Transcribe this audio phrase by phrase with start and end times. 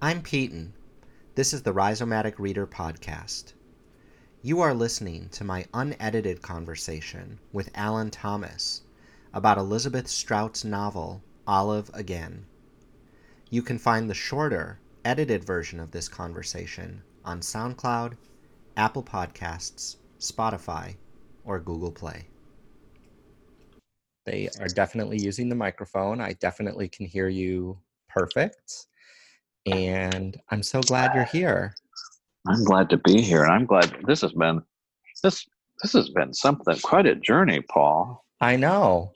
[0.00, 0.74] I'm Peyton.
[1.34, 3.54] This is the Rhizomatic Reader Podcast.
[4.42, 8.82] You are listening to my unedited conversation with Alan Thomas
[9.34, 12.46] about Elizabeth Strout's novel, Olive Again.
[13.50, 18.16] You can find the shorter, edited version of this conversation on SoundCloud,
[18.76, 20.94] Apple Podcasts, Spotify,
[21.44, 22.28] or Google Play.
[24.26, 26.20] They are definitely using the microphone.
[26.20, 28.86] I definitely can hear you perfect.
[29.72, 31.74] And I'm so glad you're here.
[32.46, 34.62] I'm glad to be here, and I'm glad this has been
[35.22, 35.46] this
[35.82, 38.24] this has been something quite a journey, Paul.
[38.40, 39.12] I know.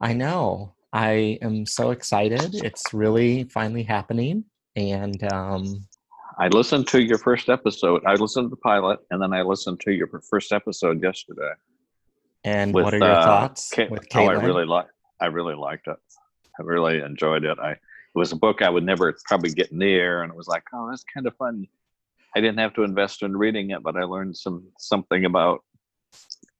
[0.00, 0.74] I know.
[0.92, 2.54] I am so excited.
[2.54, 4.44] It's really finally happening.
[4.76, 5.86] And um,
[6.38, 8.02] I listened to your first episode.
[8.06, 11.52] I listened to the pilot, and then I listened to your first episode yesterday.
[12.44, 13.72] And with, what are your uh, thoughts?
[13.76, 14.36] With Caitlin?
[14.36, 14.86] Oh, I really like.
[15.20, 15.96] I really liked it.
[16.58, 17.58] I really enjoyed it.
[17.58, 17.76] I
[18.14, 20.88] it was a book I would never probably get near, and it was like, oh,
[20.88, 21.66] that's kind of fun.
[22.36, 25.60] I didn't have to invest in reading it, but I learned some something about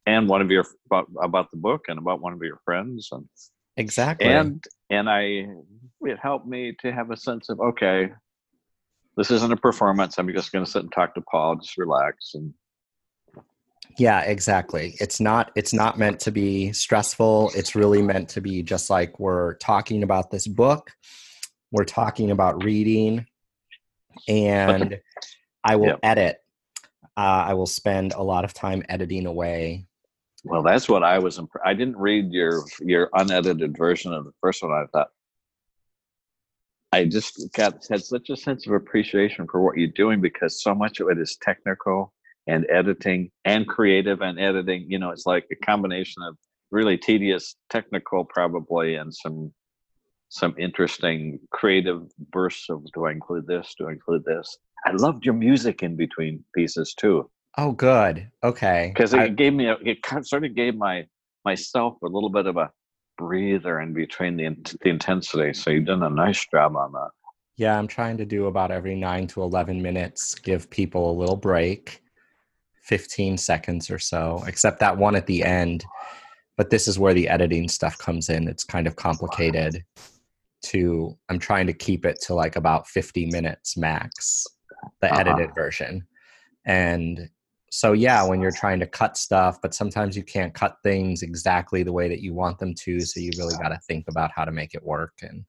[0.06, 3.26] and one of your about, about the book and about one of your friends and
[3.76, 5.46] exactly and and I
[6.02, 8.12] it helped me to have a sense of okay,
[9.16, 10.18] this isn't a performance.
[10.18, 12.52] I'm just going to sit and talk to Paul, just relax and
[13.96, 18.62] yeah exactly it's not it's not meant to be stressful it's really meant to be
[18.62, 20.90] just like we're talking about this book
[21.74, 23.26] we're talking about reading
[24.28, 25.00] and
[25.64, 26.36] i will edit.
[27.16, 29.84] Uh, i will spend a lot of time editing away.
[30.44, 34.32] Well that's what i was imp- i didn't read your your unedited version of the
[34.40, 34.70] first one.
[34.70, 35.08] I thought
[36.92, 40.76] i just got had such a sense of appreciation for what you're doing because so
[40.76, 42.12] much of it is technical
[42.46, 44.86] and editing and creative and editing.
[44.88, 46.36] You know, it's like a combination of
[46.70, 49.52] really tedious technical probably and some
[50.34, 53.72] some interesting creative bursts of do I include this?
[53.78, 54.58] Do I include this?
[54.84, 57.30] I loved your music in between pieces too.
[57.56, 58.28] Oh, good.
[58.42, 58.90] Okay.
[58.92, 61.06] Because it I, gave me a, it sort of gave my
[61.44, 62.68] myself a little bit of a
[63.16, 65.54] breather in between the the intensity.
[65.54, 67.10] So you've done a nice job on that.
[67.56, 71.36] Yeah, I'm trying to do about every nine to eleven minutes, give people a little
[71.36, 72.02] break,
[72.82, 75.84] 15 seconds or so, except that one at the end.
[76.56, 78.48] But this is where the editing stuff comes in.
[78.48, 79.84] It's kind of complicated
[80.64, 84.44] to, I'm trying to keep it to like about 50 minutes max,
[85.00, 85.20] the uh-huh.
[85.20, 86.06] edited version.
[86.66, 87.28] And
[87.70, 91.82] so, yeah, when you're trying to cut stuff, but sometimes you can't cut things exactly
[91.82, 93.00] the way that you want them to.
[93.00, 95.12] So you really got to think about how to make it work.
[95.22, 95.44] And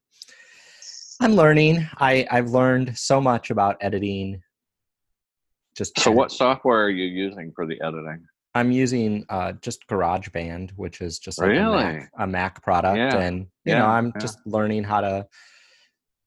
[1.21, 1.87] I'm learning.
[1.97, 4.41] I, I've learned so much about editing
[5.75, 10.71] just so what software are you using for the editing i'm using uh, just garageband
[10.75, 11.83] which is just like really?
[11.83, 13.17] a, mac, a mac product yeah.
[13.17, 13.79] and you yeah.
[13.79, 14.21] know i'm yeah.
[14.21, 15.25] just learning how to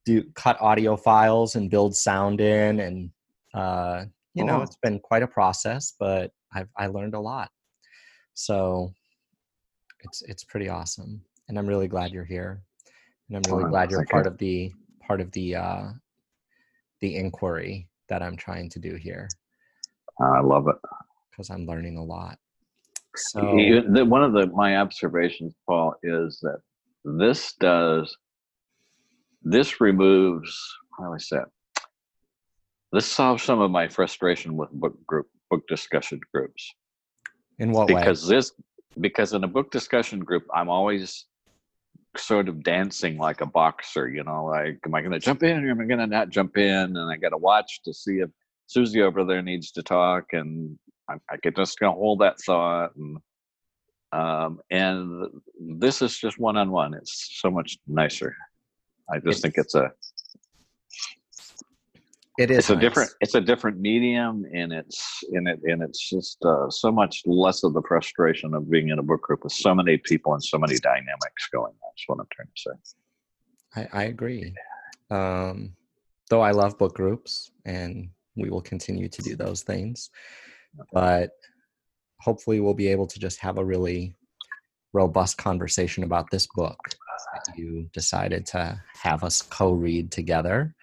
[0.05, 3.11] do cut audio files and build sound in and
[3.55, 7.51] uh, you know it's been quite a process but i've i learned a lot
[8.35, 8.93] so
[10.01, 12.63] it's it's pretty awesome and i'm really glad you're here
[13.29, 14.71] and i'm really oh, glad you're part of the
[15.07, 15.89] part of the uh
[17.01, 19.29] the inquiry that I'm trying to do here.
[20.21, 20.77] I love it
[21.39, 22.37] because I'm learning a lot.
[23.17, 26.61] So one of the my observations, Paul, is that
[27.05, 28.17] this does
[29.43, 30.61] this removes
[30.99, 31.83] how do I say it?
[32.93, 36.75] This solves some of my frustration with book group book discussion groups.
[37.59, 38.37] In what because way?
[38.37, 38.53] this
[39.01, 41.27] because in a book discussion group, I'm always
[42.17, 45.65] sort of dancing like a boxer, you know, like, am I going to jump in
[45.65, 46.97] or am I going to not jump in?
[46.97, 48.31] And I got to watch to see if
[48.67, 50.33] Susie over there needs to talk.
[50.33, 52.95] And I, I could just hold that thought.
[52.97, 53.19] And,
[54.13, 55.27] um, and
[55.61, 56.95] this is just one on one.
[56.95, 58.35] It's so much nicer.
[59.11, 59.91] I just it's, think it's a,
[62.39, 62.59] it is.
[62.59, 62.77] It's nice.
[62.77, 63.11] a different.
[63.21, 67.65] It's a different medium, and it's in it, and it's just uh, so much less
[67.65, 70.59] of the frustration of being in a book group with so many people and so
[70.59, 71.91] many dynamics going on.
[71.91, 73.89] That's what I'm trying to say.
[73.93, 74.55] I, I agree.
[75.11, 75.75] Um,
[76.31, 80.11] though I love book groups, and we will continue to do those things,
[80.93, 81.31] but
[82.21, 84.15] hopefully we'll be able to just have a really
[84.93, 86.79] robust conversation about this book
[87.35, 90.75] that you decided to have us co-read together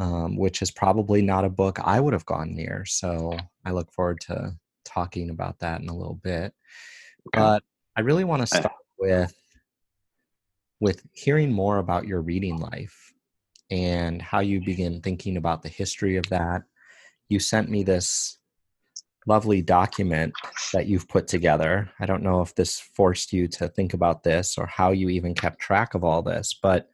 [0.00, 2.84] um, which is probably not a book I would have gone near.
[2.86, 3.36] So
[3.66, 6.54] I look forward to talking about that in a little bit.
[7.34, 7.62] But
[7.96, 9.34] I really want to start with
[10.80, 13.12] with hearing more about your reading life
[13.70, 16.62] and how you begin thinking about the history of that.
[17.28, 18.38] You sent me this
[19.30, 20.32] lovely document
[20.72, 21.88] that you've put together.
[22.00, 25.34] I don't know if this forced you to think about this or how you even
[25.34, 26.90] kept track of all this, but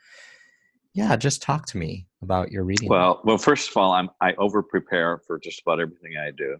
[0.96, 2.88] Yeah, just talk to me about your reading.
[2.88, 6.56] Well, well, first of all, I'm I over prepare for just about everything I do,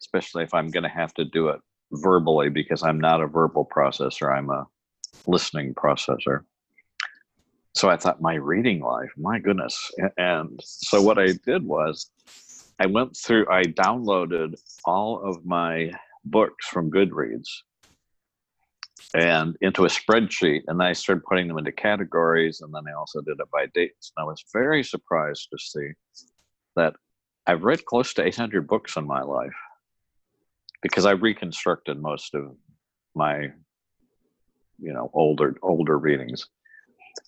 [0.00, 1.60] especially if I'm going to have to do it
[1.90, 4.32] verbally because I'm not a verbal processor.
[4.32, 4.68] I'm a
[5.26, 6.44] listening processor.
[7.74, 9.90] So I thought my reading life, my goodness.
[10.16, 12.08] And so what I did was
[12.80, 14.54] I went through, I downloaded
[14.84, 15.92] all of my
[16.24, 17.48] books from Goodreads
[19.14, 23.20] and into a spreadsheet and i started putting them into categories and then i also
[23.22, 25.88] did it by dates and i was very surprised to see
[26.76, 26.94] that
[27.46, 29.56] i've read close to 800 books in my life
[30.82, 32.54] because i reconstructed most of
[33.16, 33.50] my
[34.80, 36.46] you know older older readings.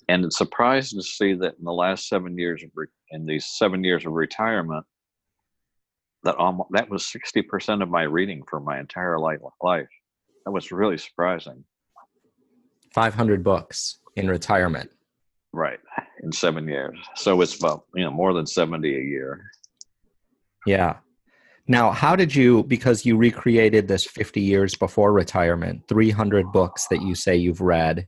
[0.09, 3.47] And it's surprising to see that in the last seven years of re- in these
[3.47, 4.85] seven years of retirement
[6.25, 9.89] that almost that was 60% of my reading for my entire life life
[10.45, 11.65] that was really surprising
[12.95, 14.91] 500 books in retirement.
[15.53, 15.81] Right.
[16.23, 16.99] In seven years.
[17.17, 19.45] So it's about, you know, more than 70 a year.
[20.67, 20.97] Yeah.
[21.69, 27.03] Now, how did you, because you recreated this 50 years before retirement, 300 books that
[27.03, 28.07] you say you've read,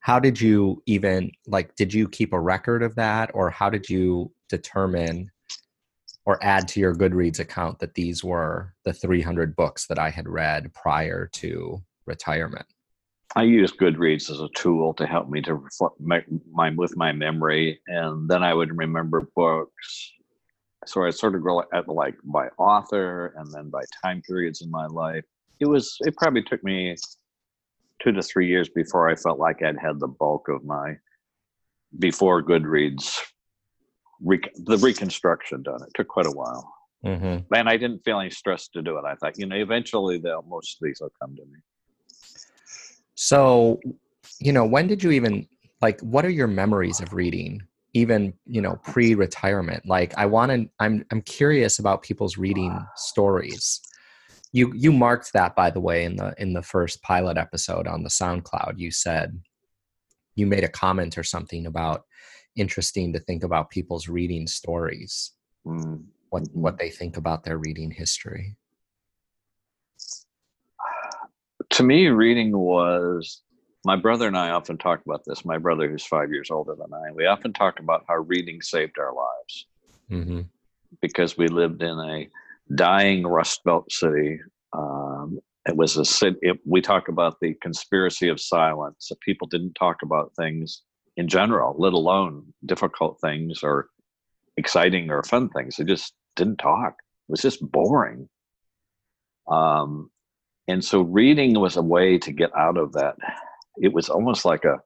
[0.00, 3.30] how did you even, like, did you keep a record of that?
[3.34, 5.30] Or how did you determine
[6.26, 10.28] or add to your Goodreads account that these were the 300 books that I had
[10.28, 12.66] read prior to retirement?
[13.36, 17.12] I use Goodreads as a tool to help me to reflect my, my, with my
[17.12, 20.12] memory, and then I would remember books.
[20.86, 24.70] So I sort of go at like by author, and then by time periods in
[24.70, 25.24] my life.
[25.60, 26.94] It was it probably took me
[28.02, 30.96] two to three years before I felt like I'd had the bulk of my
[31.98, 33.18] before Goodreads
[34.24, 35.82] the reconstruction done.
[35.82, 36.72] It took quite a while.
[37.04, 37.54] Mm-hmm.
[37.54, 39.04] And I didn't feel any stress to do it.
[39.04, 41.58] I thought, you know, eventually they'll most of these will come to me.
[43.14, 43.78] So,
[44.40, 45.46] you know, when did you even
[45.82, 47.62] like what are your memories of reading?
[47.92, 49.86] Even, you know, pre-retirement.
[49.86, 53.80] Like I want to I'm I'm curious about people's reading stories.
[54.52, 58.02] You you marked that by the way in the in the first pilot episode on
[58.02, 58.78] the SoundCloud.
[58.78, 59.38] You said
[60.36, 62.04] you made a comment or something about
[62.56, 65.32] interesting to think about people's reading stories.
[65.66, 66.04] Mm.
[66.30, 68.56] What what they think about their reading history
[71.74, 73.42] to me, reading was
[73.84, 75.44] my brother and I often talk about this.
[75.44, 78.96] My brother, who's five years older than I, we often talk about how reading saved
[78.98, 79.66] our lives
[80.08, 80.40] mm-hmm.
[81.02, 82.28] because we lived in a
[82.76, 84.38] dying Rust Belt city.
[84.72, 86.36] Um, it was a city.
[86.42, 89.08] It, we talk about the conspiracy of silence.
[89.08, 90.82] That people didn't talk about things
[91.16, 93.88] in general, let alone difficult things or
[94.56, 95.76] exciting or fun things.
[95.76, 96.94] They just didn't talk.
[97.28, 98.28] It was just boring.
[99.48, 100.10] Um,
[100.68, 103.16] and so reading was a way to get out of that
[103.76, 104.80] it was almost like a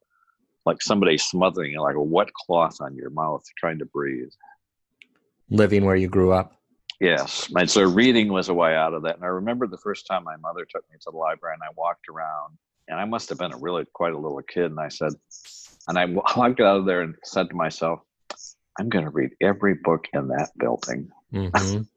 [0.67, 4.31] like somebody smothering like a wet cloth on your mouth trying to breathe
[5.51, 6.53] living where you grew up
[7.01, 10.07] yes and so reading was a way out of that and i remember the first
[10.07, 12.57] time my mother took me to the library and i walked around
[12.89, 15.13] and i must have been a really quite a little kid and i said
[15.87, 18.01] and i walked out of there and said to myself
[18.79, 21.83] i'm going to read every book in that building mm-hmm.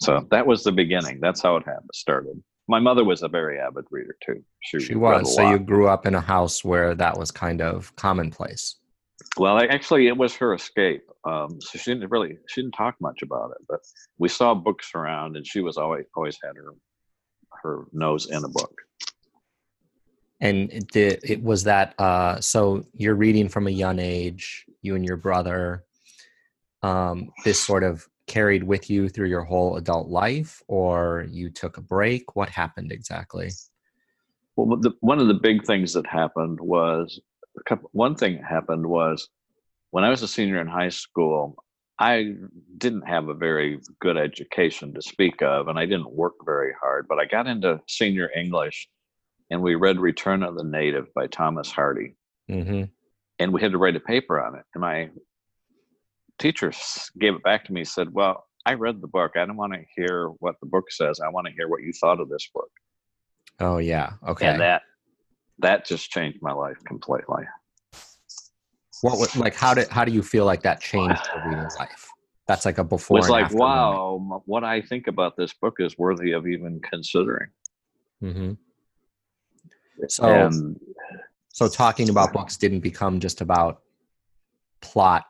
[0.00, 1.20] So that was the beginning.
[1.20, 2.42] That's how it happened, started.
[2.68, 4.42] My mother was a very avid reader too.
[4.60, 5.34] She, she was.
[5.34, 8.76] So you grew up in a house where that was kind of commonplace.
[9.38, 11.08] Well, actually, it was her escape.
[11.24, 13.80] Um, so she didn't really she didn't talk much about it, but
[14.18, 16.74] we saw books around, and she was always always had her
[17.62, 18.74] her nose in a book.
[20.40, 21.94] And it, did, it was that.
[21.98, 24.66] Uh, so you're reading from a young age.
[24.82, 25.84] You and your brother.
[26.82, 31.76] Um, this sort of carried with you through your whole adult life or you took
[31.76, 33.50] a break what happened exactly
[34.56, 37.20] well the, one of the big things that happened was
[37.66, 39.28] couple, one thing that happened was
[39.90, 41.56] when i was a senior in high school
[42.00, 42.34] i
[42.78, 47.06] didn't have a very good education to speak of and i didn't work very hard
[47.08, 48.88] but i got into senior english
[49.50, 52.16] and we read return of the native by thomas hardy.
[52.50, 52.84] Mm-hmm.
[53.40, 55.10] and we had to write a paper on it and my
[56.38, 56.72] teacher
[57.18, 59.32] gave it back to me said well i read the book.
[59.36, 61.20] I don't want to hear what the book says.
[61.24, 62.70] I want to hear what you thought of this book.
[63.60, 64.14] Oh yeah.
[64.28, 64.46] Okay.
[64.48, 64.82] And that
[65.60, 67.44] that just changed my life completely.
[69.00, 72.08] What was like how did how do you feel like that changed your reading life?
[72.48, 74.42] That's like a before it's like wow moment.
[74.46, 77.48] what i think about this book is worthy of even considering.
[78.22, 78.52] Mm-hmm.
[80.08, 80.80] So and,
[81.48, 83.82] so talking about books didn't become just about
[84.80, 85.24] plot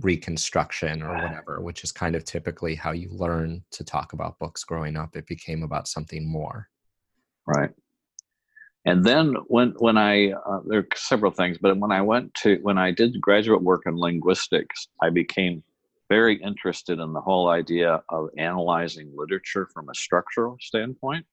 [0.00, 4.64] reconstruction or whatever, which is kind of typically how you learn to talk about books
[4.64, 5.16] growing up.
[5.16, 6.68] It became about something more.
[7.46, 7.70] Right.
[8.84, 12.58] and then when when I uh, there are several things, but when I went to
[12.62, 15.62] when I did graduate work in linguistics, I became
[16.10, 21.24] very interested in the whole idea of analyzing literature from a structural standpoint.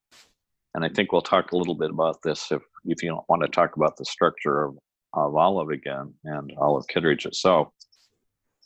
[0.77, 3.47] And I think we'll talk a little bit about this if if you want to
[3.47, 4.77] talk about the structure of,
[5.15, 7.69] of Olive again and Olive Kitteridge itself.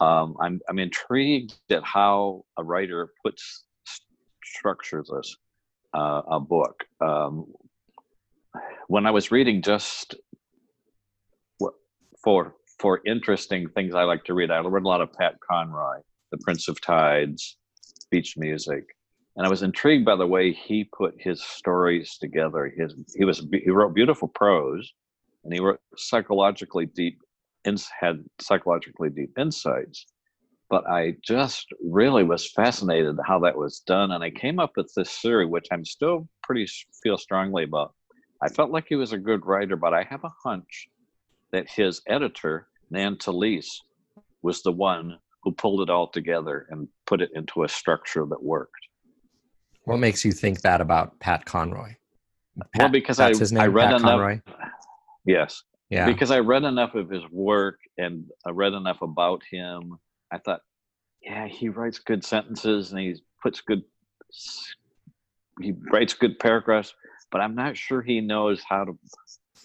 [0.02, 3.64] Um, I'm I'm intrigued at how a writer puts
[4.44, 5.38] structures this
[5.94, 6.84] uh, a book.
[7.00, 7.46] Um,
[8.90, 10.16] when I was reading just
[12.22, 16.00] for for interesting things I like to read, I read a lot of Pat Conroy,
[16.32, 17.56] The Prince of Tides,
[18.10, 18.84] Beach Music,
[19.42, 22.72] and I was intrigued by the way he put his stories together.
[22.78, 24.94] His he was he wrote beautiful prose,
[25.44, 27.18] and he wrote psychologically deep,
[27.66, 30.06] had psychologically deep insights.
[30.70, 34.94] But I just really was fascinated how that was done, and I came up with
[34.96, 36.68] this theory, which I'm still pretty
[37.02, 37.96] feel strongly about
[38.44, 40.88] I felt like he was a good writer, but I have a hunch
[41.52, 43.82] that his editor, Nan Talese,
[44.44, 48.44] was the one who pulled it all together and put it into a structure that
[48.44, 48.86] worked.
[49.86, 51.96] What makes you think that about Pat Conroy?
[52.60, 54.02] Pat, well, because I, I read Pat enough.
[54.02, 54.42] Conroy?
[55.26, 55.64] Yes.
[55.90, 56.06] Yeah.
[56.06, 59.98] Because I read enough of his work and I read enough about him.
[60.32, 60.62] I thought,
[61.22, 63.84] yeah, he writes good sentences and he puts good,
[65.60, 66.94] he writes good paragraphs,
[67.32, 68.98] but I'm not sure he knows how to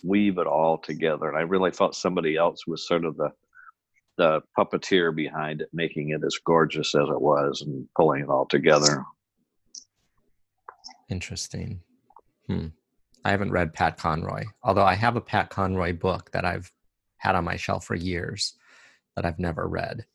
[0.03, 1.29] weave it all together.
[1.29, 3.31] And I really thought somebody else was sort of the
[4.19, 8.47] the puppeteer behind it, making it as gorgeous as it was and pulling it all
[8.47, 9.05] together.
[11.09, 11.81] Interesting.
[12.47, 12.69] Hmm.
[13.25, 16.71] I haven't read Pat Conroy, although I have a Pat Conroy book that I've
[17.19, 18.55] had on my shelf for years
[19.17, 20.07] that I've never read.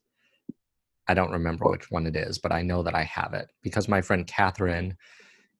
[1.08, 3.88] I don't remember which one it is, but I know that I have it because
[3.88, 4.96] my friend Catherine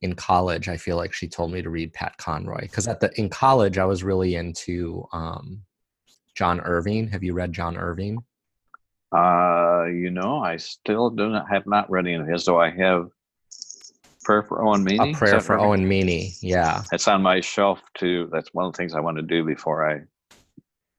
[0.00, 3.12] in college, I feel like she told me to read Pat Conroy because at the
[3.20, 5.62] in college I was really into um,
[6.34, 7.08] John Irving.
[7.08, 8.22] Have you read John Irving?
[9.14, 12.70] Uh, you know, I still do not have not read any of his, so I
[12.70, 13.10] have
[14.24, 15.12] Prayer for Owen Meany.
[15.12, 15.64] A Prayer for right?
[15.64, 16.82] Owen Meany, yeah.
[16.92, 18.28] It's on my shelf too.
[18.32, 20.00] That's one of the things I want to do before I.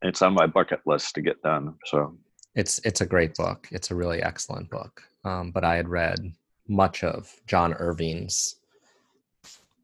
[0.02, 1.76] It's on my bucket list to get done.
[1.86, 2.18] So
[2.56, 3.68] it's it's a great book.
[3.72, 5.02] It's a really excellent book.
[5.24, 6.20] Um, but I had read
[6.68, 8.56] much of John Irving's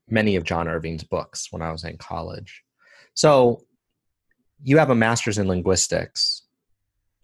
[0.10, 2.64] many of John Irving's books when I was in college.
[3.14, 3.64] So
[4.64, 6.44] you have a master's in linguistics.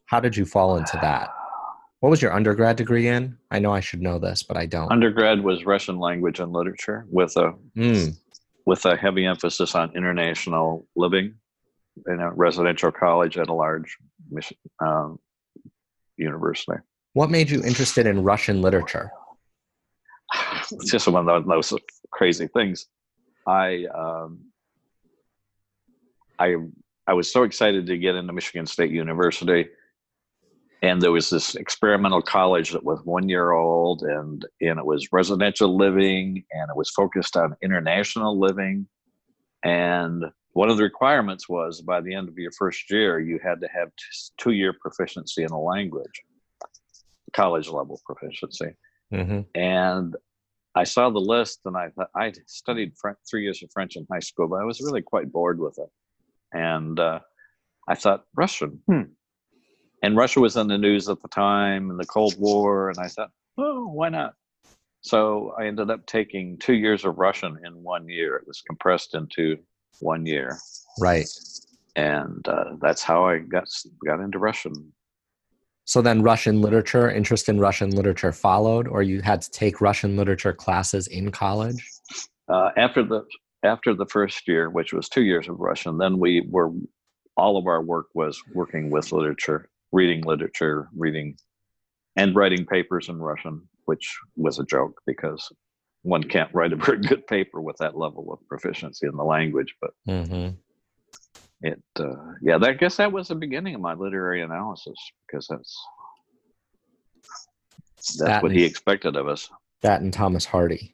[0.05, 1.29] How did you fall into that?
[1.99, 3.37] What was your undergrad degree in?
[3.49, 4.91] I know I should know this, but I don't.
[4.91, 8.15] Undergrad was Russian language and literature with a mm.
[8.65, 11.35] with a heavy emphasis on international living
[12.07, 13.97] in a residential college at a large
[14.79, 15.17] um,
[16.17, 16.79] university.
[17.13, 19.11] What made you interested in Russian literature?
[20.71, 21.73] it's just one of those
[22.11, 22.87] crazy things.
[23.47, 24.39] I um,
[26.39, 26.55] I
[27.07, 29.69] I was so excited to get into Michigan State University,
[30.81, 35.07] and there was this experimental college that was one year old, and and it was
[35.11, 38.87] residential living, and it was focused on international living,
[39.63, 43.59] and one of the requirements was by the end of your first year you had
[43.59, 43.89] to have
[44.37, 46.23] two year proficiency in a language,
[47.33, 48.73] college level proficiency.
[49.13, 49.41] Mm-hmm.
[49.53, 50.15] And
[50.73, 54.07] I saw the list and I thought I studied French, three years of French in
[54.09, 55.89] high school, but I was really quite bored with it.
[56.53, 57.19] And uh,
[57.89, 59.01] I thought Russian, hmm.
[60.05, 63.07] And Russia was in the news at the time and the Cold War, and I
[63.07, 64.35] thought, oh, why not?
[65.01, 68.35] So I ended up taking two years of Russian in one year.
[68.35, 69.57] It was compressed into
[70.01, 70.59] one year.
[70.99, 71.27] Right.
[71.95, 73.67] And uh, that's how I got
[74.05, 74.93] got into Russian.
[75.85, 80.15] So then Russian literature, interest in Russian literature followed, or you had to take Russian
[80.17, 81.83] literature classes in college?
[82.47, 83.23] Uh, after the
[83.63, 86.71] after the first year, which was two years of Russian, then we were
[87.37, 91.37] all of our work was working with literature, reading literature, reading
[92.17, 95.49] and writing papers in Russian, which was a joke because
[96.03, 99.73] one can't write a very good paper with that level of proficiency in the language.
[99.81, 100.49] But mm-hmm.
[101.61, 105.73] it uh, yeah i guess that was the beginning of my literary analysis because that's
[107.97, 109.49] that's that what and, he expected of us.
[109.81, 110.93] That and thomas hardy.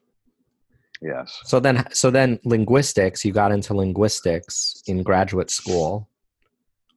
[1.01, 1.39] Yes.
[1.45, 6.07] So then so then linguistics you got into linguistics in graduate school.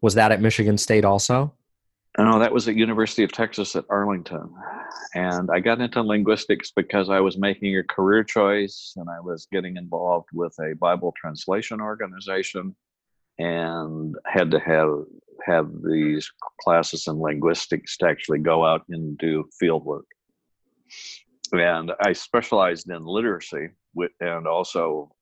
[0.03, 1.55] Was that at michigan state also
[2.19, 4.53] no oh, that was at university of texas at arlington
[5.15, 9.47] and i got into linguistics because i was making a career choice and i was
[9.51, 12.75] getting involved with a bible translation organization
[13.39, 15.05] and had to have
[15.45, 16.31] have these
[16.61, 20.07] classes in linguistics to actually go out and do field work.
[21.53, 23.69] And I specialized in literacy
[24.21, 25.13] and also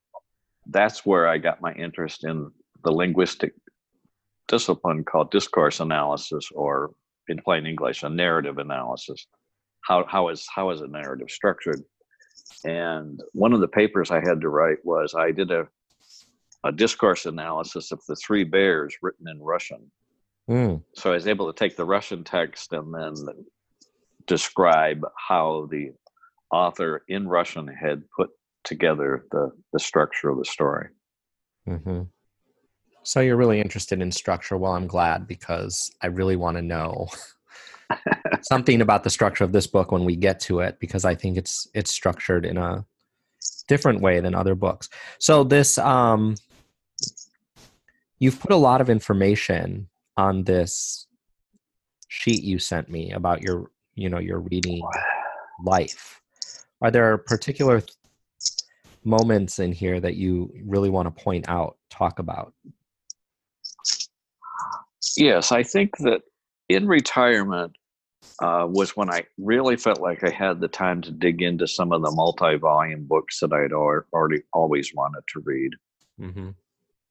[0.66, 2.50] that's where I got my interest in
[2.84, 3.54] the linguistic
[4.48, 6.92] discipline called discourse analysis, or
[7.28, 9.26] in plain English, a narrative analysis.
[9.82, 11.82] How how is how is a narrative structured?
[12.64, 15.66] And one of the papers I had to write was I did a
[16.64, 19.90] a discourse analysis of the three bears written in Russian.
[20.48, 20.82] Mm.
[20.94, 23.14] So I was able to take the Russian text and then
[24.26, 25.92] describe how the
[26.52, 28.30] author in Russian had put
[28.64, 30.88] together the, the structure of the story.
[31.66, 32.02] hmm
[33.04, 34.56] So you're really interested in structure.
[34.56, 37.08] Well, I'm glad because I really want to know
[38.42, 41.36] something about the structure of this book when we get to it because I think
[41.36, 42.84] it's it's structured in a
[43.66, 44.88] different way than other books.
[45.18, 46.36] So this um
[48.18, 51.06] you've put a lot of information on this
[52.08, 54.82] sheet you sent me about your you know your reading
[55.64, 56.20] life.
[56.80, 57.96] Are there particular th-
[59.04, 62.54] moments in here that you really want to point out, talk about?
[65.16, 66.22] Yes, I think that
[66.68, 67.72] in retirement
[68.40, 71.92] uh, was when I really felt like I had the time to dig into some
[71.92, 75.72] of the multi-volume books that I'd already always wanted to read,
[76.20, 76.50] Mm-hmm.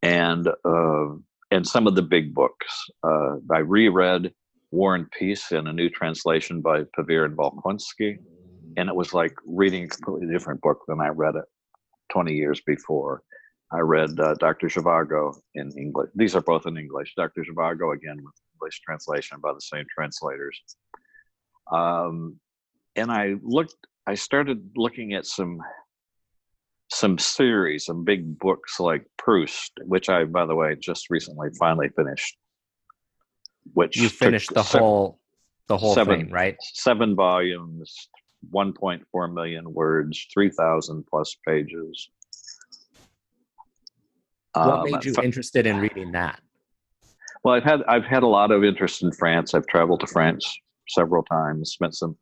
[0.04, 1.16] and uh,
[1.50, 2.86] and some of the big books.
[3.04, 4.32] Uh, I reread
[4.72, 8.18] War and Peace in a new translation by Pevear and Volokhonsky,
[8.78, 11.46] and it was like reading a completely different book than I read it
[12.14, 13.24] 20 years before.
[13.74, 14.68] I read uh, Dr.
[14.68, 16.10] Zhivago in English.
[16.16, 17.14] These are both in English.
[17.16, 17.44] Dr.
[17.44, 20.60] Zhivago again with English translation by the same translators.
[21.72, 22.40] Um,
[22.96, 23.76] and I looked.
[24.06, 25.60] I started looking at some
[26.90, 31.88] some series, some big books like Proust, which I, by the way, just recently finally
[31.96, 32.36] finished.
[33.74, 35.20] Which You finished the se- whole
[35.68, 36.58] the whole seven- thing, right?
[36.74, 38.10] seven volumes,
[38.54, 42.10] 1.4 million words, 3,000 plus pages.
[44.54, 46.42] What Um, made you interested in reading that?
[47.44, 49.54] Well, I've had I've had a lot of interest in France.
[49.54, 50.46] I've traveled to France
[50.90, 52.18] several times, spent some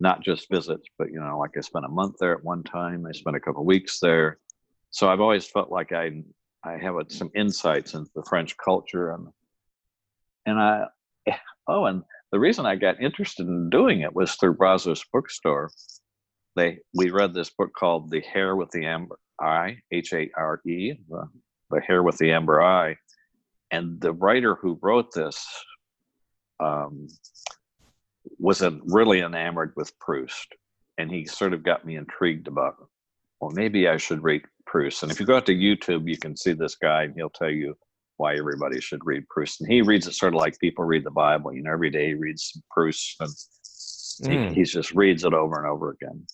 [0.00, 3.06] not just visits, but you know, like I spent a month there at one time.
[3.06, 4.38] I spent a couple weeks there,
[4.90, 6.22] so I've always felt like I
[6.64, 9.28] I have a, some insights into the French culture and
[10.46, 10.86] and I
[11.68, 15.70] oh and the reason I got interested in doing it was through Brazos Bookstore.
[16.54, 20.60] They we read this book called The Hare with the Amber Eye, H A R
[20.66, 20.94] E,
[21.72, 22.96] the, Hare with the Amber Eye,
[23.70, 25.44] and the writer who wrote this
[26.60, 27.08] um,
[28.38, 30.48] was a, really enamored with Proust,
[30.98, 32.76] and he sort of got me intrigued about.
[33.40, 35.02] Well, maybe I should read Proust.
[35.02, 37.50] And if you go out to YouTube, you can see this guy, and he'll tell
[37.50, 37.74] you
[38.18, 39.60] why everybody should read Proust.
[39.60, 41.52] And he reads it sort of like people read the Bible.
[41.52, 43.30] You know, every day he reads Proust, and
[44.20, 44.50] Mm.
[44.50, 46.26] he, he just reads it over and over again.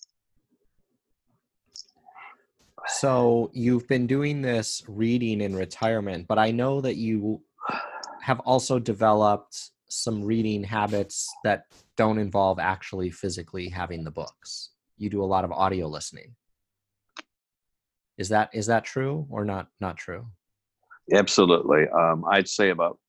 [2.97, 7.41] So you've been doing this reading in retirement, but I know that you
[8.21, 11.65] have also developed some reading habits that
[11.97, 14.71] don't involve actually physically having the books.
[14.97, 16.35] You do a lot of audio listening.
[18.17, 20.27] Is that is that true or not not true?
[21.13, 21.87] Absolutely.
[21.89, 22.99] Um, I'd say about,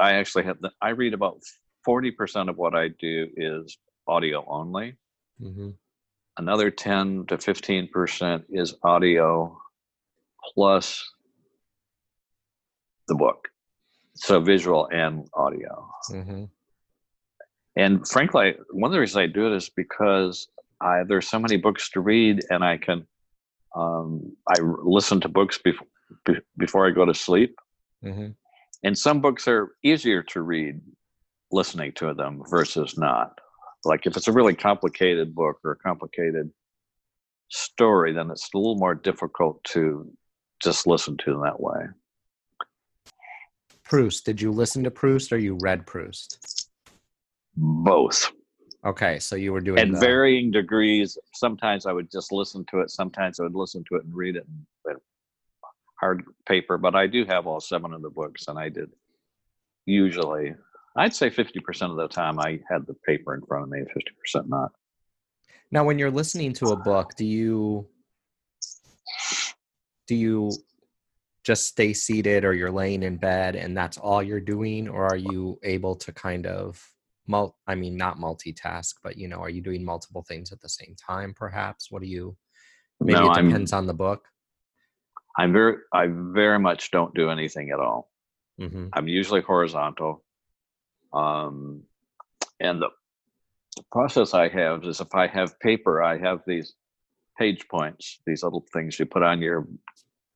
[0.00, 1.40] I actually have, the, I read about
[1.86, 4.96] 40% of what I do is audio only.
[5.40, 5.70] Mm-hmm.
[6.38, 9.58] Another 10 to 15% is audio
[10.54, 11.04] plus
[13.08, 13.48] the book.
[14.14, 15.88] So visual and audio.
[16.10, 16.44] Mm-hmm.
[17.76, 20.48] And frankly, one of the reasons I do it is because
[20.80, 23.06] I, there's so many books to read and I can,
[23.74, 25.86] um, I listen to books before,
[26.24, 27.56] be, before I go to sleep.
[28.04, 28.30] Mm-hmm.
[28.82, 30.80] and some books are easier to read
[31.52, 33.38] listening to them versus not
[33.84, 36.50] like if it's a really complicated book or a complicated
[37.48, 40.10] story then it's a little more difficult to
[40.62, 41.80] just listen to in that way
[43.84, 44.24] Proust.
[44.24, 46.68] Did you listen to Proust or you read Proust?
[47.56, 48.32] both
[48.84, 52.80] Okay, so you were doing at the- varying degrees sometimes i would just listen to
[52.80, 54.96] it sometimes i would listen to it and read it in
[56.00, 58.90] hard paper but i do have all seven of the books and i did
[59.86, 60.52] usually
[60.96, 63.80] i'd say 50% of the time i had the paper in front of me
[64.36, 64.70] 50% not
[65.70, 67.86] Now, when you're listening to a book, do you
[70.06, 70.50] do you
[71.44, 75.16] just stay seated, or you're laying in bed, and that's all you're doing, or are
[75.16, 76.80] you able to kind of
[77.26, 77.56] mul?
[77.66, 80.94] I mean, not multitask, but you know, are you doing multiple things at the same
[80.94, 81.34] time?
[81.34, 81.90] Perhaps.
[81.90, 82.36] What do you?
[83.00, 84.22] Maybe No, it I'm- depends on the book.
[85.38, 88.10] I'm very, I very much don't do anything at all.
[88.58, 90.22] hmm I'm usually horizontal.
[91.12, 91.82] Um,
[92.60, 92.88] and the,
[93.90, 96.74] process I have is if I have paper, I have these
[97.38, 99.66] page points, these little things you put on your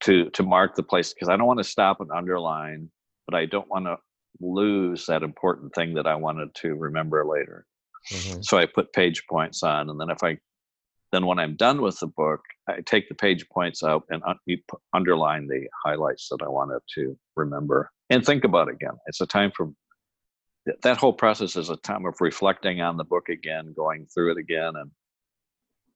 [0.01, 2.91] to to mark the place because I don't want to stop and underline,
[3.27, 3.99] but I don't want to
[4.41, 7.67] lose that important thing that I wanted to remember later.
[8.11, 8.43] Mm-hmm.
[8.43, 10.39] So I put page points on, and then if I
[11.13, 14.39] then when I'm done with the book, I take the page points out and un-
[14.93, 18.95] underline the highlights that I wanted to remember and think about again.
[19.07, 19.71] It's a time for
[20.83, 24.39] that whole process is a time of reflecting on the book again, going through it
[24.39, 24.91] again, and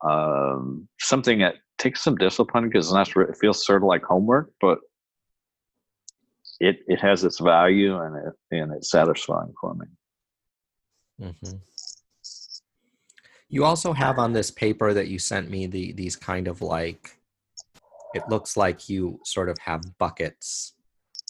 [0.02, 4.78] um, something that takes some discipline because it feels sort of like homework, but
[6.60, 9.86] it it has its value and it and it's satisfying for me.
[11.20, 11.56] Mm-hmm.
[13.48, 17.18] You also have on this paper that you sent me the these kind of like
[18.14, 20.74] it looks like you sort of have buckets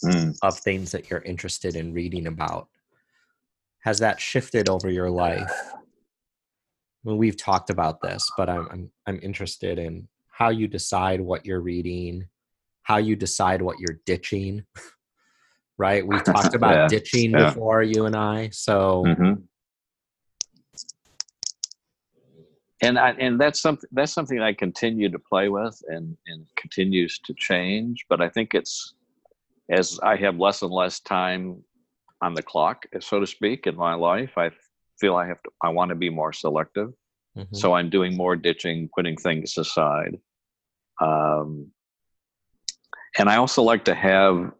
[0.03, 0.35] mm.
[0.41, 2.67] of things that you're interested in reading about.
[3.81, 5.51] Has that shifted over your life?
[7.03, 11.47] Well, we've talked about this, but I'm, I'm I'm interested in how you decide what
[11.47, 12.27] you're reading,
[12.83, 14.63] how you decide what you're ditching.
[15.79, 16.05] right?
[16.05, 16.87] We talked about yeah.
[16.87, 17.45] ditching yeah.
[17.45, 18.49] before, you and I.
[18.49, 19.33] So mm-hmm
[22.81, 27.19] and I, and that's something that's something I continue to play with and and continues
[27.25, 28.05] to change.
[28.09, 28.95] But I think it's
[29.69, 31.63] as I have less and less time
[32.21, 34.51] on the clock, so to speak, in my life, I
[34.99, 35.49] feel I have to.
[35.61, 36.93] I want to be more selective,
[37.37, 37.55] mm-hmm.
[37.55, 40.19] so I'm doing more ditching, putting things aside.
[41.01, 41.71] Um,
[43.17, 44.51] and I also like to have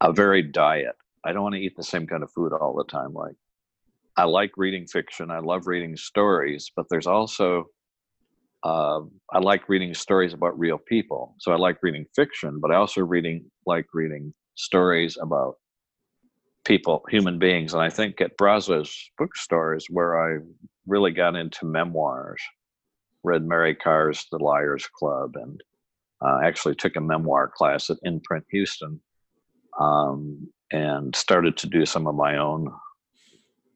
[0.00, 0.96] a varied diet.
[1.24, 3.14] I don't want to eat the same kind of food all the time.
[3.14, 3.36] Like
[4.16, 5.30] I like reading fiction.
[5.30, 7.66] I love reading stories, but there's also
[8.64, 9.00] uh,
[9.32, 11.34] I like reading stories about real people.
[11.38, 15.56] So I like reading fiction, but I also reading like reading stories about
[16.64, 17.74] people, human beings.
[17.74, 20.38] And I think at Brazos bookstore is where I
[20.86, 22.40] really got into memoirs.
[23.24, 25.60] Read Mary Karr's The Liars Club, and
[26.24, 29.00] uh, actually took a memoir class at Inprint Houston,
[29.78, 32.72] um, and started to do some of my own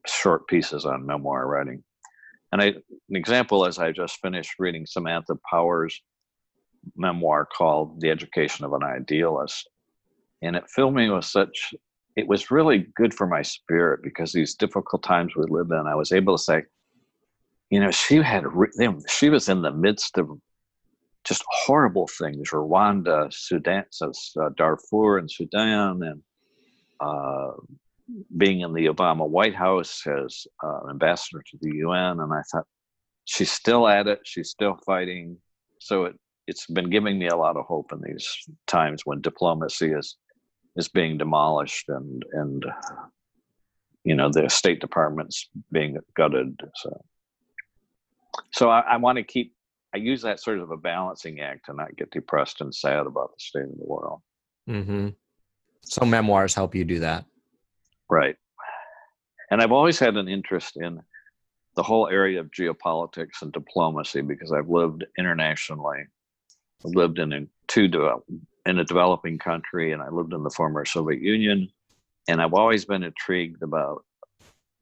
[0.07, 1.83] short pieces on memoir writing.
[2.53, 6.01] And I, an example is I just finished reading Samantha Power's
[6.97, 9.69] memoir called The Education of an Idealist.
[10.43, 11.75] And it filled me with such,
[12.17, 15.95] it was really good for my spirit because these difficult times we live in, I
[15.95, 16.63] was able to say,
[17.71, 18.45] you know, she had,
[19.09, 20.31] she was in the midst of
[21.25, 26.23] just horrible things Rwanda, Sudan, uh, Darfur and Sudan, and
[27.01, 27.51] uh,
[28.37, 32.65] being in the Obama White House as uh, ambassador to the UN, and I thought
[33.25, 34.21] she's still at it.
[34.25, 35.37] She's still fighting.
[35.81, 36.15] So it
[36.47, 38.29] it's been giving me a lot of hope in these
[38.67, 40.17] times when diplomacy is
[40.77, 42.65] is being demolished and and
[44.05, 46.61] you know the State Department's being gutted.
[46.77, 47.05] So
[48.53, 49.55] so I, I want to keep.
[49.95, 53.31] I use that sort of a balancing act to not get depressed and sad about
[53.31, 54.21] the state of the world.
[54.69, 55.09] Mm-hmm.
[55.83, 57.25] So memoirs help you do that.
[58.11, 58.37] Right.
[59.51, 61.01] And I've always had an interest in
[61.77, 66.01] the whole area of geopolitics and diplomacy because I've lived internationally.
[66.85, 67.89] I lived in a two
[68.67, 71.69] in a developing country, and I lived in the former Soviet Union.
[72.29, 74.05] And I've always been intrigued about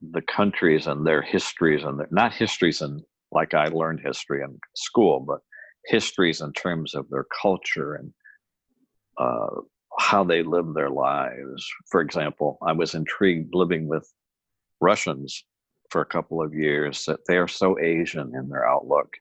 [0.00, 4.58] the countries and their histories and their, not histories and like I learned history in
[4.74, 5.40] school, but
[5.86, 8.12] histories in terms of their culture and
[9.18, 9.60] uh,
[9.98, 11.66] how they live their lives.
[11.90, 14.10] For example, I was intrigued living with
[14.80, 15.44] Russians
[15.90, 19.14] for a couple of years that they are so Asian in their outlook,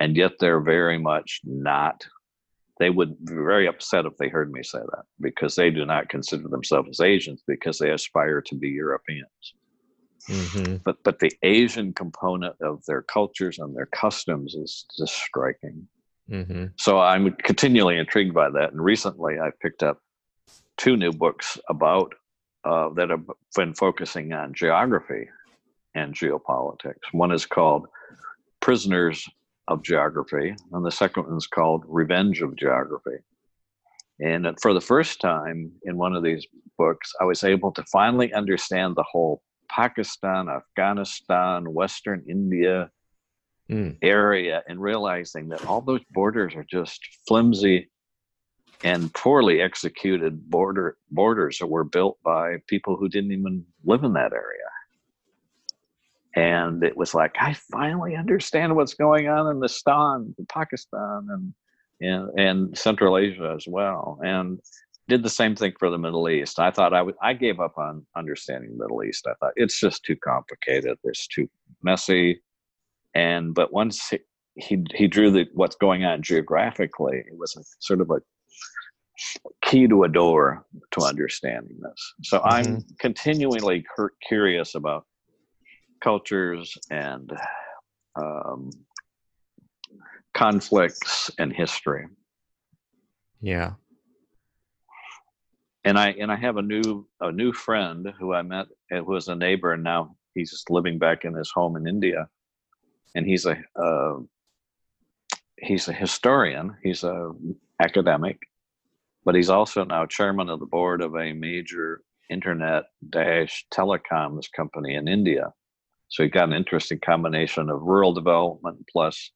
[0.00, 2.04] and yet they're very much not.
[2.78, 6.08] They would be very upset if they heard me say that because they do not
[6.08, 9.54] consider themselves as Asians because they aspire to be Europeans.
[10.28, 10.76] Mm-hmm.
[10.84, 15.86] But but the Asian component of their cultures and their customs is just striking.
[16.30, 16.66] Mm-hmm.
[16.78, 18.72] So I'm continually intrigued by that.
[18.72, 19.98] And recently I picked up
[20.76, 22.14] two new books about
[22.64, 25.28] uh, that have been focusing on geography
[25.94, 27.12] and geopolitics.
[27.12, 27.86] One is called
[28.60, 29.28] Prisoners
[29.68, 33.18] of Geography, and the second one is called Revenge of Geography.
[34.20, 36.46] And for the first time in one of these
[36.78, 42.90] books, I was able to finally understand the whole Pakistan, Afghanistan, Western India,
[43.70, 43.96] mm.
[44.02, 47.90] area and realizing that all those borders are just flimsy
[48.82, 54.12] and poorly executed border borders that were built by people who didn't even live in
[54.12, 54.63] that area.
[56.36, 61.54] And it was like I finally understand what's going on in the Stan, Pakistan, and
[62.00, 64.18] and, and Central Asia as well.
[64.24, 64.58] And
[65.06, 66.58] did the same thing for the Middle East.
[66.58, 67.14] I thought I would.
[67.22, 69.26] I gave up on understanding the Middle East.
[69.26, 70.98] I thought it's just too complicated.
[71.04, 71.48] It's too
[71.82, 72.40] messy.
[73.14, 74.12] And but once
[74.56, 77.18] he he drew the what's going on geographically.
[77.26, 78.20] It was a, sort of a
[79.62, 82.14] key to a door to understanding this.
[82.22, 82.48] So mm-hmm.
[82.48, 83.84] I'm continually
[84.26, 85.06] curious about
[86.04, 87.30] cultures and
[88.16, 88.70] um,
[90.34, 92.06] conflicts and history.
[93.40, 93.72] Yeah.
[95.86, 99.28] And I and I have a new a new friend who I met who was
[99.28, 102.28] a neighbor and now he's just living back in his home in India,
[103.14, 104.16] and he's a uh,
[105.58, 106.76] he's a historian.
[106.82, 107.32] He's a
[107.82, 108.38] academic,
[109.24, 114.94] but he's also now chairman of the board of a major internet dash telecoms company
[114.94, 115.52] in India.
[116.14, 119.32] So he got an interesting combination of rural development plus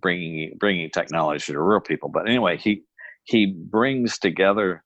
[0.00, 2.08] bringing bringing technology to rural people.
[2.08, 2.84] But anyway, he
[3.24, 4.82] he brings together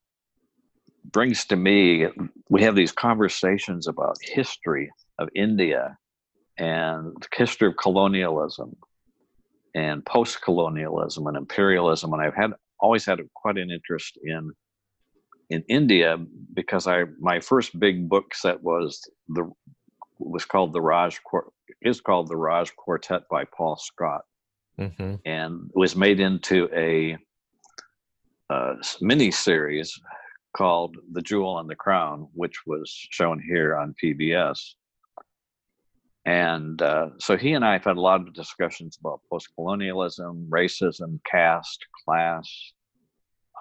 [1.12, 2.08] brings to me
[2.50, 5.96] we have these conversations about history of India
[6.58, 8.74] and the history of colonialism
[9.76, 14.50] and post-colonialism and imperialism and I've had always had quite an interest in
[15.48, 16.18] in India
[16.54, 19.48] because I my first big book set was the
[20.18, 21.18] was called the Raj
[21.83, 24.22] is called the Raj Quartet by Paul Scott,
[24.78, 25.14] mm-hmm.
[25.24, 27.16] and was made into a,
[28.50, 29.98] a mini series
[30.57, 34.74] called The Jewel and the Crown, which was shown here on PBS.
[36.24, 40.46] And uh, so he and I have had a lot of discussions about post colonialism,
[40.50, 42.72] racism, caste, class.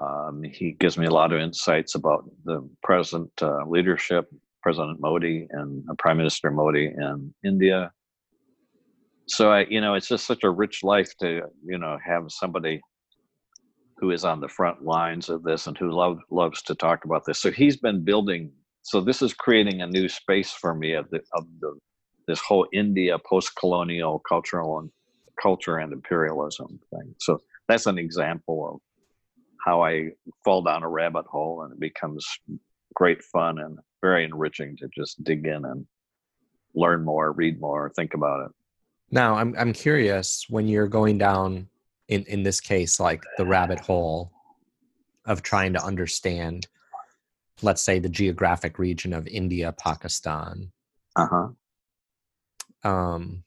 [0.01, 4.29] Um, he gives me a lot of insights about the present uh, leadership
[4.61, 7.91] President Modi and uh, Prime Minister Modi in India.
[9.27, 12.81] So I, you know, it's just such a rich life to, you know, have somebody
[13.97, 17.25] who is on the front lines of this and who love, loves to talk about
[17.25, 17.39] this.
[17.39, 18.51] So he's been building.
[18.83, 21.77] So this is creating a new space for me of the of the
[22.27, 24.89] this whole India post-colonial cultural and
[25.41, 27.15] culture and imperialism thing.
[27.19, 28.79] So that's an example of
[29.65, 30.09] how I
[30.43, 32.25] fall down a rabbit hole and it becomes
[32.97, 35.85] great fun and very enriching to just dig in and
[36.73, 38.51] learn more, read more, think about it.
[39.11, 41.67] Now, I'm I'm curious when you're going down
[42.07, 44.31] in in this case like the rabbit hole
[45.25, 46.67] of trying to understand
[47.61, 50.71] let's say the geographic region of India, Pakistan.
[51.15, 51.49] Uh-huh.
[52.83, 53.43] Um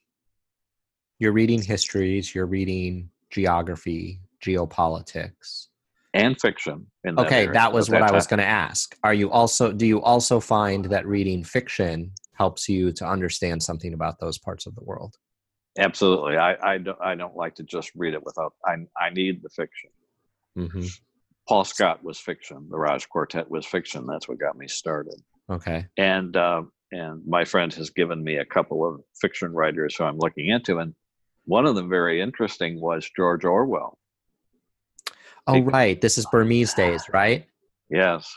[1.18, 5.69] you're reading histories, you're reading geography, geopolitics
[6.14, 6.86] and fiction.
[7.04, 7.52] That okay, area.
[7.52, 8.96] that was what I was going to ask.
[9.04, 13.94] Are you also do you also find that reading fiction helps you to understand something
[13.94, 15.16] about those parts of the world?
[15.78, 16.36] Absolutely.
[16.36, 18.54] I I don't I don't like to just read it without.
[18.64, 19.90] I I need the fiction.
[20.58, 20.86] Mm-hmm.
[21.48, 22.68] Paul Scott was fiction.
[22.70, 24.06] The Raj Quartet was fiction.
[24.06, 25.20] That's what got me started.
[25.50, 25.86] Okay.
[25.96, 30.18] And uh, and my friend has given me a couple of fiction writers who I'm
[30.18, 30.94] looking into, and
[31.44, 33.98] one of them very interesting was George Orwell.
[35.46, 36.00] Oh, right.
[36.00, 37.46] This is Burmese days, right?
[37.88, 38.34] Yes.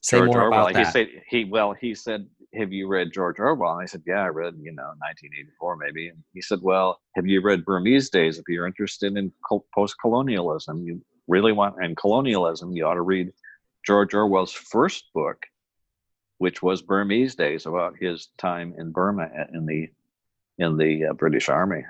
[0.00, 0.66] Say George more Orwell.
[0.66, 0.86] about that.
[0.86, 1.72] He said he well.
[1.72, 4.54] He said, "Have you read George Orwell?" And I said, "Yeah, I read.
[4.60, 8.38] You know, 1984 maybe." And he said, "Well, have you read Burmese Days?
[8.38, 9.32] If you're interested in
[9.74, 13.32] post-colonialism, you really want and colonialism, you ought to read
[13.84, 15.44] George Orwell's first book,
[16.38, 19.88] which was Burmese Days, about his time in Burma in the
[20.58, 21.84] in the uh, British Army."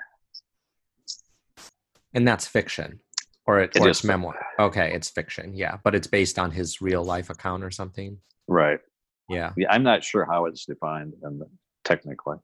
[2.13, 3.01] And that's fiction
[3.49, 4.39] or, it, it or it's memoir.
[4.59, 5.55] Okay, it's fiction.
[5.55, 8.19] Yeah, but it's based on his real life account or something.
[8.47, 8.79] Right.
[9.27, 9.53] Yeah.
[9.57, 11.41] yeah I'm not sure how it's defined and
[11.83, 12.37] technically.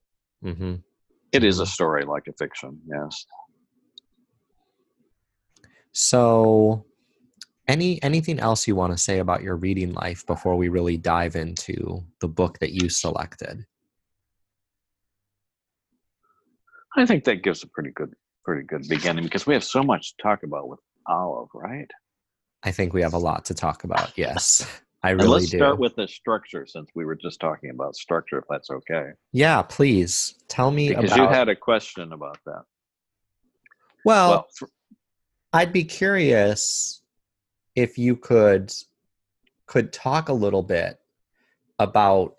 [0.44, 0.76] Mm-hmm.
[1.32, 1.70] It is a mm-hmm.
[1.70, 2.80] story like a fiction.
[2.88, 3.24] Yes.
[5.92, 6.86] So,
[7.68, 11.36] any anything else you want to say about your reading life before we really dive
[11.36, 13.64] into the book that you selected?
[16.98, 18.14] I think that gives a pretty good
[18.44, 21.90] pretty good beginning because we have so much to talk about with Olive, right?
[22.64, 24.18] I think we have a lot to talk about.
[24.18, 24.66] Yes,
[25.04, 25.58] I really let's do.
[25.58, 29.12] start with the structure since we were just talking about structure, if that's okay.
[29.32, 31.18] Yeah, please tell me because about...
[31.18, 32.64] you had a question about that.
[34.04, 34.70] Well, well for...
[35.54, 37.02] I'd be curious
[37.76, 38.74] if you could
[39.68, 41.00] could talk a little bit
[41.80, 42.36] about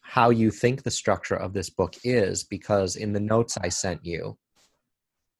[0.00, 4.04] how you think the structure of this book is because in the notes I sent
[4.04, 4.36] you,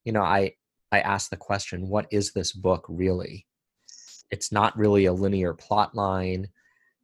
[0.04, 0.54] you know, I
[0.92, 3.46] I asked the question, what is this book really?
[4.30, 6.48] It's not really a linear plot line.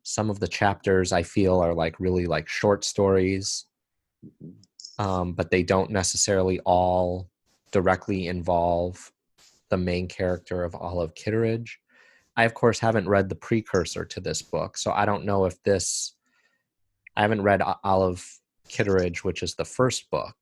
[0.02, 3.66] Some of the chapters I feel are like really like short stories,
[4.98, 7.28] um, but they don't necessarily all
[7.72, 9.12] directly involve
[9.68, 11.80] the main character of Olive Kitteridge.
[12.36, 15.62] I, of course, haven't read the precursor to this book, so I don't know if
[15.62, 16.14] this.
[17.16, 18.24] I haven't read Olive
[18.68, 20.36] Kitteridge, which is the first book.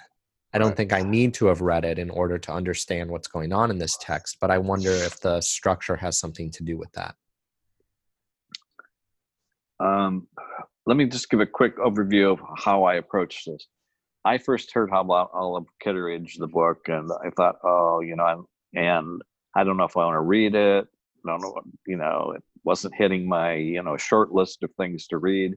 [0.54, 3.52] I don't think I need to have read it in order to understand what's going
[3.52, 6.92] on in this text, but I wonder if the structure has something to do with
[6.92, 7.16] that.
[9.80, 10.28] Um,
[10.86, 13.66] let me just give a quick overview of how I approached this.
[14.24, 18.46] I first heard how about Olive Kitteridge, the book, and I thought, oh, you know,
[18.72, 19.22] and, and
[19.56, 20.86] I don't know if I want to read it.
[21.26, 24.70] I don't know, what, you know, it wasn't hitting my, you know, short list of
[24.76, 25.56] things to read.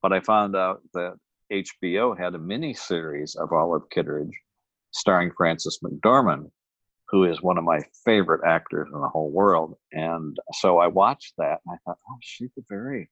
[0.00, 1.16] But I found out that
[1.50, 4.34] HBO had a mini series of Olive Kitteridge
[4.92, 6.50] starring Frances McDormand,
[7.08, 9.76] who is one of my favorite actors in the whole world.
[9.92, 13.10] And so I watched that and I thought, oh, she's a very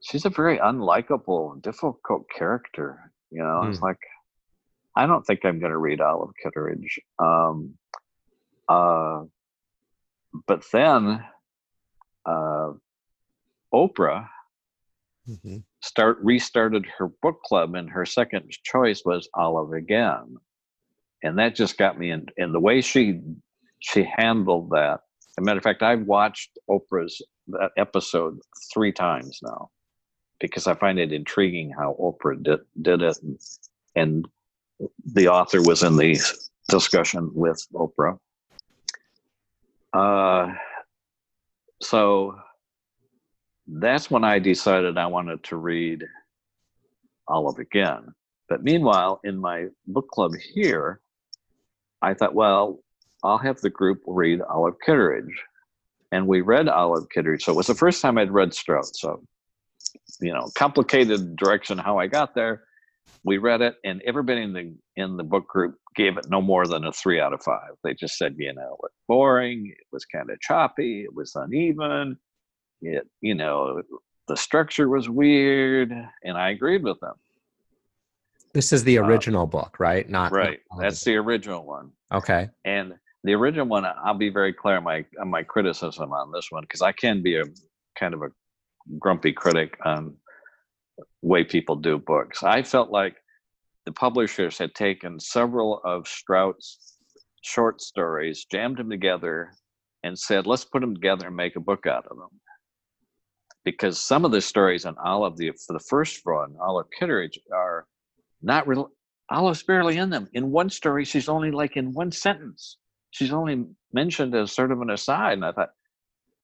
[0.00, 3.12] she's a very unlikable, difficult character.
[3.30, 3.98] You know, it's like
[4.94, 7.00] I don't think I'm going to read Olive Kitteridge.
[7.18, 7.74] Um,
[8.68, 9.24] uh,
[10.46, 11.24] but then
[12.24, 12.72] uh,
[13.72, 14.28] Oprah
[15.28, 15.64] Mhm.
[15.80, 20.36] start restarted her book club, and her second choice was Olive again,
[21.22, 22.26] and that just got me in.
[22.36, 23.20] And the way she
[23.80, 25.00] she handled that.
[25.22, 28.38] As a matter of fact, I've watched Oprah's that episode
[28.72, 29.70] three times now
[30.40, 33.38] because I find it intriguing how Oprah did did it, and,
[33.96, 34.28] and
[35.06, 36.18] the author was in the
[36.68, 38.18] discussion with Oprah.
[39.92, 40.52] Uh,
[41.80, 42.36] so
[43.66, 46.04] that's when I decided I wanted to read
[47.28, 48.14] Olive again.
[48.48, 51.00] But meanwhile, in my book club here,
[52.02, 52.80] I thought, well,
[53.22, 55.34] I'll have the group read Olive Kitteridge.
[56.12, 57.44] And we read Olive Kitteridge.
[57.44, 58.94] So it was the first time I'd read Strout.
[58.94, 59.22] So,
[60.20, 62.64] you know, complicated direction how I got there.
[63.24, 66.66] We read it, and everybody in the in the book group gave it no more
[66.66, 67.70] than a three out of five.
[67.82, 69.72] They just said, you know, it's boring.
[69.74, 71.04] It was kind of choppy.
[71.04, 72.18] It was uneven.
[72.84, 73.82] It, you know,
[74.28, 75.90] the structure was weird,
[76.22, 77.14] and I agreed with them.
[78.52, 80.08] This is the Uh, original book, right?
[80.08, 81.92] Not Right, not- that's the original one.
[82.12, 82.50] okay.
[82.64, 82.94] And
[83.24, 86.62] the original one, I'll be very clear on my on my criticism on this one
[86.62, 87.44] because I can be a
[87.98, 88.28] kind of a
[88.98, 90.16] grumpy critic on
[91.22, 92.42] way people do books.
[92.42, 93.16] I felt like
[93.86, 96.98] the publishers had taken several of Strout's
[97.42, 99.52] short stories, jammed them together,
[100.02, 102.40] and said, "Let's put them together and make a book out of them."
[103.64, 107.86] Because some of the stories on Olive, the for the first one, Olive Kitteridge, are
[108.42, 108.90] not real.
[109.30, 110.28] Olive's barely in them.
[110.34, 112.76] In one story, she's only like in one sentence.
[113.10, 115.70] She's only mentioned as sort of an aside, and I thought,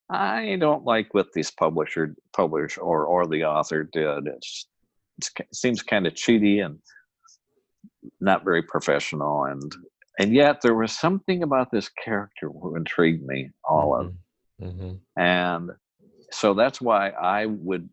[0.08, 4.26] I don't like what this publisher, publish or or the author did.
[4.26, 4.66] It's,
[5.18, 6.78] it's it seems kind of cheaty and
[8.20, 9.70] not very professional, and
[10.18, 14.12] and yet there was something about this character who intrigued me, Olive.
[14.60, 15.70] hmm And
[16.32, 17.88] so that's why I would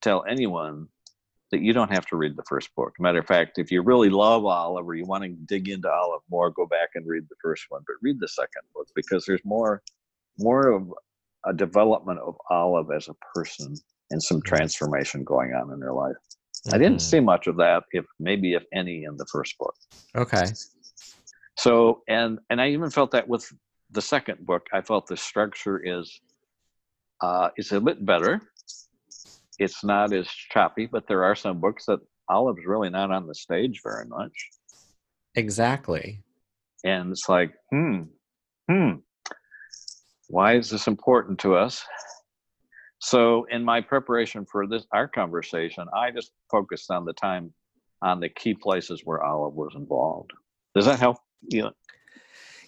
[0.00, 0.88] tell anyone
[1.50, 2.94] that you don't have to read the first book.
[2.98, 6.22] Matter of fact, if you really love Olive or you want to dig into Olive
[6.30, 9.44] more, go back and read the first one, but read the second book because there's
[9.44, 9.82] more
[10.38, 10.92] more of
[11.44, 13.76] a development of Olive as a person
[14.10, 16.16] and some transformation going on in her life.
[16.72, 17.10] I didn't Mhm.
[17.10, 19.74] see much of that, if maybe if any, in the first book.
[20.16, 20.46] Okay.
[21.58, 23.52] So and and I even felt that with
[23.90, 26.20] the second book, I felt the structure is
[27.22, 28.40] uh, is a bit better.
[29.58, 33.34] It's not as choppy, but there are some books that Olive's really not on the
[33.34, 34.32] stage very much,
[35.34, 36.22] Exactly.
[36.84, 38.02] and it's like, hmm,
[38.70, 38.92] hmm,
[40.28, 41.84] why is this important to us?
[42.98, 47.52] So, in my preparation for this our conversation, I just focused on the time
[48.00, 50.30] on the key places where Olive was involved.
[50.74, 51.18] Does that help?
[51.50, 51.72] You know,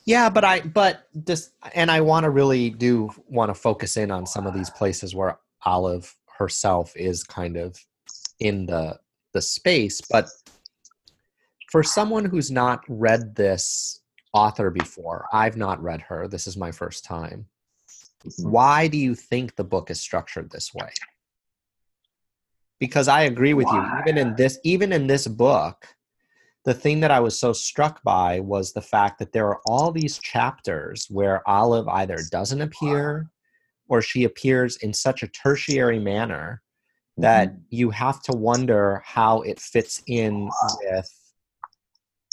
[0.06, 4.10] Yeah, but I but this and I want to really do want to focus in
[4.10, 7.78] on some of these places where Olive herself is kind of
[8.38, 8.98] in the
[9.32, 10.28] the space, but
[11.70, 14.00] for someone who's not read this
[14.32, 16.28] author before, I've not read her.
[16.28, 17.46] This is my first time.
[18.24, 18.50] Mm-hmm.
[18.50, 20.90] Why do you think the book is structured this way?
[22.78, 23.76] Because I agree with Why?
[23.76, 24.00] you.
[24.00, 25.86] Even in this, even in this book,
[26.64, 29.92] the thing that I was so struck by was the fact that there are all
[29.92, 33.30] these chapters where Olive either doesn't appear
[33.88, 36.62] or she appears in such a tertiary manner
[37.18, 37.62] that Mhm.
[37.68, 40.50] you have to wonder how it fits in
[40.80, 41.10] with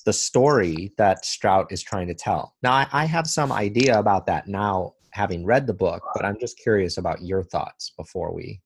[0.06, 2.56] the story that Strout is trying to tell.
[2.64, 6.40] Now, I, I have some idea about that now, having read the book, but I'm
[6.40, 8.62] just curious about your thoughts before we.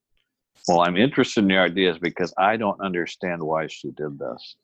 [0.67, 4.55] Well, I'm interested in your ideas because I don't understand why she did this.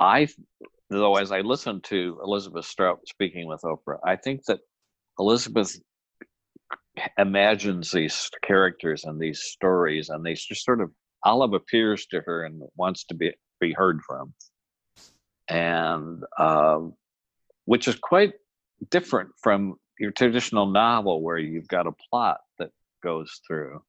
[0.00, 0.28] I,
[0.88, 4.60] though, as I listened to Elizabeth Strout speaking with Oprah, I think that
[5.18, 5.78] Elizabeth
[7.18, 10.90] imagines these characters and these stories, and they just sort of
[11.24, 14.32] Olive appears to her and wants to be be heard from.
[15.48, 16.94] and um,
[17.66, 18.34] which is quite
[18.90, 22.70] different from your traditional novel where you've got a plot that
[23.02, 23.82] goes through.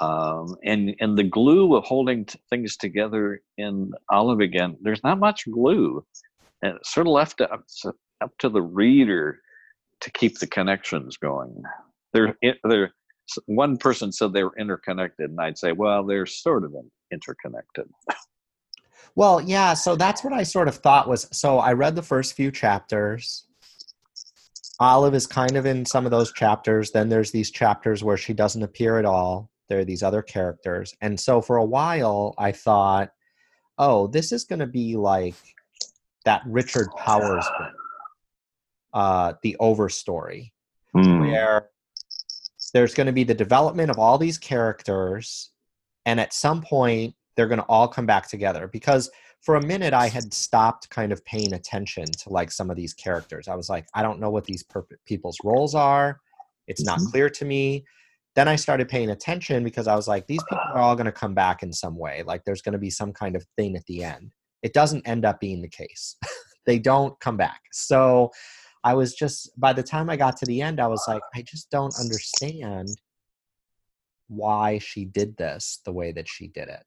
[0.00, 5.18] Um, and and the glue of holding t- things together in Olive again, there's not
[5.18, 6.04] much glue,
[6.62, 7.64] and it's sort of left up,
[8.22, 9.40] up to the reader
[10.00, 11.62] to keep the connections going.
[12.14, 12.94] They're they're
[13.46, 16.74] one person said they were interconnected, and I'd say, well, they're sort of
[17.12, 17.86] interconnected.
[19.14, 22.34] Well, yeah, so that's what I sort of thought was so I read the first
[22.34, 23.44] few chapters.
[24.78, 26.92] Olive is kind of in some of those chapters.
[26.92, 29.49] Then there's these chapters where she doesn't appear at all.
[29.70, 30.94] There are these other characters.
[31.00, 33.10] And so for a while, I thought,
[33.78, 35.36] oh, this is going to be like
[36.26, 37.72] that Richard Powers book,
[38.92, 40.50] uh, The Overstory,
[40.94, 41.20] mm.
[41.20, 41.70] where
[42.74, 45.50] there's going to be the development of all these characters.
[46.04, 49.10] And at some point, they're going to all come back together because
[49.40, 52.92] for a minute i had stopped kind of paying attention to like some of these
[52.92, 56.20] characters i was like i don't know what these per- people's roles are
[56.66, 57.10] it's not mm-hmm.
[57.10, 57.84] clear to me
[58.36, 61.12] then i started paying attention because i was like these people are all going to
[61.12, 63.84] come back in some way like there's going to be some kind of thing at
[63.86, 64.30] the end.
[64.62, 66.16] It doesn't end up being the case.
[66.66, 67.62] They don't come back.
[67.72, 68.30] So
[68.84, 71.42] i was just by the time i got to the end i was like i
[71.42, 72.88] just don't understand
[74.30, 76.84] why she did this the way that she did it.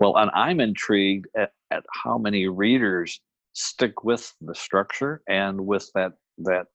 [0.00, 3.20] Well, and I'm intrigued at, at how many readers
[3.52, 6.66] stick with the structure and with that that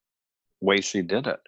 [0.60, 1.40] way she did it.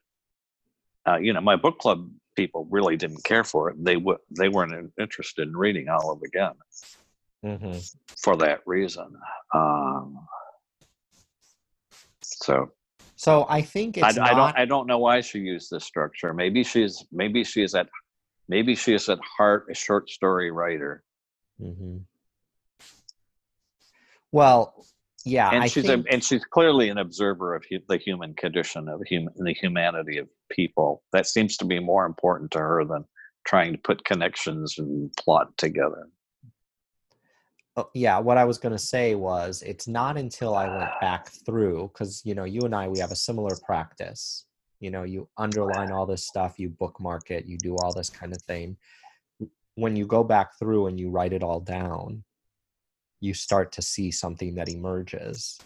[1.08, 3.82] Uh, you know, my book club people really didn't care for it.
[3.82, 6.52] They would they weren't interested in reading Olive again
[7.44, 7.78] mm-hmm.
[8.22, 9.16] for that reason.
[9.54, 10.26] Um,
[12.22, 12.70] so,
[13.16, 14.30] so I think it's I, not...
[14.30, 16.32] I don't I don't know why she used this structure.
[16.32, 17.88] Maybe she's maybe she is at
[18.48, 21.02] maybe she is at heart a short story writer
[21.60, 21.98] Mm-hmm.
[24.32, 24.86] Well,
[25.24, 26.06] yeah, and I she's think...
[26.06, 30.18] a, and she's clearly an observer of hu- the human condition of human the humanity
[30.18, 31.02] of people.
[31.12, 33.04] That seems to be more important to her than
[33.46, 36.08] trying to put connections and plot together.
[37.76, 41.28] Oh, yeah, what I was going to say was it's not until I went back
[41.46, 44.44] through because you know you and I we have a similar practice.
[44.80, 48.32] You know, you underline all this stuff, you bookmark it, you do all this kind
[48.32, 48.76] of thing
[49.80, 52.22] when you go back through and you write it all down,
[53.20, 55.58] you start to see something that emerges.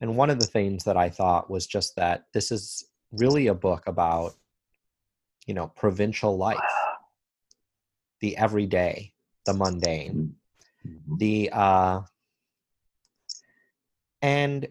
[0.00, 2.84] And one of the things that I thought was just that this is
[3.18, 4.34] really a book about,
[5.46, 6.58] you know, provincial life,
[8.20, 9.12] the everyday,
[9.46, 10.36] the mundane,
[10.86, 11.16] mm-hmm.
[11.16, 12.00] the, uh,
[14.22, 14.68] and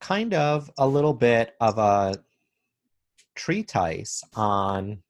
[0.00, 2.14] kind of a little bit of a
[3.34, 5.02] treatise on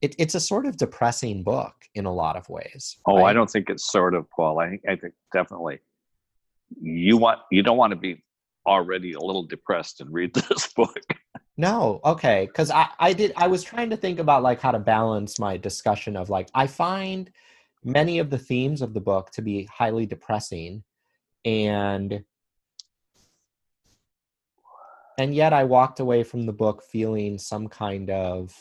[0.00, 2.96] it, it's a sort of depressing book in a lot of ways.
[3.06, 3.30] Oh, right?
[3.30, 4.60] I don't think it's sort of, Paul.
[4.60, 5.80] I think I think definitely
[6.80, 8.22] you want you don't want to be
[8.66, 11.02] already a little depressed and read this book.
[11.58, 14.78] No, okay, because I I did I was trying to think about like how to
[14.78, 17.30] balance my discussion of like I find
[17.84, 20.84] many of the themes of the book to be highly depressing
[21.44, 22.22] and
[25.18, 28.54] and yet I walked away from the book feeling some kind of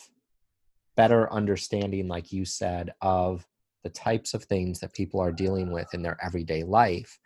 [0.96, 3.46] better understanding, like you said, of
[3.84, 7.20] the types of things that people are dealing with in their everyday life.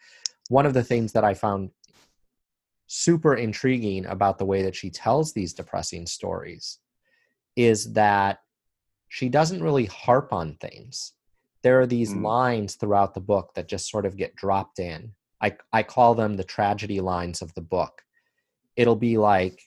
[0.50, 1.70] One of the things that I found
[2.94, 6.80] super intriguing about the way that she tells these depressing stories
[7.56, 8.40] is that
[9.10, 11.14] she doesn't really harp on things.
[11.64, 12.24] There are these mm.
[12.24, 15.14] lines throughout the book that just sort of get dropped in.
[15.42, 18.02] I, I call them the tragedy lines of the book.
[18.76, 19.62] It'll be like,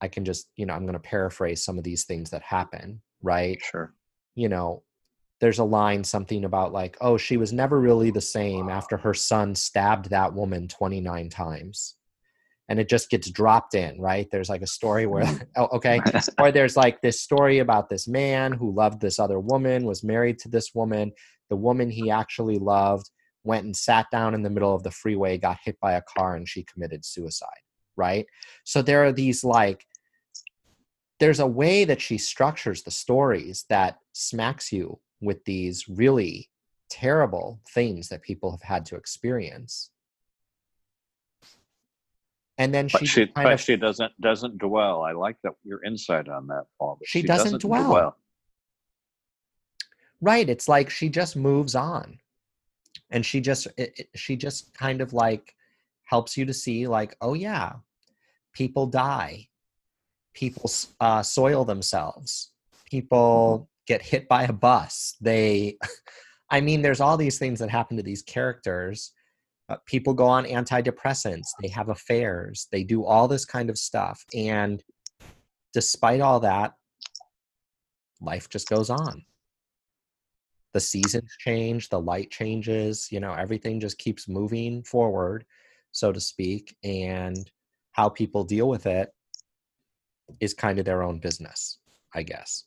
[0.00, 3.00] I can just, you know, I'm going to paraphrase some of these things that happen
[3.22, 3.60] right?
[3.62, 3.92] Sure.
[4.34, 4.82] You know,
[5.40, 9.14] there's a line something about like, oh, she was never really the same after her
[9.14, 11.94] son stabbed that woman 29 times.
[12.68, 14.28] And it just gets dropped in, right?
[14.30, 15.46] There's like a story where, mm.
[15.56, 16.00] oh, okay.
[16.40, 20.38] or there's like this story about this man who loved this other woman, was married
[20.40, 21.12] to this woman.
[21.48, 23.10] The woman he actually loved
[23.44, 26.34] went and sat down in the middle of the freeway, got hit by a car,
[26.34, 27.48] and she committed suicide,
[27.96, 28.26] right?
[28.64, 29.86] So there are these like
[31.18, 36.50] there's a way that she structures the stories that smacks you with these really
[36.90, 39.90] terrible things that people have had to experience
[42.58, 45.02] and then she, she, but of, she doesn't doesn't dwell.
[45.02, 47.90] I like that your insight on that paul she, she, doesn't, doesn't dwell.
[47.90, 48.16] dwell
[50.20, 52.18] right it's like she just moves on.
[53.10, 55.54] And she just it, it, she just kind of like
[56.04, 57.74] helps you to see like oh yeah
[58.52, 59.48] people die.
[60.34, 62.52] People uh, soil themselves.
[62.90, 63.64] People mm-hmm.
[63.86, 65.16] get hit by a bus.
[65.20, 65.78] They
[66.50, 69.12] i mean there's all these things that happen to these characters
[69.68, 74.24] uh, people go on antidepressants they have affairs they do all this kind of stuff
[74.34, 74.82] and
[75.72, 76.72] despite all that
[78.20, 79.24] life just goes on.
[80.72, 85.46] The seasons change the light changes you know everything just keeps moving forward
[85.92, 87.50] so to speak and
[87.92, 89.08] how people deal with it
[90.40, 91.78] is kind of their own business
[92.14, 92.64] i guess.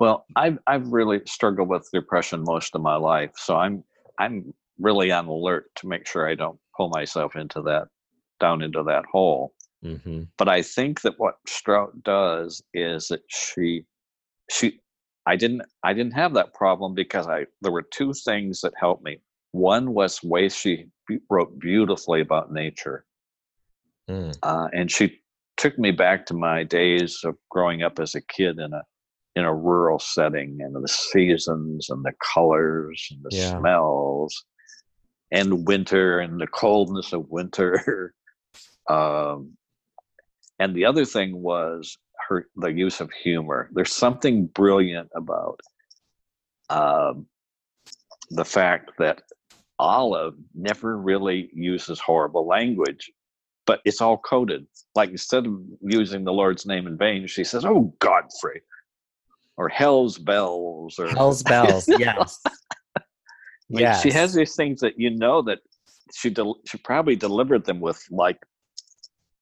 [0.00, 3.84] Well i've i've really struggled with depression most of my life so i'm
[4.18, 4.52] i'm
[4.82, 7.86] really on alert to make sure i don't pull myself into that
[8.40, 9.54] down into that hole
[9.84, 10.22] mm-hmm.
[10.36, 13.84] but i think that what strout does is that she
[14.50, 14.80] she
[15.26, 19.04] i didn't i didn't have that problem because i there were two things that helped
[19.04, 19.18] me
[19.52, 20.86] one was way she
[21.30, 23.04] wrote beautifully about nature
[24.10, 24.36] Mm.
[24.42, 25.20] uh, and she
[25.56, 28.82] took me back to my days of growing up as a kid in a
[29.36, 33.58] in a rural setting and the seasons and the colors and the Yeah.
[33.58, 34.44] smells
[35.32, 38.14] and winter and the coldness of winter.
[38.90, 39.56] Um,
[40.58, 41.96] and the other thing was
[42.28, 43.70] her the use of humor.
[43.72, 45.60] There's something brilliant about
[46.68, 47.26] um,
[48.30, 49.22] the fact that
[49.78, 53.12] olive never really uses horrible language
[53.66, 54.66] but it's all coded.
[54.94, 58.62] Like instead of using the Lord's name in vain, she says, "Oh Godfrey,"
[59.56, 62.42] or "Hell's bells," or hell's bells yes
[63.80, 65.60] Yes She has these things that you know that
[66.14, 68.38] she del- she probably delivered them with like,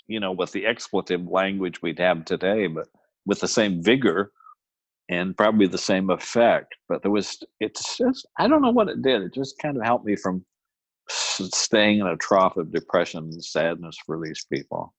[0.07, 2.87] you know, with the expletive language we'd have today, but
[3.27, 4.33] with the same vigor
[5.09, 6.75] and probably the same effect.
[6.89, 9.23] But there was it's just I don't know what it did.
[9.23, 10.45] It just kind of helped me from
[11.09, 14.95] staying in a trough of depression and sadness for these people.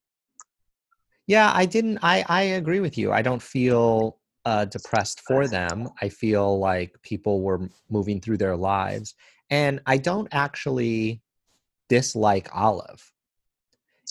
[1.26, 1.98] Yeah, I didn't.
[2.02, 3.12] I I agree with you.
[3.12, 5.88] I don't feel uh, depressed for them.
[6.00, 9.14] I feel like people were moving through their lives,
[9.50, 11.20] and I don't actually
[11.88, 13.12] dislike Olive.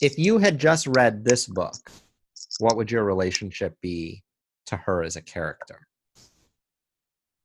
[0.02, 1.76] If you had just read this book,
[2.60, 4.24] what would your relationship be
[4.68, 5.88] to her as a character?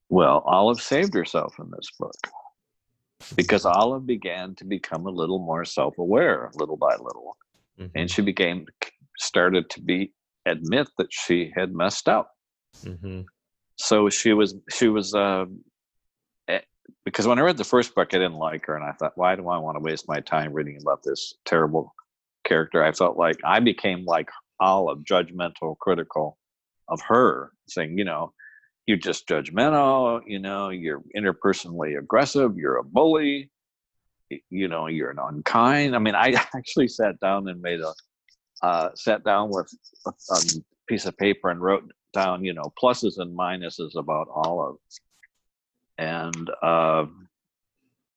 [0.08, 2.14] Well, Olive saved herself in this book
[3.34, 7.36] because Olive began to become a little more self-aware, little by little,
[7.78, 8.66] Mhm, and she became
[9.18, 10.12] started to be
[10.44, 12.35] admit that she had messed up.
[12.84, 13.24] Mhm.
[13.76, 15.46] So she was she was uh,
[16.48, 16.60] eh,
[17.04, 19.36] because when I read the first book, I didn't like her, and I thought, why
[19.36, 21.94] do I want to waste my time reading about this terrible
[22.44, 22.82] character?
[22.82, 26.38] I felt like I became like Olive, judgmental, critical
[26.88, 28.32] of her, saying, you know,
[28.86, 33.50] you're just judgmental, you know, you're interpersonally aggressive, you're a bully,
[34.48, 35.94] you know, you're an unkind.
[35.94, 37.92] I mean, I actually sat down and made a
[38.62, 39.70] uh, sat down with
[40.06, 40.40] a, a
[40.88, 44.76] piece of paper and wrote down, you know, pluses and minuses about Olive.
[45.98, 47.04] And, uh,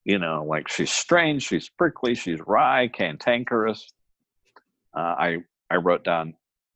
[0.05, 3.91] you know, like she's strange, she's prickly, she's wry, cantankerous.
[4.97, 5.37] Uh, I
[5.69, 6.33] I wrote down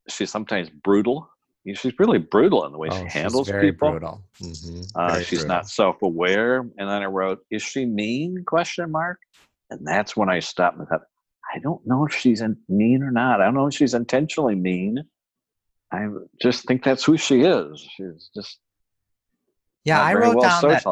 [0.10, 1.30] she's sometimes brutal.
[1.64, 3.92] You know, She's really brutal in the way Oh, she she's handles very people.
[3.92, 4.22] brutal.
[4.42, 5.56] Mhm, Uh, very she's brutal.
[5.56, 6.60] not self-aware.
[6.60, 9.18] And then I wrote, "Is she mean?" Question mark.
[9.70, 11.02] And that's when I stopped and thought,
[11.56, 13.42] I don't know if she's mean or not.
[13.42, 15.04] I don't know if she's intentionally mean.
[15.94, 16.08] I
[16.42, 17.88] just think that's who she is.
[17.96, 18.60] She's just
[19.86, 20.86] Yeah, I wrote well down that.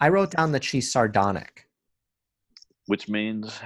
[0.00, 1.66] I wrote down that she's sardonic.
[2.86, 3.60] which means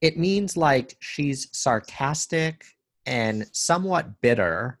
[0.00, 2.64] it means like she's sarcastic
[3.06, 4.78] and somewhat bitter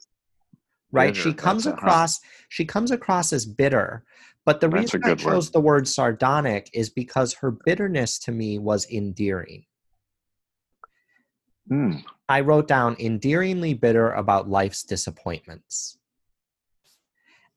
[0.92, 1.76] right she comes that's it, huh?
[1.76, 4.04] across she comes across as bitter
[4.44, 5.32] but the That's reason i good word.
[5.32, 9.64] chose the word sardonic is because her bitterness to me was endearing
[11.68, 11.92] hmm,
[12.28, 15.98] i wrote down endearingly bitter about life's disappointments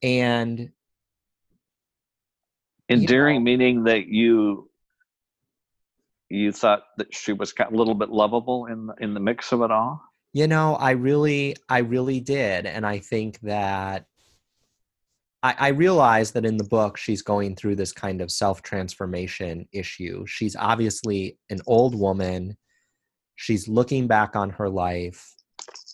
[0.03, 0.71] and
[2.89, 4.69] endearing, know- meaning that you
[6.31, 9.61] you thought that she was a little bit lovable in the, in the mix of
[9.61, 10.01] it all.
[10.33, 12.65] You know, I really, I really did.
[12.65, 14.05] And I think that
[15.43, 19.67] I, I realize that in the book, she's going through this kind of self transformation
[19.73, 20.25] issue.
[20.25, 22.55] She's obviously an old woman.
[23.41, 25.33] She's looking back on her life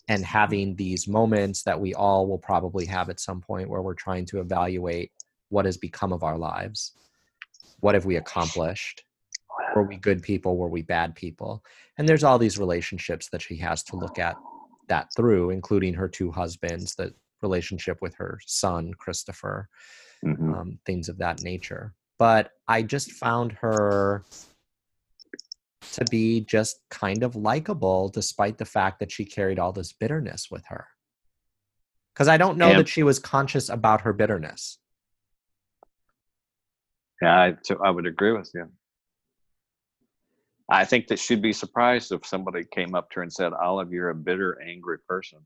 [0.06, 3.94] and having these moments that we all will probably have at some point where we're
[3.94, 5.12] trying to evaluate
[5.48, 6.92] what has become of our lives.
[7.80, 9.02] What have we accomplished?
[9.74, 10.58] Were we good people?
[10.58, 11.64] Were we bad people?
[11.96, 14.36] And there's all these relationships that she has to look at
[14.88, 19.70] that through, including her two husbands, the relationship with her son, Christopher,
[20.22, 20.54] Mhm.
[20.54, 21.94] um, things of that nature.
[22.18, 24.22] But I just found her
[25.92, 30.48] to be just kind of likable, despite the fact that she carried all this bitterness
[30.50, 30.86] with her.
[32.14, 34.78] Because I don't know that she was conscious about her bitterness.
[37.22, 38.68] Yeah, I, so I would agree with you.
[40.70, 43.92] I think that she'd be surprised if somebody came up to her and said, Olive,
[43.92, 45.38] you're a bitter, angry person.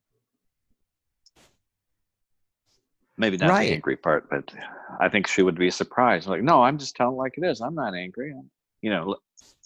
[3.17, 3.69] Maybe not Right.
[3.69, 4.53] the angry part, but
[4.99, 6.27] I think she would be surprised.
[6.27, 7.61] Like, no, I'm just telling like it is.
[7.61, 8.33] I'm not angry.
[8.33, 8.51] I'm,
[8.83, 9.17] you know,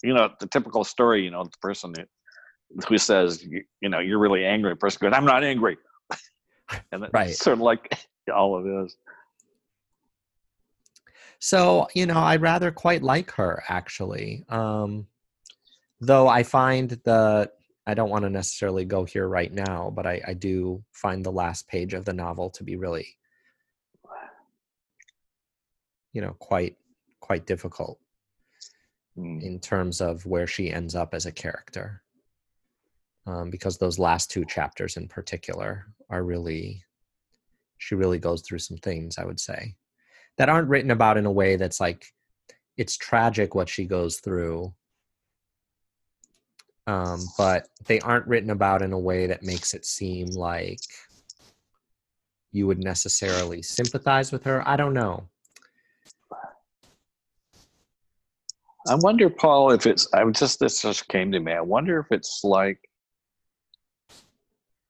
[0.03, 2.03] you know, the typical story, you know, the person who,
[2.87, 4.71] who says, you, you know, you're really angry.
[4.71, 5.77] The person goes, I'm not angry.
[6.91, 7.29] and it's Right.
[7.35, 7.91] sort of like
[8.33, 8.95] all of it is.
[11.39, 14.45] So, you know, I rather quite like her actually.
[14.49, 15.07] Um,
[15.99, 17.51] though I find the,
[17.87, 21.31] I don't want to necessarily go here right now, but I, I do find the
[21.31, 23.07] last page of the novel to be really,
[26.13, 26.75] you know, quite,
[27.19, 27.99] quite difficult
[29.17, 29.41] Mm.
[29.41, 32.03] in terms of where she ends up as a character.
[33.25, 36.83] Um, because those last two chapters in particular are really,
[37.79, 39.75] she really goes through some things, I would say,
[40.37, 42.13] that aren't written about in a way that's like,
[42.77, 44.71] it's tragic what she goes through.
[46.85, 50.79] Um, but they aren't written about in a way that makes it seem like
[52.51, 54.65] you would necessarily sympathize with her.
[54.67, 55.27] I don't know.
[58.89, 60.11] I wonder, Paul, if it's.
[60.13, 61.51] I just this just came to me.
[61.51, 62.79] I wonder if it's like.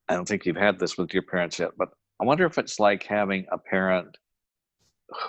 [0.09, 1.89] I don't think you've had this with your parents yet, but
[2.21, 4.17] I wonder if it's like having a parent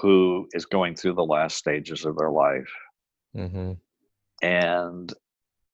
[0.01, 2.71] who is going through the last stages of their life,
[3.35, 3.73] hmm
[4.43, 5.13] and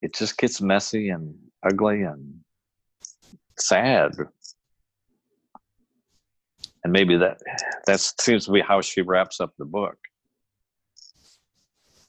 [0.00, 2.40] it just gets messy and ugly and
[3.58, 4.12] sad.
[6.82, 7.38] And maybe that
[7.86, 9.96] that seems to be how she wraps up the book.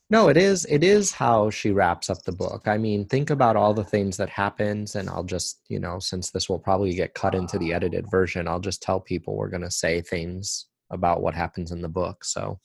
[0.10, 0.66] No, it is.
[0.66, 2.68] It is how she wraps up the book.
[2.68, 6.30] I mean, think about all the things that happens, and I'll just, you know, since
[6.30, 9.64] this will probably get cut into the edited version, I'll just tell people we're going
[9.64, 12.24] to say things about what happens in the book.
[12.24, 12.60] So,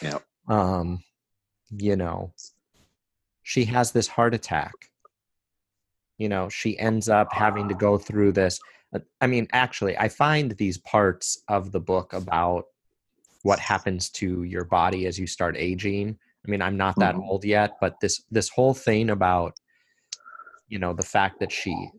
[0.00, 0.18] yeah.
[0.48, 1.02] um,
[1.70, 2.32] you know,
[3.42, 4.74] she has this heart attack.
[6.18, 8.60] You know, she ends up having to go through this.
[8.94, 12.66] uh, I mean, actually, I find these parts of the book about
[13.42, 16.18] what happens to your body as you start aging.
[16.46, 17.26] I mean, I'm not that Mhm.
[17.28, 19.54] old yet, but this this whole thing about
[20.68, 21.90] you know the fact that she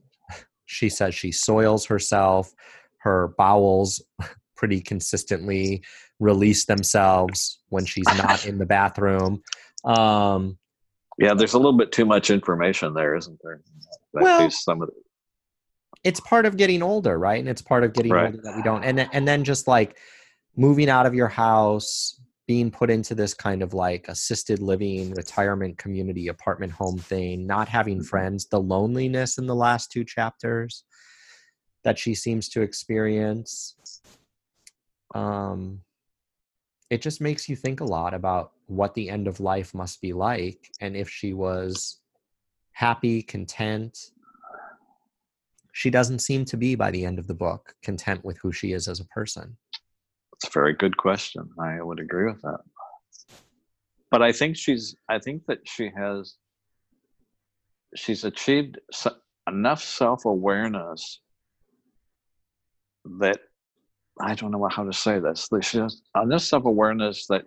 [0.65, 2.51] she says she soils herself,
[2.99, 4.01] her bowels
[4.55, 5.83] pretty consistently
[6.19, 9.41] release themselves when she's not in the bathroom.
[9.83, 10.57] Um,
[11.17, 13.61] Yeah, there's a little bit too much information there, isn't there?
[14.13, 14.93] That Well, some of the,
[16.03, 17.39] it's part of getting older, right?
[17.39, 18.25] And it's part of getting Right.
[18.27, 18.83] older that we don't.
[18.83, 19.97] And and then just like
[20.55, 25.77] moving out of your house, being put into this kind of like assisted living, retirement
[25.77, 28.05] community, apartment home thing, not having Mhm.
[28.05, 30.83] friends, the loneliness in the last two chapters
[31.83, 33.75] that she seems to experience.
[35.13, 35.81] Um,
[36.89, 40.13] it just makes you think a lot about what the end of life must be
[40.13, 41.99] like and if she was
[42.73, 44.11] happy, content,
[45.71, 48.71] she doesn't seem to be by the end of the book content with who she
[48.71, 49.57] is as a person.
[50.35, 51.49] It's a very good question.
[51.59, 52.59] I would agree with that.
[54.11, 54.95] But I think she's.
[55.09, 56.35] I think that she has.
[57.95, 58.79] She's achieved
[59.47, 61.21] enough self awareness
[63.19, 63.39] that
[64.21, 65.47] I don't know how to say this.
[65.49, 67.45] That she has enough self awareness that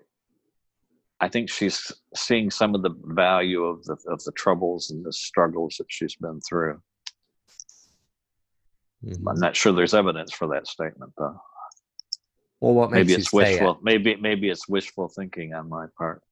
[1.21, 5.13] I think she's seeing some of the value of the of the troubles and the
[5.13, 6.81] struggles that she's been through.
[9.05, 9.29] Mhm.
[9.29, 11.41] I'm not sure there's evidence for that statement though.
[12.61, 13.63] Well, what makes Maybe you it's say it?
[13.63, 13.79] wishful.
[13.83, 16.23] Maybe maybe it's wishful thinking on my part.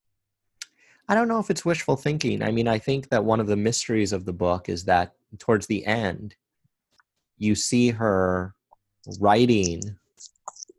[1.08, 2.42] I don't know if it's wishful thinking.
[2.42, 5.66] I mean, I think that one of the mysteries of the book is that towards
[5.66, 6.34] the end,
[7.38, 8.54] you see her
[9.20, 9.82] writing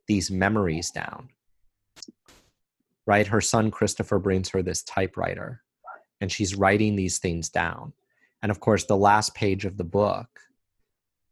[0.07, 1.29] these memories down.
[3.05, 3.27] Right?
[3.27, 5.63] Her son Christopher brings her this typewriter
[6.19, 7.93] and she's writing these things down.
[8.41, 10.27] And of course, the last page of the book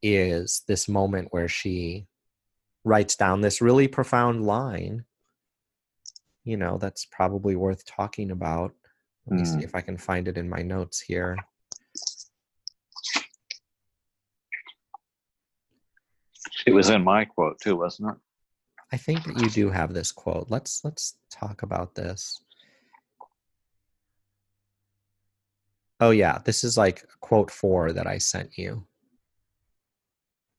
[0.01, 2.07] is this moment where she
[2.85, 5.03] writes down this really profound line
[6.45, 8.71] you know that's probably worth talking about.
[9.25, 9.57] Let me Hmm.
[9.59, 11.35] see if i can find it in my notes here.
[16.67, 18.17] It was in my quote too, wasn't it?
[18.93, 20.45] i think that you do have this quote.
[20.49, 22.39] Let's let's talk about this.
[25.99, 28.85] Oh yeah this is like quote four that i sent you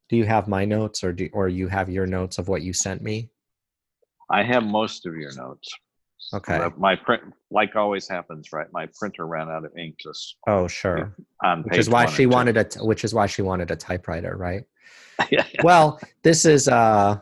[0.08, 2.72] do you have my notes or do or you have your notes of what you
[2.72, 3.30] sent me
[4.28, 5.68] I have most of your notes.
[6.34, 8.66] okay Uh, My print, like always happens, right?
[8.72, 12.56] My printer ran out of ink just oh sure on which is why she wanted
[12.56, 14.64] a which is why she wanted a typewriter right
[15.30, 15.60] yeah, yeah.
[15.62, 17.18] well this is uh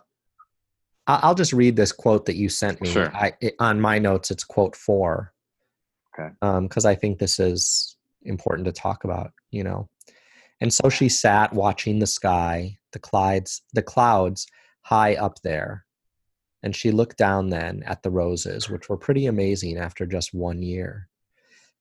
[1.06, 3.14] i'll just read this quote that you sent me Sure.
[3.14, 5.32] I, it, on my notes it's quote four
[6.18, 6.32] Okay.
[6.42, 9.88] um because i think this is important to talk about, you know.
[10.60, 14.46] And so she sat watching the sky, the clouds, the clouds
[14.82, 15.84] high up there.
[16.62, 20.62] And she looked down then at the roses, which were pretty amazing after just one
[20.62, 21.08] year.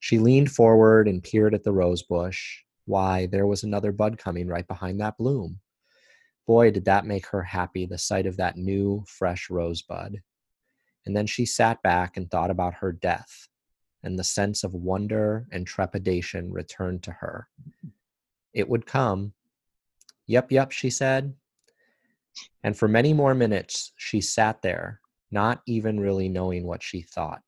[0.00, 2.58] She leaned forward and peered at the rose bush.
[2.84, 5.60] Why, there was another bud coming right behind that bloom.
[6.46, 10.20] Boy, did that make her happy, the sight of that new, fresh rosebud.
[11.06, 13.48] And then she sat back and thought about her death,
[14.02, 17.48] and the sense of wonder and trepidation returned to her.
[18.54, 19.34] It would come.
[20.26, 21.34] Yep, yep, she said.
[22.62, 25.00] And for many more minutes, she sat there,
[25.30, 27.42] not even really knowing what she thought.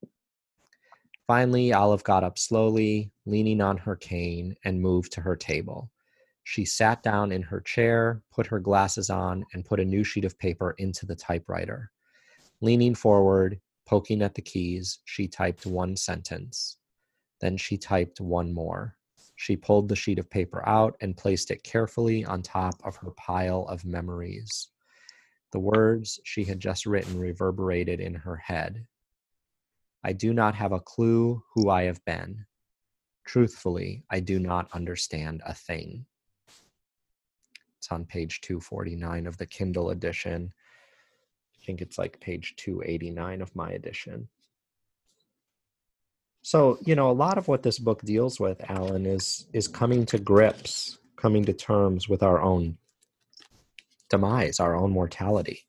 [1.27, 5.91] Finally, Olive got up slowly, leaning on her cane, and moved to her table.
[6.45, 10.25] She sat down in her chair, put her glasses on, and put a new sheet
[10.25, 11.91] of paper into the typewriter.
[12.61, 16.79] Leaning forward, poking at the keys, she typed one sentence.
[17.41, 18.96] Then she typed one more.
[19.37, 23.11] She pulled the sheet of paper out and placed it carefully on top of her
[23.13, 24.69] pile of memories.
[25.53, 28.87] The words she had just written reverberated in her head.
[30.03, 32.47] I do not have a clue who I have been.
[33.25, 36.07] Truthfully, I do not understand a thing.
[37.77, 40.53] It's on page 249 of the Kindle edition.
[41.55, 44.29] I think it's like page 289 of my edition.
[46.47, 50.07] So, you know, a lot of what this book deals with, Alan, is is coming
[50.07, 52.79] to grips, coming to terms with our own
[54.11, 55.67] demise, our own mortality.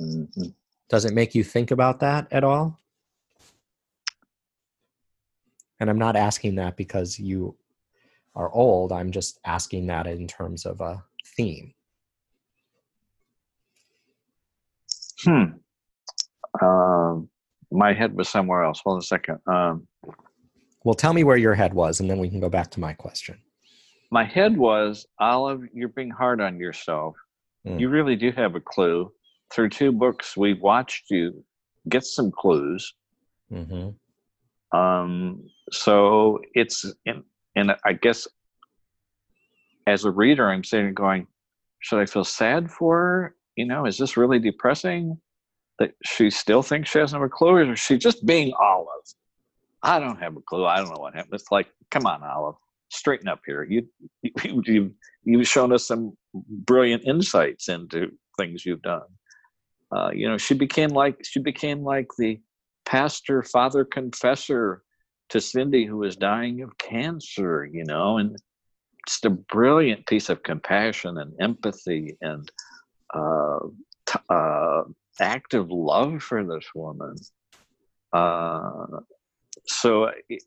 [0.00, 0.50] Mm-hmm.
[0.88, 2.78] Does it make you think about that at all?
[5.80, 7.56] And I'm not asking that because you
[8.36, 8.92] are old.
[8.92, 11.02] I'm just asking that in terms of a
[11.36, 11.74] theme.
[15.24, 15.44] Hmm.
[16.62, 17.28] Um,
[17.70, 18.80] my head was somewhere else.
[18.84, 19.38] Hold on a second.
[19.46, 19.86] Um,
[20.84, 22.92] well, tell me where your head was, and then we can go back to my
[22.92, 23.38] question.
[24.10, 25.62] My head was Olive.
[25.74, 27.16] You're being hard on yourself.
[27.66, 27.80] Mm.
[27.80, 29.12] You really do have a clue.
[29.52, 31.44] Through two books, we've watched you
[31.88, 32.94] get some clues.
[33.52, 34.76] Mm-hmm.
[34.76, 37.22] Um, so it's and
[37.54, 38.26] and I guess
[39.86, 41.26] as a reader, I'm sitting going,
[41.80, 43.34] should I feel sad for her?
[43.54, 45.18] You know, is this really depressing?
[45.78, 48.86] That she still thinks she has no clue, or she just being Olive?
[49.82, 50.66] I don't have a clue.
[50.66, 51.34] I don't know what happened.
[51.34, 52.56] It's like, come on, Olive,
[52.88, 53.64] straighten up here.
[53.64, 53.86] You,
[54.22, 59.02] you, you you've shown us some brilliant insights into things you've done.
[59.94, 62.40] Uh, you know, she became like she became like the
[62.84, 64.82] pastor, father, confessor
[65.28, 67.64] to Cindy, who was dying of cancer.
[67.64, 68.36] You know, and
[69.06, 72.50] just a brilliant piece of compassion and empathy and
[73.14, 73.58] uh,
[74.06, 74.82] t- uh,
[75.20, 77.16] active love for this woman.
[78.12, 78.86] Uh,
[79.66, 80.42] so it,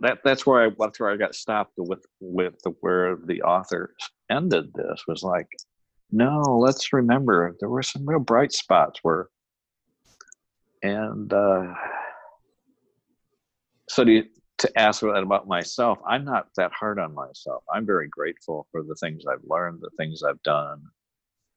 [0.00, 3.94] that that's where I that's where I got stopped with with the, where the author
[4.30, 5.48] ended this was like,
[6.10, 9.28] no, let's remember there were some real bright spots where,
[10.82, 11.74] and uh,
[13.88, 14.24] so to
[14.58, 17.64] to ask about myself, I'm not that hard on myself.
[17.72, 20.80] I'm very grateful for the things I've learned, the things I've done,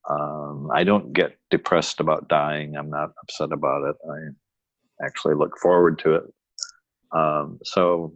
[0.09, 2.75] um, I don't get depressed about dying.
[2.77, 3.95] I'm not upset about it.
[4.09, 6.23] I actually look forward to it.
[7.11, 8.13] Um, so,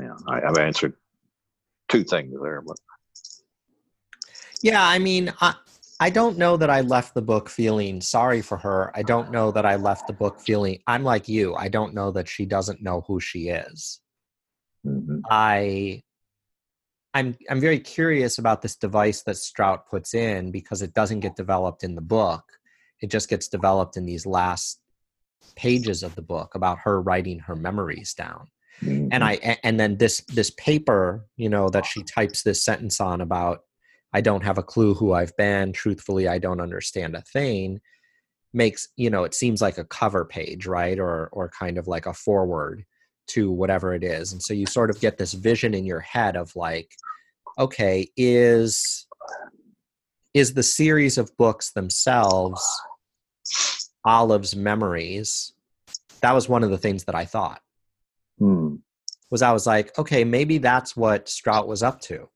[0.00, 0.94] yeah, I, have answered
[1.88, 2.62] two things there.
[2.62, 2.76] But
[4.62, 5.54] yeah, I mean, I,
[6.00, 8.90] I don't know that I left the book feeling sorry for her.
[8.94, 10.78] I don't know that I left the book feeling.
[10.86, 11.54] I'm like you.
[11.54, 14.00] I don't know that she doesn't know who she is.
[14.86, 15.20] Mm-hmm.
[15.30, 16.02] I
[17.14, 21.36] I'm I'm very curious about this device that Strout puts in because it doesn't get
[21.36, 22.44] developed in the book.
[23.00, 24.80] It just gets developed in these last
[25.54, 28.48] pages of the book about her writing her memories down.
[28.82, 29.08] Mm-hmm.
[29.12, 33.20] And I and then this this paper, you know, that she types this sentence on
[33.20, 33.60] about
[34.12, 37.80] I don't have a clue who I've been, truthfully I don't understand a thing
[38.52, 40.98] makes, you know, it seems like a cover page, right?
[40.98, 42.84] Or or kind of like a forward
[43.26, 46.36] to whatever it is and so you sort of get this vision in your head
[46.36, 46.90] of like
[47.58, 49.06] okay is
[50.34, 52.62] is the series of books themselves
[54.04, 55.52] olive's memories?
[56.20, 57.60] That was one of the things that i thought.
[58.38, 58.76] Hmm.
[59.30, 62.28] was i was like okay maybe that's what strout was up to.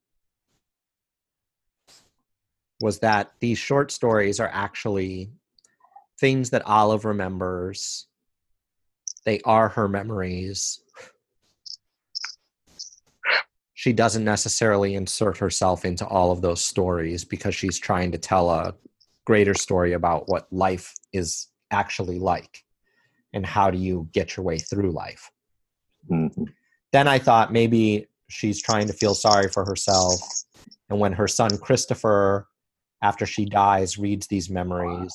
[2.81, 5.31] Was that these short stories are actually
[6.19, 8.07] things that olive remembers
[9.25, 10.81] they are her memories.
[13.73, 18.49] She doesn't necessarily insert herself into all of those stories because she's trying to tell
[18.49, 18.75] a
[19.25, 22.63] greater story about what life is actually like
[23.33, 25.31] and how do you get your way through life.
[26.09, 26.47] Mhm.
[26.91, 30.19] Then I thought maybe she's trying to feel sorry for herself.
[30.89, 32.47] And when her son Christopher,
[33.01, 35.13] after she dies, reads these memories,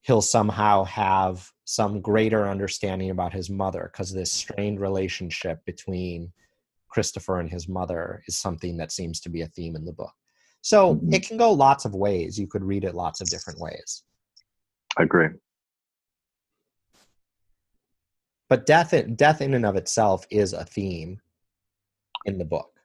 [0.00, 6.32] he'll somehow have some greater understanding about his mother because this strained relationship between
[6.88, 10.14] Christopher and his mother is something that seems to be a theme in the book.
[10.62, 11.12] So Mhm.
[11.12, 12.38] it can go lots of ways.
[12.38, 14.04] You could read it lots of different ways.
[14.96, 15.28] I agree.
[18.48, 21.20] But death, death in and of itself is a theme
[22.26, 22.80] in the book.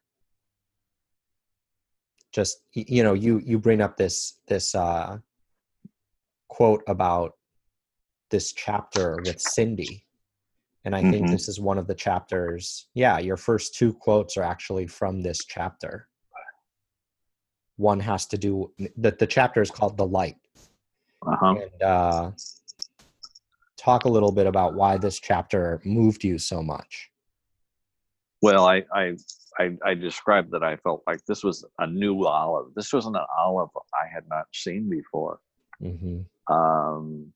[2.32, 5.20] Just you know, you you bring up this this uh,
[6.48, 7.38] quote about
[8.32, 10.06] this chapter with Cindy,
[10.84, 11.32] and I think Mhm.
[11.32, 12.88] this is one of the chapters.
[12.96, 16.08] Yeah, your first two quotes are actually from this chapter.
[17.78, 19.20] One has to do that.
[19.20, 20.38] The chapter is called "The Light,"
[21.22, 21.56] Uh-huh.
[21.62, 22.32] and uh,
[23.78, 27.12] talk a little bit about why this chapter moved you so much.
[28.42, 29.18] Well, I, I
[29.60, 32.74] I I described that I felt like this was a new olive.
[32.76, 35.40] This wasn't an olive I had not seen before.
[35.80, 37.34] hmm Um,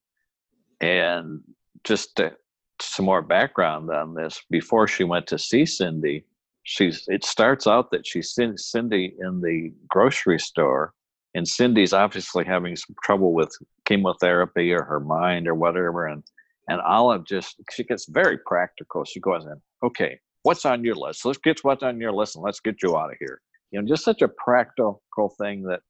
[0.82, 1.41] and
[1.84, 2.34] just to,
[2.82, 6.26] some more background on this, before she went to see Cindy,
[6.63, 10.93] she's it starts out that she sees Cindy in the grocery store,
[11.34, 13.55] and Cindy's obviously having some trouble with
[13.86, 16.23] chemotherapy or her mind or whatever, and
[16.67, 19.05] and Olive just she gets very practical.
[19.05, 21.26] She goes in, okay, what's on your list?
[21.26, 23.41] Let's get what's on your list and let's get you out of here.
[23.71, 25.01] You know, just such a practical
[25.39, 25.82] thing that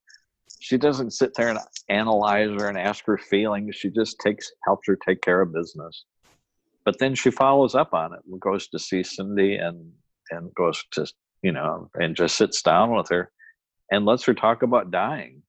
[0.60, 3.76] she doesn't sit there and analyze her and ask her feelings.
[3.76, 6.06] She just takes helps her take care of business.
[6.86, 9.92] But then she follows up on it and goes to see Cindy and
[10.32, 11.06] and goes to
[11.42, 13.32] you know and just sits down with her
[13.92, 15.44] and lets her talk about dying.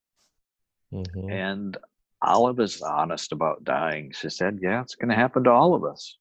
[0.91, 1.77] hmm And
[2.23, 4.13] Olive is honest about dying.
[4.19, 6.17] She said, "Yeah, it's going to happen to all of us."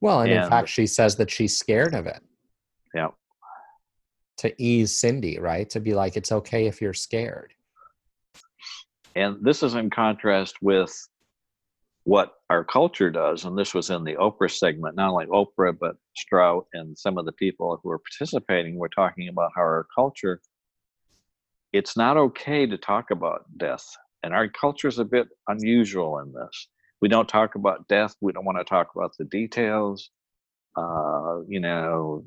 [0.00, 2.20] Well, and in fact, she says that she's scared of it
[2.92, 3.10] Yeah.
[4.42, 5.70] To ease Cindy, right?
[5.70, 7.54] To be like, it's okay if you're scared.
[9.14, 10.92] And this is in contrast with
[12.02, 13.44] what our culture does.
[13.44, 17.24] And this was in the Oprah segment, not only Oprah, but Strout and some of
[17.24, 20.40] the people who are participating were talking about how our culture,
[21.72, 23.86] it's not okay to talk about death.
[24.24, 26.68] And our culture is a bit unusual in this.
[27.00, 28.16] We don't talk about death.
[28.20, 30.10] We don't want to talk about the details.
[30.76, 32.24] Uh, you know,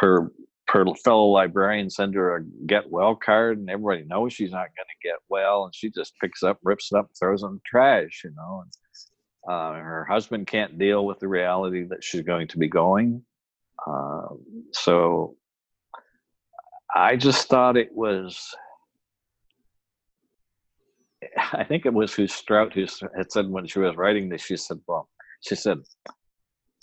[0.00, 0.32] her
[0.68, 4.86] her fellow librarian send her a get well card and everybody knows she's not going
[4.86, 7.60] to get well and she just picks up rips it up throws it in the
[7.66, 8.72] trash you know and
[9.48, 13.22] uh, her husband can't deal with the reality that she's going to be going.
[13.86, 14.26] Uh,
[14.72, 15.36] so
[16.94, 18.54] i just thought it was
[21.52, 22.86] i think it was who strout who
[23.16, 25.08] had said when she was writing this she said well
[25.40, 25.78] she said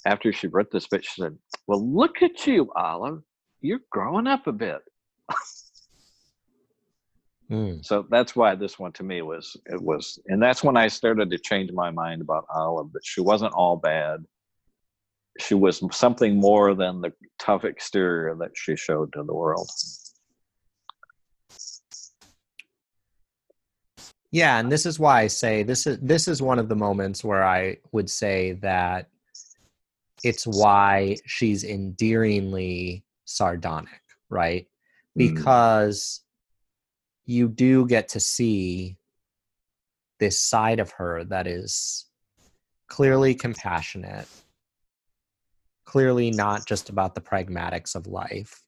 [0.05, 1.37] after she wrote this bit she said
[1.67, 3.21] well look at you olive
[3.65, 4.79] you're growing up a bit.
[7.51, 7.85] Mm.
[7.85, 11.29] So that's why this one to me was it was, and that's when I started
[11.29, 12.91] to change my mind about Olive.
[12.93, 14.25] That she wasn't all bad.
[15.39, 19.69] She was something more than the tough exterior that she showed to the world.
[24.31, 27.23] Yeah, and this is why I say this is this is one of the moments
[27.23, 29.09] where I would say that
[30.25, 34.67] it's why she's endearingly sardonic, right?
[35.17, 35.35] Mm.
[35.35, 36.21] Because
[37.25, 38.97] you do get to see
[40.19, 42.05] this side of her that is
[42.87, 44.27] clearly compassionate,
[45.85, 48.63] clearly not just about the pragmatics of life,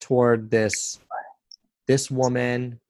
[0.00, 0.98] toward this
[1.86, 2.80] this woman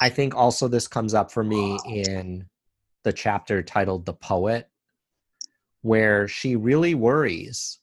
[0.00, 2.46] I think also this comes up for me in
[3.02, 4.68] the chapter titled The Poet,
[5.86, 7.78] where she really worries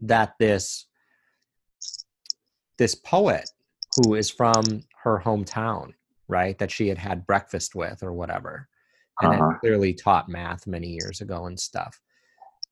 [0.00, 0.86] that this
[2.78, 3.50] this poet
[3.96, 4.64] who is from
[5.02, 5.92] her hometown,
[6.28, 8.68] right, that she had had breakfast with or whatever,
[9.20, 9.50] and Uh-huh.
[9.50, 12.00] had clearly taught math many years ago and stuff.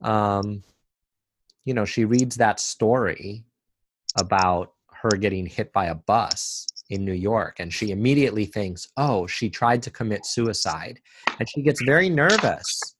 [0.00, 0.62] Um,
[1.66, 3.44] you know, she reads that story
[4.16, 9.26] about her getting hit by a bus in New York and she immediately thinks, "Oh,
[9.26, 11.00] she tried to commit suicide."
[11.38, 12.95] And she gets very nervous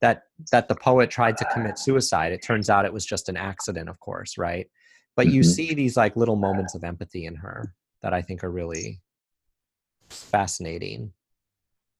[0.00, 0.22] that
[0.52, 2.32] that the poet tried to commit suicide.
[2.32, 4.70] It turns out it was just an accident, of course, right?
[5.16, 5.46] But you Mhm.
[5.46, 9.00] see these like little moments of empathy in her that I think are really
[10.10, 11.12] fascinating.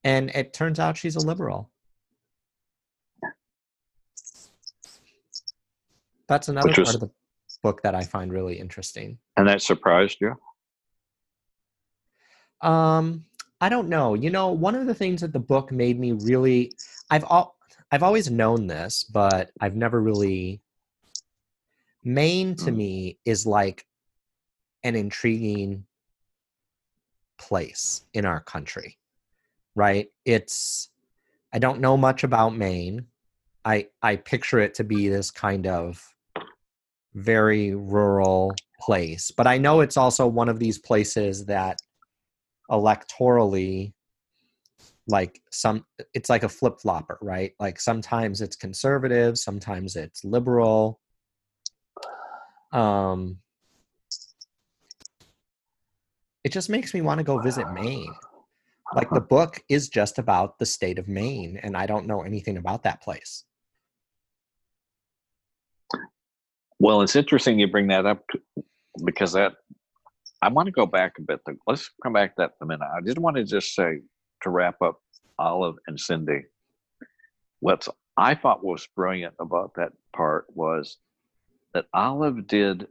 [0.05, 1.73] And it turns out she's a liberal.
[6.29, 7.11] That's another part of the
[7.63, 9.19] book that I find really interesting.
[9.37, 10.37] And that surprised you?
[12.61, 13.25] Um,
[13.61, 14.15] I don't know.
[14.15, 16.73] You know, one of the things that the book made me really
[17.11, 17.58] I've all
[17.91, 20.61] I've always known this, but I've never really.
[22.05, 22.77] Maine to Mm.
[22.77, 23.87] me is like
[24.85, 25.87] an intriguing
[27.39, 28.99] place in our country,
[29.75, 30.09] right?
[30.25, 30.91] It's,
[31.53, 33.07] I don't know much about Maine.
[33.65, 36.15] I I picture it to be this kind of
[37.15, 41.79] very rural place, but I know it's also one of these places that
[42.71, 43.93] electorally
[45.09, 45.85] like some
[46.15, 47.53] it's like a flip-flopper right?
[47.59, 51.01] Like sometimes it's conservative sometimes it's liberal.
[52.73, 53.39] Um
[56.45, 58.15] it just makes me want to go visit maine.
[58.95, 62.57] Like the book is just about the state of maine and i don't know anything
[62.57, 63.45] about that place.
[66.79, 68.25] Well, it's interesting you bring that up
[69.05, 69.55] because that
[70.41, 71.41] I want to go back a bit.
[71.67, 72.89] Let's come back to that in a minute.
[72.97, 74.01] I did want to just say
[74.43, 75.01] to wrap up
[75.39, 76.45] Olive and Cindy.
[77.61, 77.87] What
[78.17, 80.99] I thought was brilliant about that part was
[81.75, 82.87] that Olive did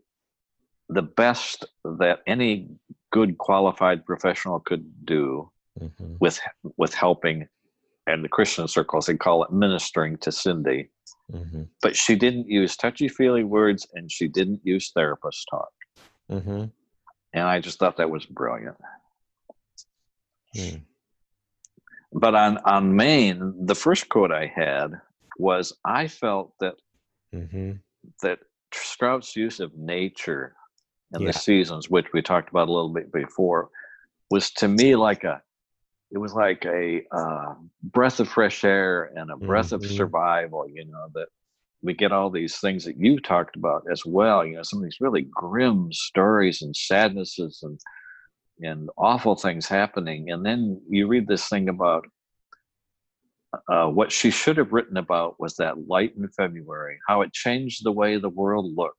[0.90, 2.70] the best that any
[3.12, 6.18] good qualified professional could do Mhm.
[6.20, 6.40] with
[6.78, 7.48] with helping
[8.08, 10.90] and the Christian circles they call it ministering to Cindy
[11.32, 11.70] Mhm.
[11.82, 15.72] but she didn't use touchy feely words and she didn't use therapist talk.
[16.30, 16.72] Mhm.
[17.34, 18.78] And I just thought that was brilliant.
[20.56, 20.86] Mm.
[22.20, 24.92] But on, on Maine, the first quote I had
[25.38, 26.76] was I felt that
[27.34, 27.80] Mhm.
[28.24, 28.40] that
[28.74, 30.56] Strout's use of nature
[31.12, 31.28] and Yeah.
[31.28, 33.70] the seasons, which we talked about a little bit before,
[34.32, 35.42] was to me like a
[36.10, 37.54] it was like a uh,
[37.84, 39.98] breath of fresh air and a breath of Mhm.
[39.98, 40.68] survival.
[40.68, 41.28] You know that
[41.84, 44.44] we get all these things that you talked about as well.
[44.46, 47.80] You know some of these really grim stories and sadnesses and
[48.62, 52.06] and awful things happening, and then you read this thing about
[53.70, 57.84] uh, what she should have written about was that light in February, how it changed
[57.84, 58.98] the way the world looked.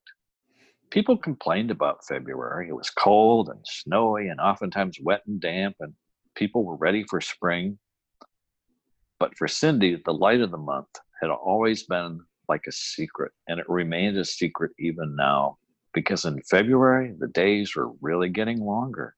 [0.91, 2.69] People complained about February.
[2.69, 5.93] It was cold and snowy and oftentimes wet and damp, and
[6.35, 7.79] people were ready for spring.
[9.19, 10.89] But for Cindy, the light of the month
[11.21, 15.59] had always been like a secret, and it remained a secret even now
[15.93, 19.15] because in February, the days were really getting longer,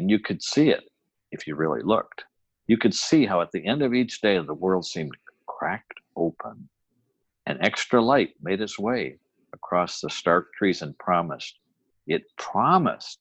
[0.00, 0.84] and you could see it
[1.30, 2.24] if you really looked
[2.70, 5.16] you could see how at the end of each day the world seemed
[5.48, 6.68] cracked open.
[7.46, 9.18] An extra light made its way
[9.52, 11.58] across the stark trees and promised,
[12.06, 13.18] it promised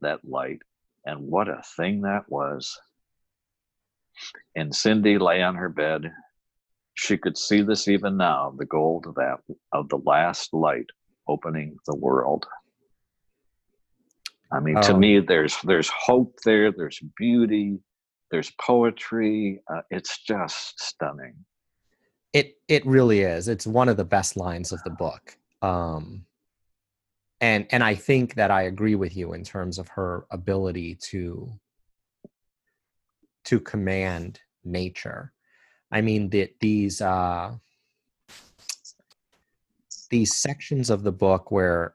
[0.00, 0.58] that light,
[1.04, 2.80] and what a thing that was.
[4.56, 6.12] And Cindy lay on her bed.
[6.94, 9.38] She could see this even now, the gold of that
[9.70, 10.90] of the last light
[11.28, 12.44] opening the world.
[14.52, 14.98] I mean, to Oh.
[14.98, 17.78] me, there's there's hope there, there's beauty,
[18.30, 19.62] there's poetry.
[19.72, 21.34] Uh, it's just stunning.
[22.32, 23.48] It it really is.
[23.48, 25.36] It's one of the best lines of the book.
[25.62, 26.26] Um
[27.40, 31.58] and and I think that I agree with you in terms of her ability to
[33.44, 35.32] to command nature.
[35.90, 37.56] I mean that these uh
[40.10, 41.94] these sections of the book where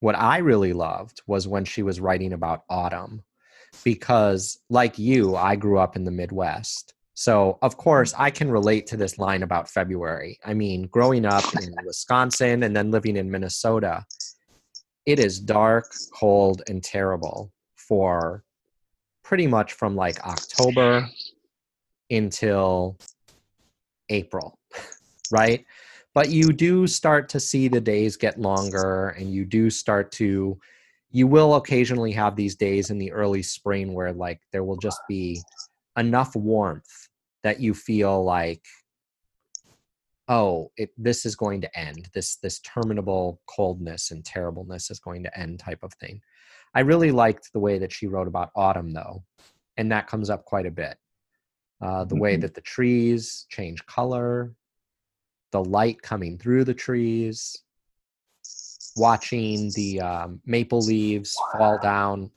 [0.00, 3.22] what I really loved was when she was writing about autumn
[3.84, 6.94] because like you I grew up in the Midwest.
[7.14, 8.22] So, of course, mm-hmm.
[8.22, 10.38] I can relate to this line about February.
[10.44, 14.04] I mean, growing up in Wisconsin and then living in Minnesota,
[15.06, 18.44] it is dark, cold, and terrible for
[19.24, 21.08] pretty much from like October
[22.10, 22.98] until
[24.08, 24.58] April,
[25.30, 25.64] right?
[26.16, 30.58] But you do start to see the days get longer and you do start to,
[31.10, 34.98] you will occasionally have these days in the early spring where like there will just
[35.10, 35.42] be
[35.98, 37.10] enough warmth
[37.42, 38.62] that you feel like
[40.28, 42.08] oh it, this is going to end.
[42.14, 46.22] This this terminable coldness and terribleness is going to end type of thing.
[46.74, 49.22] I really liked the way that she wrote about autumn though
[49.76, 50.96] and that comes up quite a bit.
[51.82, 52.40] Uh, the way Mhm.
[52.40, 54.54] that the trees change color
[55.52, 57.62] the light coming through the trees
[58.96, 62.30] watching the um, maple leaves fall down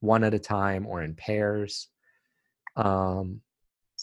[0.00, 1.88] one at a time or in pairs
[2.76, 3.40] um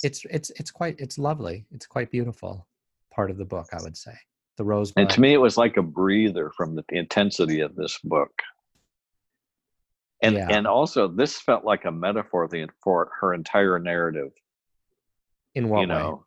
[0.04, 2.68] it's it's it's quite it's lovely it's quite beautiful
[3.10, 4.14] part of the book i would say
[4.58, 7.98] the rosebud And to me, it was like a breather from the intensity of this
[8.04, 8.32] book.
[10.22, 10.48] And Yeah.
[10.50, 12.50] and also, this felt like a metaphor
[12.84, 14.32] for her entire narrative.
[15.56, 16.26] in what you way know,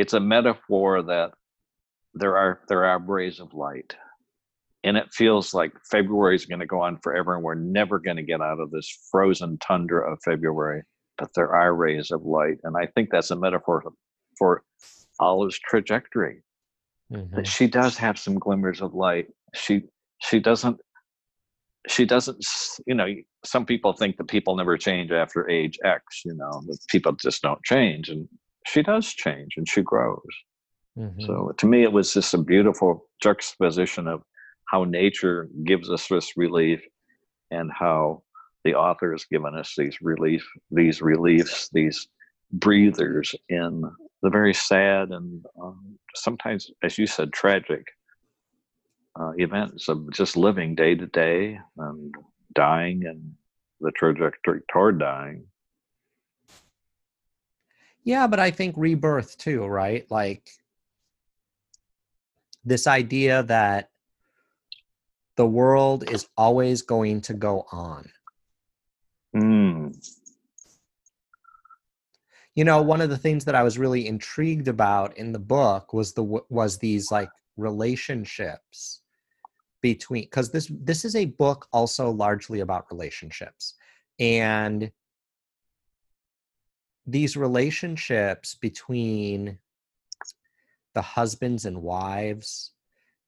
[0.00, 1.32] it's a metaphor that
[2.14, 3.94] there are there are rays of light,
[4.82, 8.16] and it feels like February is going to go on forever, and we're never going
[8.16, 10.82] to get out of this frozen tundra of February.
[11.18, 13.84] But there are rays of light, and I think that's a metaphor
[14.38, 14.62] for
[15.20, 16.42] Olive's trajectory.
[17.12, 17.32] Mhm.
[17.32, 19.26] That she does have some glimmers of light.
[19.54, 19.82] She
[20.18, 20.80] she doesn't
[21.88, 22.42] she doesn't
[22.86, 23.08] you know
[23.44, 27.40] some people think that people never change after age x you know that people just
[27.40, 28.28] don't change and
[28.66, 30.34] she does change and she grows
[30.96, 31.26] Mhm.
[31.26, 34.22] so to me it was just a beautiful juxtaposition of
[34.66, 36.82] how nature gives us this relief
[37.50, 38.22] and how
[38.64, 42.08] the author has given us these relief these reliefs these
[42.52, 43.82] breathers in
[44.22, 47.84] the very sad and um, sometimes as you said tragic
[49.18, 52.14] uh, events of just living day to day and
[52.54, 53.32] dying and
[53.80, 55.44] the trajectory toward dying.
[58.04, 60.06] Yeah, but I think rebirth too, right?
[60.10, 60.50] Like
[62.64, 63.90] this idea that
[65.36, 68.10] the world is always going to go on.
[69.34, 69.96] Mm.
[72.54, 75.94] You know, one of the things that I was really intrigued about in the book
[75.94, 79.02] was the was these like relationships
[79.80, 83.74] between cuz this this is a book also largely about relationships.
[84.18, 84.90] And
[87.10, 89.58] these relationships between
[90.94, 92.72] the husbands and wives,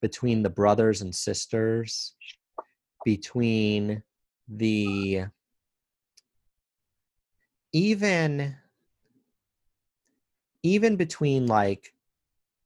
[0.01, 2.15] between the brothers and sisters,
[3.05, 4.03] between
[4.49, 5.25] the
[7.73, 8.57] even
[10.65, 11.93] even between like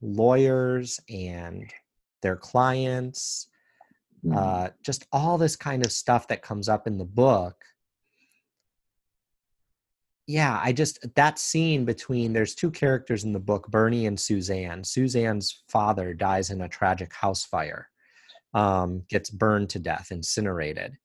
[0.02, 1.72] lawyers and
[2.22, 3.48] their clients
[4.24, 4.36] Mm.
[4.36, 7.64] uh, just all this kind of stuff that comes up in the book
[10.26, 14.82] yeah i just that scene between there's two characters in the book bernie and suzanne.
[14.82, 17.88] Suzanne's father dies in a tragic house fire
[18.54, 20.96] um, gets burned to death incinerated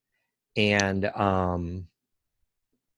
[0.57, 1.87] and um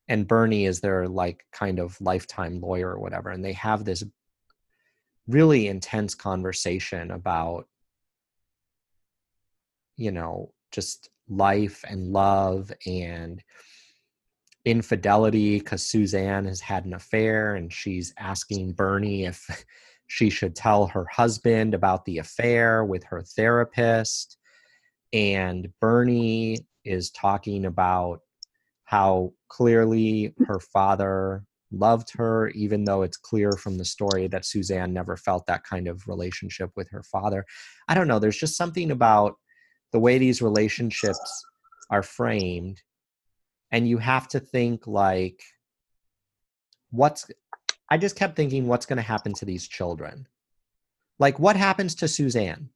[0.08, 4.04] and bernie is their like kind of lifetime lawyer or whatever and they have this
[5.28, 7.68] really intense conversation about
[9.96, 13.42] you know just life and love and
[14.66, 19.66] infidelity because Suzanne has had an affair and she's asking Bernie if
[20.08, 24.38] she should tell her husband about the affair with her therapist.
[25.12, 28.20] And Bernie is talking about
[28.86, 34.94] how clearly her father loved her, even though it's clear from the story that Suzanne
[34.94, 37.46] never felt that kind of relationship with her father.
[37.88, 38.20] I don't know.
[38.20, 39.36] There's just something about
[39.92, 41.46] the way these relationships
[41.90, 42.82] are framed
[43.74, 45.44] and you have to think like
[46.92, 47.30] what's
[47.90, 50.26] i just kept thinking what's going to happen to these children
[51.20, 52.70] like what happens to suzanne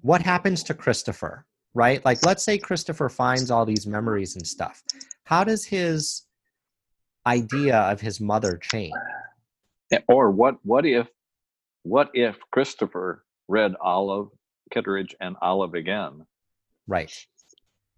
[0.00, 1.44] what happens to christopher
[1.74, 4.82] right like let's say christopher finds all these memories and stuff
[5.24, 6.22] how does his
[7.26, 8.94] idea of his mother change
[10.08, 10.56] Or what?
[10.62, 11.06] What if?
[11.82, 14.28] What if Christopher read Olive
[14.72, 16.26] Kitteridge and Olive again?
[16.86, 17.26] right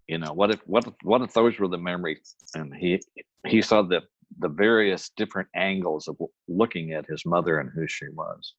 [0.07, 0.59] You know, what if?
[0.65, 0.87] What?
[0.87, 3.01] If, what if those were the memories, and he
[3.45, 4.01] he saw the
[4.39, 8.53] the various different angles of looking at his mother and who she was.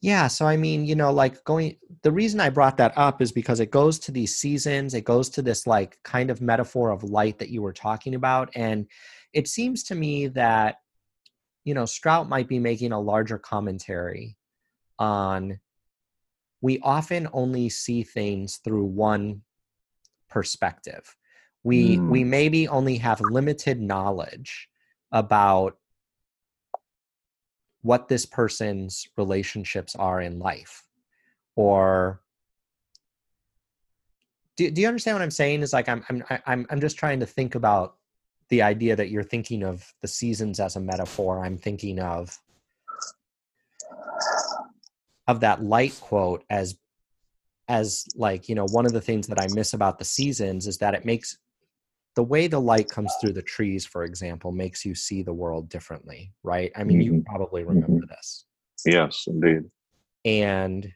[0.00, 3.32] Yeah, so I mean, you know, like going the reason I brought that up is
[3.32, 7.02] because it goes to these seasons, it goes to this like kind of metaphor of
[7.02, 8.86] light that you were talking about and
[9.34, 10.76] it seems to me that
[11.68, 14.38] you know, Strout might be making a larger commentary
[14.98, 15.60] on
[16.60, 19.42] we often only see things through one
[20.28, 21.16] perspective.
[21.62, 22.08] We Mm.
[22.08, 24.68] we maybe only have limited knowledge
[25.12, 25.78] about
[27.82, 30.84] what this person's relationships are in life
[31.54, 32.20] or
[34.56, 37.20] do, do you understand what i'm saying is like i'm i'm i'm i'm just trying
[37.20, 37.96] to think about
[38.48, 42.36] the idea that you're thinking of the seasons as a metaphor i'm thinking of
[45.28, 46.76] of that light quote as
[47.68, 50.78] as like you know one of the things that i miss about the seasons is
[50.78, 51.38] that it makes
[52.16, 55.68] the way the light comes through the trees for example makes you see the world
[55.68, 57.26] differently right i mean you Mhm.
[57.26, 58.46] probably remember this
[58.84, 59.70] Yes, indeed.
[60.24, 60.92] and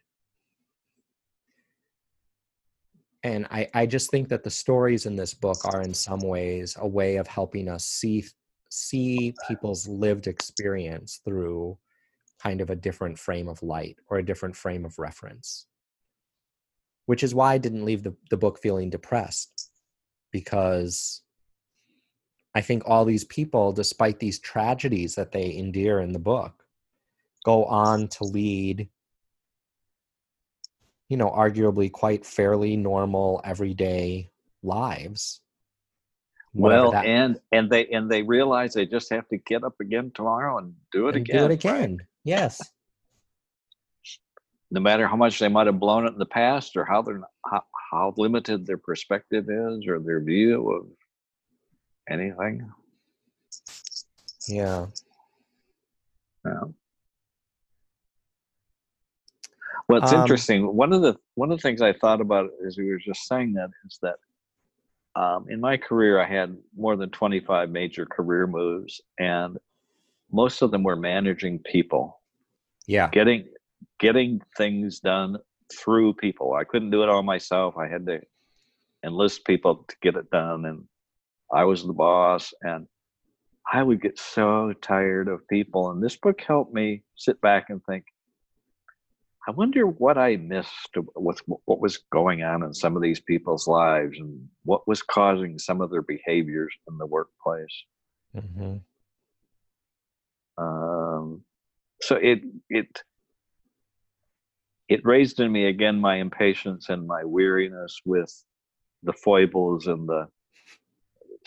[3.24, 6.76] and I, I just think that the stories in this book are in some ways
[6.80, 8.24] a way of helping us see
[8.70, 11.76] see people's lived experience through
[12.42, 15.66] kind of a different frame of light or a different frame of reference
[17.06, 19.70] which is why i didn't leave the, the book feeling depressed
[20.30, 21.22] because
[22.54, 26.64] i think all these people despite these tragedies that they endure in the book
[27.44, 28.88] go on to lead
[31.12, 34.30] you know, arguably quite fairly normal everyday
[34.62, 35.42] lives.
[36.54, 40.56] well, and and they and they realize they just have to get up again tomorrow
[40.56, 41.36] and do it and again.
[41.36, 41.98] do it again.
[42.24, 42.60] Yes.
[44.70, 47.20] No matter how much they might have blown it in the past, or how they're
[47.44, 50.86] how, how limited their perspective is, or their view of
[52.08, 52.70] anything.
[54.48, 54.86] Yeah.
[56.46, 56.60] Yeah.
[59.88, 60.74] Well, it's Um, interesting.
[60.74, 63.52] One of the one of the things I thought about as we were just saying
[63.54, 64.16] that is that
[65.20, 69.58] um, in my career I had more than twenty five major career moves, and
[70.32, 72.20] most of them were managing people,
[72.86, 73.08] Yeah.
[73.10, 73.48] getting
[73.98, 75.36] getting things done
[75.72, 76.54] through people.
[76.54, 77.76] I couldn't do it all myself.
[77.76, 78.20] I had to
[79.04, 80.88] enlist people to get it done, and
[81.52, 82.86] I was the boss, and
[83.72, 85.90] I would get so tired of people.
[85.90, 88.04] And this book helped me sit back and think.
[89.46, 93.66] I wonder what I missed with what was going on in some of these people's
[93.66, 97.84] lives and what was causing some of their behaviors in the workplace.
[98.34, 98.76] hmm
[100.62, 101.42] Um,
[102.00, 103.02] so it it
[104.88, 108.32] it raised in me again my impatience and my weariness with
[109.02, 110.26] the foibles and the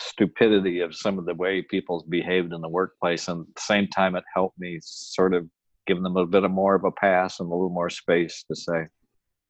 [0.00, 3.88] stupidity of some of the way people behaved in the workplace and at the same
[3.88, 5.46] time it helped me sort of
[5.86, 8.54] give them a bit of more of a pass and a little more space to
[8.54, 8.86] say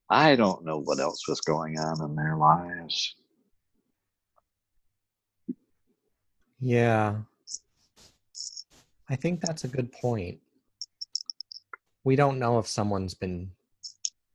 [0.09, 3.17] i don't know what else was going on in their lives
[6.61, 7.17] Yeah.
[9.09, 10.41] I think that's a good point.
[12.05, 13.53] We don't know if someone's been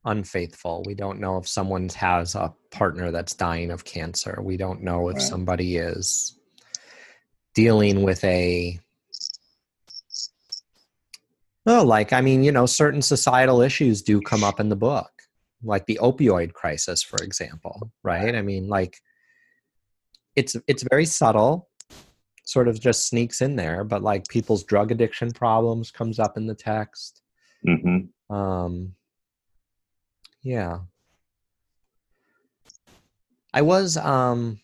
[0.06, 0.84] unfaithful.
[0.86, 4.40] We don't know if someone has a partner that's dying of cancer.
[4.42, 5.22] We don't know if Right.
[5.24, 6.38] somebody is
[7.54, 8.80] dealing with a
[11.68, 15.12] Oh, like I mean, you know, certain societal issues do come up in the book,
[15.64, 18.34] like the opioid crisis, for example, right?
[18.36, 18.98] I mean, like
[20.36, 21.70] it's it's very subtle,
[22.44, 26.48] sort of just sneaks in there, but like people's drug addiction problems comes up in
[26.48, 27.22] the text.
[27.68, 28.36] mm-hmm.
[28.36, 28.94] Um,
[30.44, 30.80] yeah.
[33.54, 34.60] I was um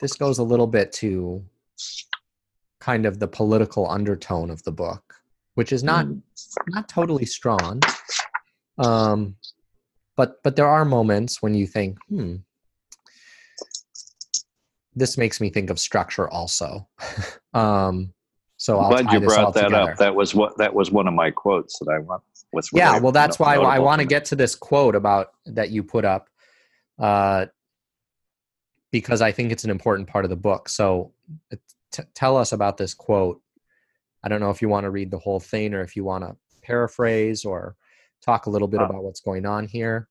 [0.00, 1.44] this goes a little bit to
[2.80, 5.14] kind of the political undertone of the book,
[5.54, 6.06] which is not
[6.68, 7.80] not totally strong.
[8.78, 9.36] Um
[10.16, 12.36] but but there are moments when you think, hmm,
[14.98, 16.86] this makes me think of structure also.
[17.54, 18.12] um
[18.56, 19.92] so I'll glad tie you brought that together.
[19.92, 22.22] up that was what that was one of my quotes that i want
[22.52, 25.70] was yeah really well that's why i want to get to this quote about that
[25.70, 26.28] you put up
[26.98, 27.46] uh
[28.90, 30.68] because i think it's an important part of the book.
[30.68, 31.12] So
[31.92, 33.40] t- tell us about this quote.
[34.22, 36.24] I don't know if you want to read the whole thing or if you want
[36.24, 37.76] to paraphrase or
[38.20, 40.08] talk a little bit Uh, about what's going on here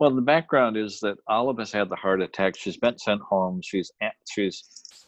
[0.00, 2.56] Well, the background is that Olive has had the heart attack.
[2.56, 3.60] She's been sent home.
[3.62, 3.92] She's
[4.28, 4.64] she's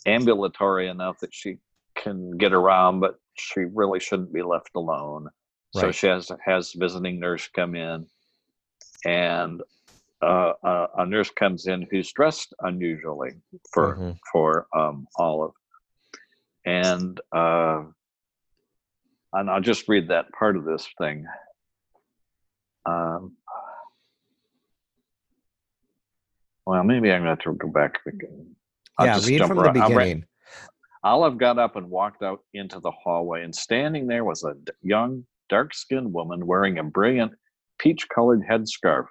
[0.06, 1.56] ambulatory enough that she
[1.96, 5.28] can get around, but she really shouldn't be left alone.
[5.70, 8.06] So she has has visiting nurse come in,
[9.06, 9.62] and
[10.22, 13.30] uh, a, a nurse comes in who's dressed unusually
[13.72, 14.18] for Mhm.
[14.30, 15.54] for um, Olive,
[16.66, 17.84] and uh,
[19.32, 21.26] and I'll just read that part of this thing.
[22.84, 23.38] Um,
[26.72, 28.00] well, maybe I'm going to have to go back.
[28.98, 30.24] I'll yeah just read from the I'll re- beginning
[31.04, 34.72] Olive got up and walked out into the hallway, and standing there was a d-
[34.80, 37.32] young, dark skinned woman wearing a brilliant
[37.78, 39.04] peach colored headscarf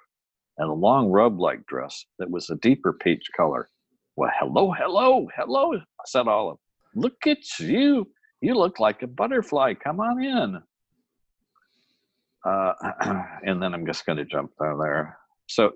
[0.58, 3.68] and a long robe like dress that was a deeper peach color.
[4.16, 6.58] Well, hello, hello, hello, said Olive.
[6.96, 8.08] Look at you.
[8.40, 9.74] You look like a butterfly.
[9.74, 10.58] Come on in.
[12.44, 12.72] Uh,
[13.46, 15.16] and then I'm just going to jump down there.
[15.46, 15.72] So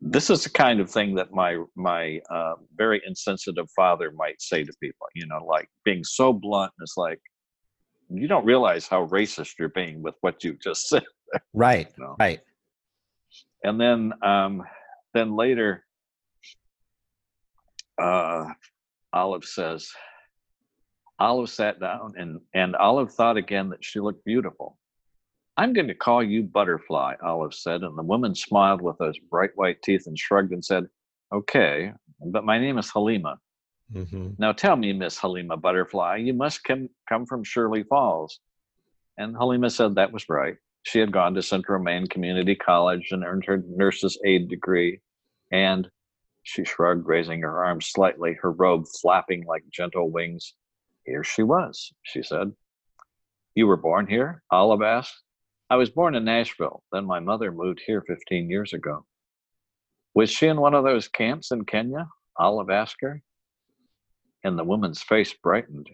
[0.00, 4.64] this is the kind of thing that my my uh, very insensitive father might say
[4.64, 7.20] to people you know like being so blunt it's like
[8.08, 11.04] you don't realize how racist you're being with what you just said
[11.52, 12.16] right you know?
[12.18, 12.40] right
[13.64, 14.62] and then um
[15.14, 15.84] then later
[18.00, 18.46] uh
[19.12, 19.90] olive says
[21.18, 24.78] olive sat down and and olive thought again that she looked beautiful
[25.58, 29.50] i'm going to call you butterfly olive said and the woman smiled with those bright
[29.56, 30.86] white teeth and shrugged and said
[31.32, 33.38] okay but my name is halima.
[33.92, 38.40] Hmm now tell me miss halima butterfly you must come come from shirley falls.
[39.18, 40.54] And halima said that was right.
[40.84, 45.00] She had gone to central maine community college and earned her nurse's aide degree
[45.50, 45.90] and
[46.44, 50.54] she shrugged raising her arms slightly her robe flapping like gentle wings.
[51.04, 52.52] Here she was she said.
[53.54, 54.42] You were born here?
[54.52, 55.20] Olive asked
[55.70, 59.04] i was born in nashville then my mother moved here 15 years ago
[60.14, 62.08] Was she in one of those camps in Kenya?
[62.38, 63.22] Olive asked her.
[64.44, 65.88] And the woman's face brightened.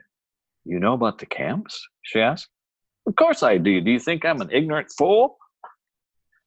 [0.64, 1.78] You know about the camps?
[2.02, 2.48] she asked.
[3.06, 3.80] Of course I do.
[3.80, 5.36] Do you think I'm an ignorant fool?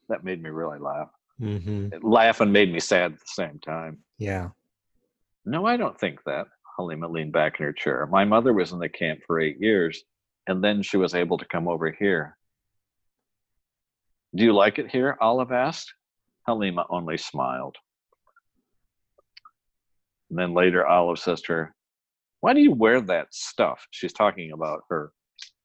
[0.10, 1.10] That made me really laugh.
[1.40, 2.08] Mm-hmm.
[2.08, 4.00] Laugh and made me sad at the same time.
[4.18, 4.50] Yeah.
[5.46, 6.48] No, I don't think that.
[6.78, 8.08] Halima leaned back in her chair.
[8.08, 10.04] My mother was in the camp for eight years,
[10.48, 12.37] and then she was able to come over here.
[14.36, 15.18] Do you like it here?
[15.22, 15.94] Olive asked.
[16.48, 17.76] Halima only smiled.
[20.30, 21.76] And then later, Olive says to her,
[22.42, 25.12] "Why do you wear that stuff?" She's talking about her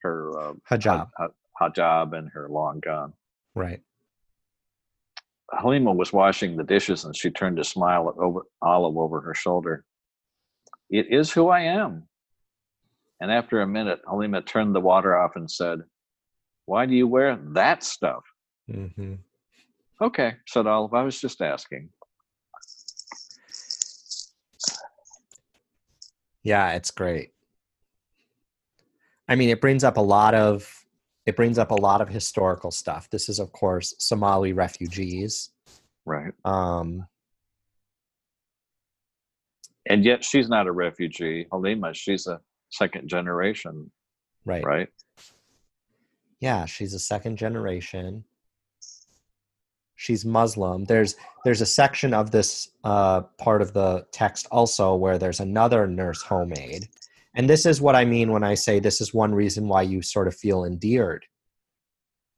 [0.03, 1.11] her uh, Hijab.
[1.17, 1.29] ha-
[1.61, 3.13] hijab and her long gown.
[3.55, 3.81] Right.
[5.53, 9.35] Halima was washing the dishes, and she turned to smile at over, Olive over her
[9.35, 9.85] shoulder.
[10.89, 12.09] It is who I am.
[13.21, 15.81] And after a minute, Halima turned the water off and said,
[16.67, 18.25] "Why do you wear that stuff?"
[18.71, 19.15] Mm-hmm.
[20.01, 20.95] Okay, said Olive.
[20.95, 21.89] I was just asking.
[26.43, 27.31] Yeah, it's great.
[29.29, 30.85] I mean, it brings up a lot of
[31.25, 33.09] it brings up a lot of historical stuff.
[33.11, 35.51] This is, of course, Somali refugees.
[36.05, 36.33] Right.
[36.45, 37.07] Um,
[39.89, 41.47] And yet she's not a refugee.
[41.53, 42.41] Halima, she's a
[42.71, 43.93] second generation,
[44.45, 44.65] right.
[44.65, 44.89] right?
[46.41, 48.25] Yeah, she's a second generation.
[49.97, 50.85] She's Muslim.
[50.85, 51.15] There's
[51.45, 56.23] there's a section of this uh, part of the text also where there's another nurse
[56.23, 56.89] homemade,
[57.35, 60.03] and this is what I mean when I say this is one reason why you
[60.03, 61.27] sort of feel endeared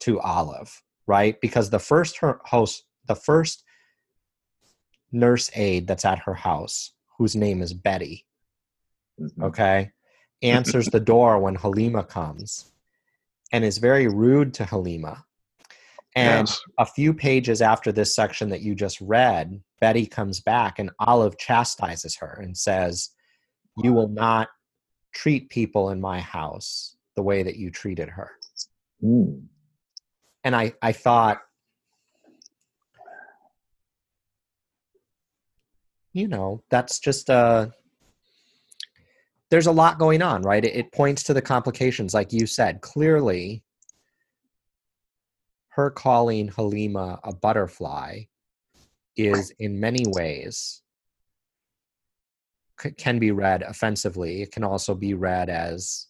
[0.00, 1.40] to Olive, right?
[1.40, 3.62] Because the first her host, the first
[5.12, 8.26] nurse aide that's at her house, whose name is Betty,
[9.20, 9.44] Mhm.
[9.44, 9.92] okay,
[10.42, 12.72] answers the door when Halima comes
[13.52, 15.24] and is very rude to Halima.
[16.16, 16.60] And Yes.
[16.78, 21.36] a few pages after this section that you just read, Betty comes back and Olive
[21.38, 23.10] chastises her and says,
[23.82, 24.48] You will not
[25.12, 28.30] treat people in my house the way that you treated her.
[29.02, 29.46] Mm.
[30.44, 31.40] And I, I thought,
[36.12, 37.66] you know, that's just uh
[39.50, 40.64] there's a lot going on, right?
[40.64, 42.80] It, it points to the complications, like you said.
[42.80, 43.63] Clearly,
[45.74, 48.20] her calling Halima a butterfly
[49.16, 50.82] is in many ways
[52.80, 54.42] c- can be read offensively.
[54.42, 56.06] It can also be read as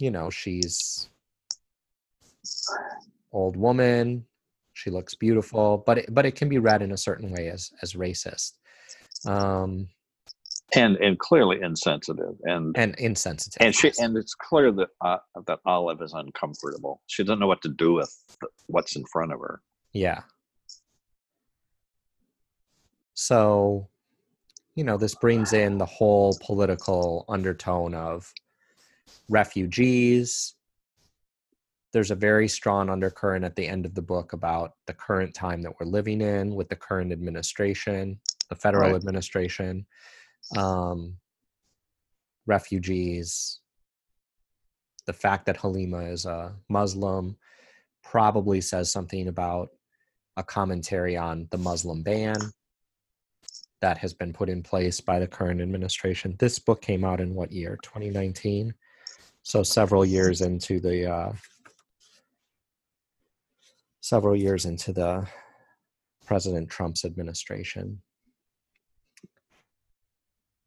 [0.00, 1.08] you know, she's
[3.32, 4.26] old woman,
[4.72, 7.70] she looks beautiful, but it, but it can be read in a certain way as
[7.80, 8.54] as racist.
[9.24, 9.88] Um
[10.76, 12.36] And and clearly insensitive.
[12.44, 13.58] And and insensitive.
[13.60, 17.00] and she and it's clear that uh, that Olive is uncomfortable.
[17.06, 18.14] She doesn't know what to do with
[18.66, 19.60] what's in front of her.
[19.92, 20.22] Yeah.
[23.14, 23.88] So,
[24.74, 28.32] you know, this brings in the whole political undertone of
[29.28, 30.54] refugees.
[31.92, 35.62] There's a very strong undercurrent at the end of the book about the current time
[35.62, 38.18] that we're living in with the current administration,
[38.48, 38.96] the federal Right.
[38.96, 39.86] administration,
[40.56, 41.16] um,
[42.46, 43.60] refugees,
[45.06, 47.36] the fact that Halima is a Muslim
[48.02, 49.70] probably says something about
[50.36, 52.36] a commentary on the Muslim ban
[53.80, 56.36] that has been put in place by the current administration.
[56.38, 57.78] This book came out in what year?
[57.82, 58.74] 2019.
[59.42, 61.32] So several years into the uh,
[64.00, 65.26] several years into the
[66.24, 68.00] President Trump's administration.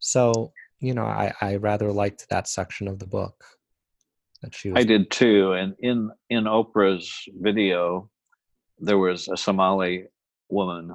[0.07, 3.43] So you know, I, I rather liked that section of the book
[4.41, 4.79] that she was.
[4.79, 5.53] I did too.
[5.53, 8.09] And in in Oprah's video,
[8.79, 10.05] there was a Somali
[10.49, 10.93] woman.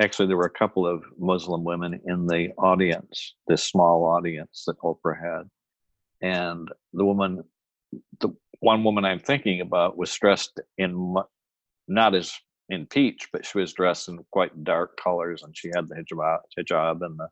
[0.00, 4.78] Actually, there were a couple of Muslim women in the audience, this small audience that
[4.80, 5.48] Oprah had.
[6.22, 7.42] And the woman,
[8.20, 8.30] the
[8.60, 11.14] one woman I'm thinking about, was dressed in
[11.88, 12.36] not as
[12.68, 16.38] in peach, but she was dressed in quite dark colors, and she had the hijab,
[16.56, 17.28] hijab and the,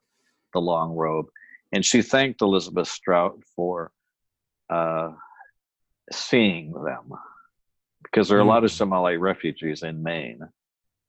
[0.58, 1.26] the long robe.
[1.72, 3.92] And she thanked Elizabeth Strout for
[4.68, 5.10] uh,
[6.10, 7.12] seeing them
[8.02, 8.76] because there are a lot of Mm.
[8.76, 10.40] Somali refugees in Maine.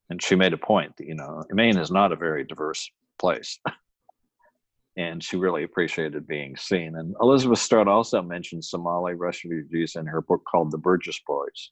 [0.09, 3.59] And she made a point that, you know, Maine is not a very diverse place.
[4.97, 6.95] and she really appreciated being seen.
[6.95, 11.71] And Elizabeth Strout also mentioned Somali refugees in her book called The Burgess Boys.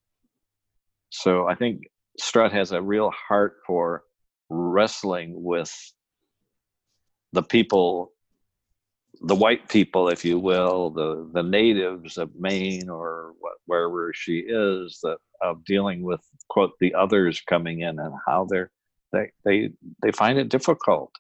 [1.10, 1.84] So I think
[2.20, 4.04] Strout has a real heart for
[4.50, 5.74] wrestling with
[7.38, 8.12] the people
[9.22, 13.34] the white people, if you will, the the natives of Maine or
[13.66, 18.72] wherever she is, that of dealing with quote the others coming in and how they're
[19.14, 19.70] they they
[20.02, 21.12] they find it difficult.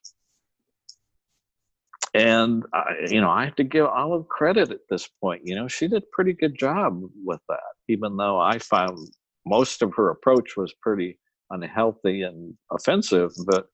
[2.13, 5.41] And I, you know, I have to give Olive credit at this point.
[5.45, 8.97] You know, she did a pretty good job with that, even though I found
[9.45, 11.19] most of her approach was pretty
[11.51, 13.31] unhealthy and offensive.
[13.45, 13.67] But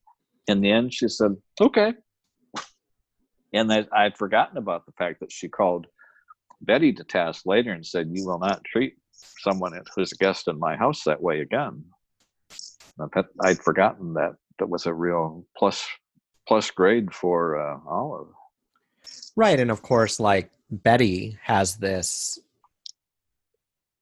[0.47, 1.93] in the end, she said, "Okay,
[3.53, 5.87] and that I'd forgotten about the fact that she called
[6.61, 8.97] Betty to task later and said, "You will not treat
[9.39, 11.85] someone who's a guest in my house that way again."
[13.43, 15.85] I'd forgotten that that was a real plus
[16.47, 18.27] plus grade for uh, Olive.
[19.35, 22.39] Right, and of course, like Betty has this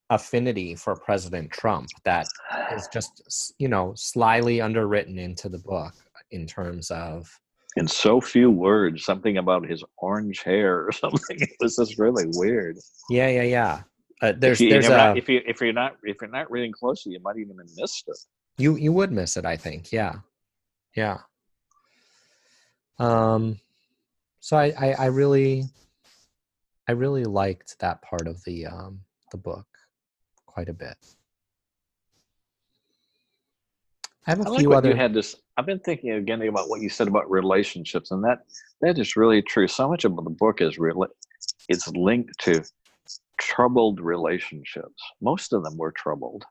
[0.10, 2.28] affinity for President Trump that
[2.76, 5.94] is just you know slyly underwritten into the book
[6.32, 7.40] in terms of
[7.77, 11.38] in so few words something about his orange hair or something.
[11.39, 12.77] It was just really weird.
[13.10, 13.81] Yeah yeah yeah.
[14.22, 16.30] Uh, there's if you, there's if, a, not, if you if you're not if you're
[16.30, 18.18] not reading closely you might even have missed it.
[18.57, 19.91] You you would miss it i think.
[19.91, 20.15] Yeah.
[20.95, 21.19] Yeah.
[22.99, 23.60] Um
[24.39, 25.65] so i i, I really
[26.88, 29.65] i really liked that part of the um the book
[30.45, 30.98] quite a bit.
[34.27, 36.41] I have a I like few what other you had this i've been thinking again
[36.41, 38.39] about what you said about relationships and that
[38.81, 41.07] that is really true so much of the book is really
[41.69, 42.63] it's linked to
[43.39, 46.43] troubled relationships most of them were troubled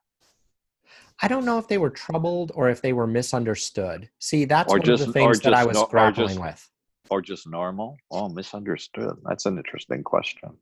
[1.22, 4.08] I don't know if they were troubled or if they were misunderstood.
[4.20, 6.70] See, that's Or one just- of the things that I was no- grappling just- with.
[7.10, 10.56] or just normal oh misunderstood that's an interesting question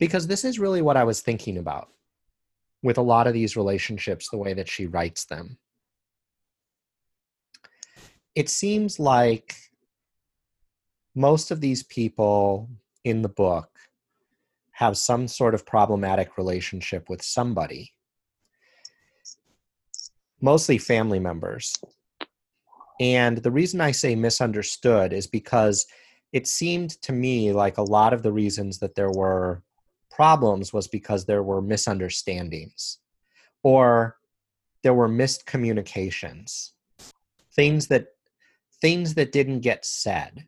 [0.00, 1.88] Because this is really what I was thinking about
[2.82, 5.56] with a lot of these relationships, the way that she writes them.
[8.36, 9.56] It seems like
[11.14, 12.68] most of these people
[13.02, 13.70] in the book
[14.72, 17.94] have some sort of problematic relationship with somebody,
[20.42, 21.74] mostly family members.
[23.00, 25.86] And the reason I say misunderstood is because
[26.34, 29.62] it seemed to me like a lot of the reasons that there were
[30.10, 32.98] problems was because there were misunderstandings
[33.62, 34.18] or
[34.82, 36.74] there were missed communications
[37.56, 38.08] things that
[38.80, 40.46] things that didn't get said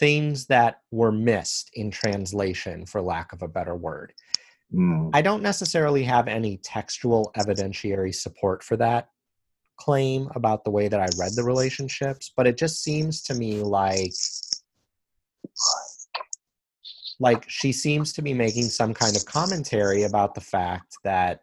[0.00, 4.14] things that were missed in translation for lack of a better word.
[4.72, 5.10] Hmm.
[5.12, 9.10] I don't necessarily have any textual evidentiary support for that
[9.80, 13.62] claim about the way that i read the relationships but it just seems to me
[13.62, 14.12] like
[17.18, 21.40] like she seems to be making some kind of commentary about the fact that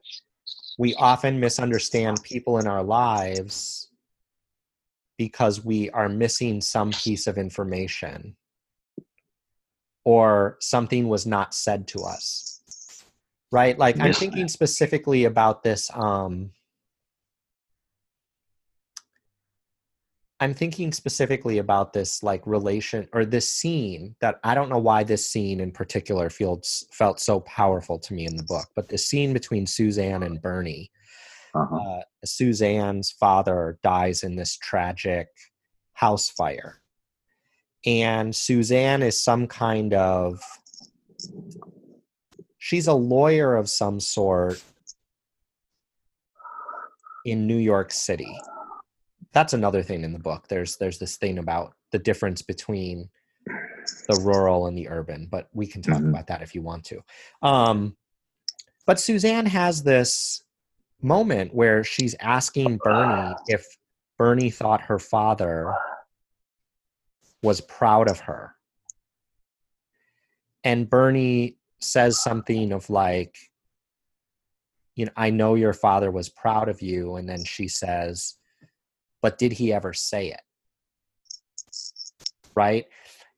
[0.78, 3.87] we often misunderstand people in our lives
[5.18, 8.36] because we are missing some piece of information.
[10.06, 12.62] Or something was not said to us.
[13.52, 13.78] Right?
[13.78, 16.52] Like i'm thinking specifically about this um
[20.40, 25.04] I'm thinking specifically about this like relation or this scene that I don't know why
[25.04, 29.00] this scene in particular feels felt so powerful to me in the book, but the
[29.00, 30.92] scene between Suzanne and Bernie.
[31.64, 31.76] Uh-huh.
[31.76, 35.28] Uh, Suzanne's father dies in this tragic
[35.94, 36.82] house fire,
[37.86, 40.42] and Suzanne is some kind of
[42.58, 44.62] she's a lawyer of some sort
[47.26, 48.38] in New York City
[49.34, 53.10] that's another thing in the book there's there's this thing about the difference between
[54.08, 56.10] the rural and the urban but we can talk Mhm.
[56.10, 57.04] about that if you want to
[57.42, 57.96] um
[58.86, 60.44] but suzanne has this
[61.02, 63.36] moment where she's asking bernie ah.
[63.48, 63.66] if
[64.18, 65.76] bernie thought her father
[67.44, 68.56] was proud of her
[70.64, 73.36] and bernie says something of like
[74.96, 78.38] you know i know your father was proud of you and then she says
[79.22, 80.42] but did he ever say it?
[82.56, 82.86] Right?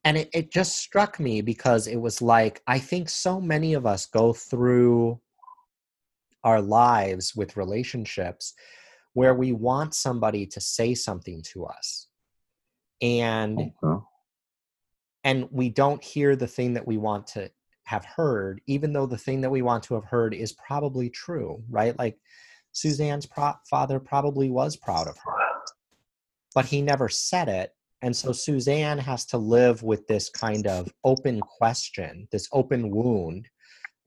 [0.04, 3.86] And it, it just struck me because it was like, I think so many of
[3.86, 5.20] us go through
[6.44, 8.54] our lives with relationships
[9.14, 12.08] where we want somebody to say something to us.
[13.02, 14.04] And Okay.
[15.24, 17.52] and we don't hear the thing that we want to
[17.84, 21.62] have heard, even though the thing that we want to have heard is probably true,
[21.70, 21.98] right?
[21.98, 22.18] Like
[22.72, 25.34] Suzanne's pro- father probably was proud of her,
[26.56, 27.74] but he never said it.
[28.02, 33.50] And so Suzanne has to live with this kind of open question, this open wound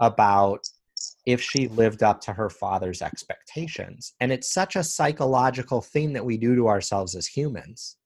[0.00, 0.66] about
[1.24, 4.14] if she lived up to her father's expectations.
[4.20, 7.96] And it's such a psychological thing that we do to ourselves as humans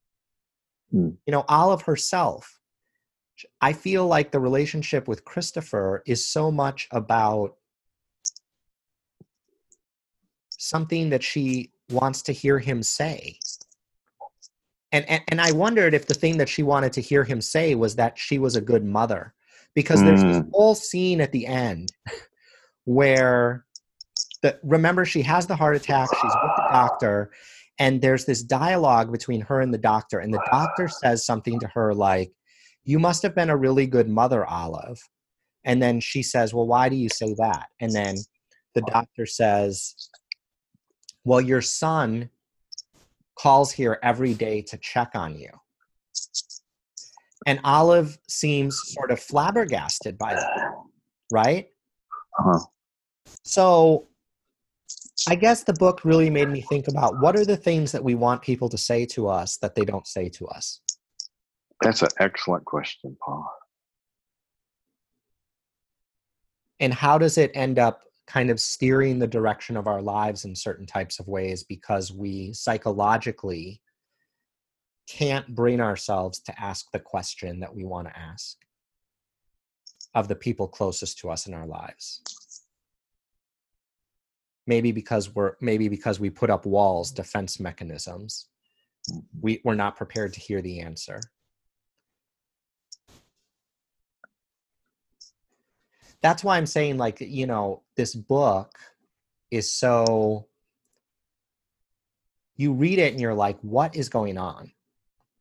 [0.95, 1.17] Mm.
[1.27, 2.61] You know, Olive herself,
[3.61, 7.57] I feel like the relationship with Christopher is so much about
[10.51, 13.39] something that she wants to hear him say.
[14.93, 17.75] And, and, and I wondered if the thing that she wanted to hear him say
[17.75, 19.35] was that she was a good mother.
[19.75, 20.51] Because there's this Mm.
[20.55, 21.93] whole scene at the end
[22.87, 23.67] where
[24.43, 27.31] the remember she has the heart attack, she's with the doctor,
[27.79, 31.69] and there's this dialogue between her and the doctor, and the doctor says something to
[31.69, 32.33] her like,
[32.85, 34.99] You must have been a really good mother, Olive.
[35.65, 37.67] And then she says, Well, why do you say that?
[37.81, 38.17] And then
[38.75, 39.95] the doctor says,
[41.25, 42.31] Well, your son
[43.39, 45.51] calls here every day to check on you.
[47.47, 50.73] And Olive seems sort of flabbergasted by that,
[51.31, 51.67] right?
[52.39, 52.61] Uh-huh.
[53.45, 54.09] So
[55.29, 58.15] I guess the book really made me think about what are the things that we
[58.15, 60.81] want people to say to us that they don't say to us.
[61.83, 63.51] That's an excellent question, Paul.
[66.81, 70.55] And how does it end up kind of steering the direction of our lives in
[70.55, 73.81] certain types of ways because we psychologically
[75.09, 78.57] can't bring ourselves to ask the question that we want to ask
[80.15, 82.23] of the people closest to us in our lives
[84.67, 88.49] maybe because we're maybe because we put up walls defense mechanisms
[89.41, 91.21] we, we're not prepared to hear the answer.
[96.23, 98.73] That's why i'm saying like you know this book
[99.51, 100.49] is so
[102.57, 104.73] you read it and you're like what is going on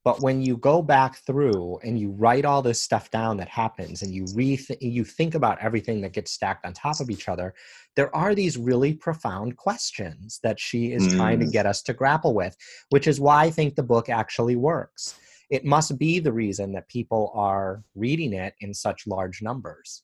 [0.05, 4.03] but when you go back through and you write all this stuff down that happens
[4.03, 7.53] and you re you think about everything that gets stacked on top of each other
[7.95, 11.51] there are these really profound questions that she is trying to Mm.
[11.51, 12.55] get us to grapple with
[12.89, 15.15] which is why i think the book actually works
[15.49, 20.03] it must be the reason that people are reading it in such large numbers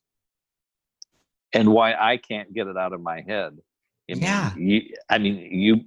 [1.53, 3.57] and why I can't get it out of my head.
[4.09, 4.53] I mean, Yeah.
[4.55, 5.81] you, I mean, you.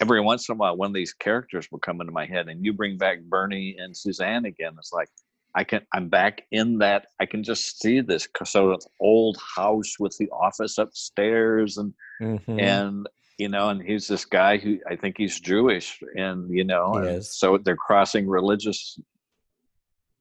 [0.00, 2.64] Every once in a while, one of these characters will come into my head, and
[2.64, 4.74] you bring back Bernie and Suzanne again.
[4.78, 5.08] It's like
[5.54, 5.82] I can.
[5.92, 7.08] I'm back in that.
[7.20, 12.60] I can just see this sort of old house with the office upstairs, and Mhm.
[12.60, 16.94] and you know, and he's this guy who I think he's Jewish, and you know,
[16.94, 18.98] and so they're crossing religious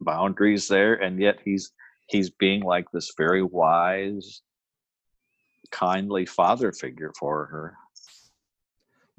[0.02, 1.72] boundaries there, and yet he's
[2.08, 4.42] he's being like this very wise,
[5.72, 7.78] kindly father figure for her.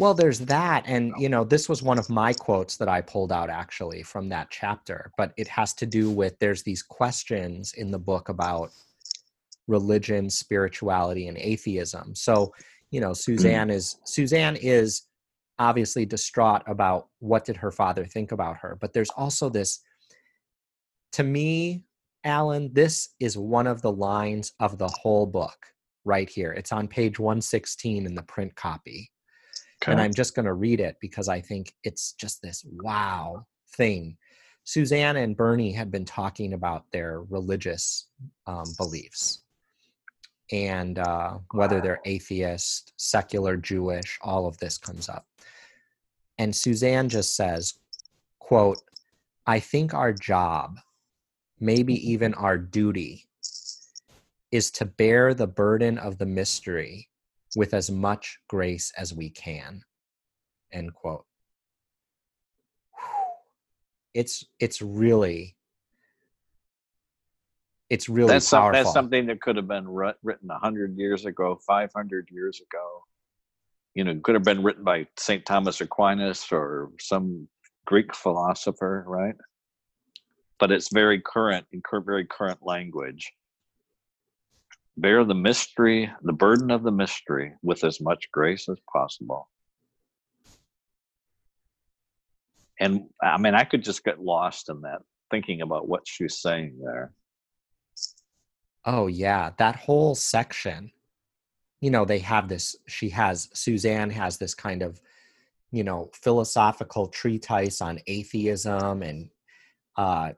[0.00, 0.84] Well, there's that.
[0.86, 4.30] And, you know, this was one of my quotes that I pulled out actually from
[4.30, 8.70] that chapter, but it has to do with there's these questions in the book about
[9.68, 12.14] religion, spirituality, and atheism.
[12.14, 12.54] So,
[12.90, 13.34] you know, mm-hmm.
[13.34, 15.02] Suzanne is Suzanne is
[15.58, 19.80] obviously distraught about what did her father think about her, but there's also this
[21.12, 21.84] to me,
[22.24, 25.66] Alan, this is one of the lines of the whole book
[26.06, 26.52] right here.
[26.52, 29.10] It's on page 116 in the print copy
[29.86, 33.46] and I'm just going to read it because I think it's just this wow
[33.76, 34.16] thing.
[34.64, 38.06] Suzanne and Bernie had been talking about their religious
[38.46, 39.42] um, beliefs
[40.52, 45.26] and uh, whether they're atheist, secular, Jewish, all of this comes up.
[46.38, 47.74] And Suzanne just says,
[48.38, 48.78] quote,
[49.46, 50.78] I think our job,
[51.58, 53.26] maybe even our duty,
[54.50, 57.09] is to bear the burden of the mystery
[57.56, 59.82] with as much grace as we can
[60.72, 61.24] end quote
[64.14, 65.56] it's it's really
[67.90, 71.26] it's really that's some, powerful that's something that could have been written a hundred years
[71.26, 73.04] ago, five hundred years ago.
[73.94, 77.48] You know, could have been written by Saint Thomas Aquinas or some
[77.86, 79.34] Greek philosopher, right?
[80.60, 83.32] But it's very current, in very current language.
[85.00, 89.48] Bear the mystery, the burden of the mystery, with as much grace as possible.
[92.78, 95.00] And I mean, I could just get lost in that,
[95.30, 97.12] thinking about what she's saying there.
[98.86, 100.90] oh yeah that whole section
[101.80, 105.00] you know they have this she has suzanne has this kind of
[105.70, 109.28] you know philosophical treatise on atheism and
[109.96, 110.30] uh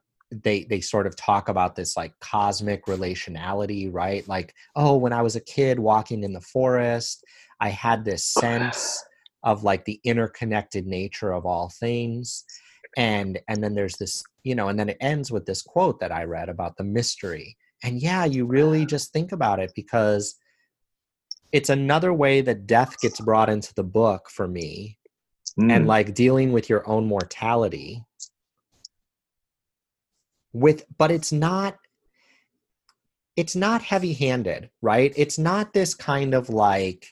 [0.42, 4.26] they they sort of talk about this like cosmic relationality right?
[4.28, 7.24] Like oh when i was a kid walking in the forest
[7.60, 9.06] i had this sense
[9.44, 12.44] of like the interconnected nature of all things
[12.96, 16.12] and and then there's this you know and then it ends with this quote that
[16.12, 20.36] i read about the mystery and yeah you really just think about it because
[21.52, 24.98] it's another way that death gets brought into the book for me
[25.58, 25.86] and Mm.
[25.86, 28.02] like dealing with your own mortality
[30.52, 31.78] with but it's not
[33.36, 35.12] it's not heavy-handed right?
[35.16, 37.06] It's not this kind of like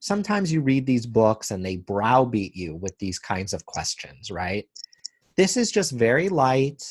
[0.00, 4.68] sometimes you read these books and they browbeat you with these kinds of questions right?
[5.36, 6.82] This is just very light.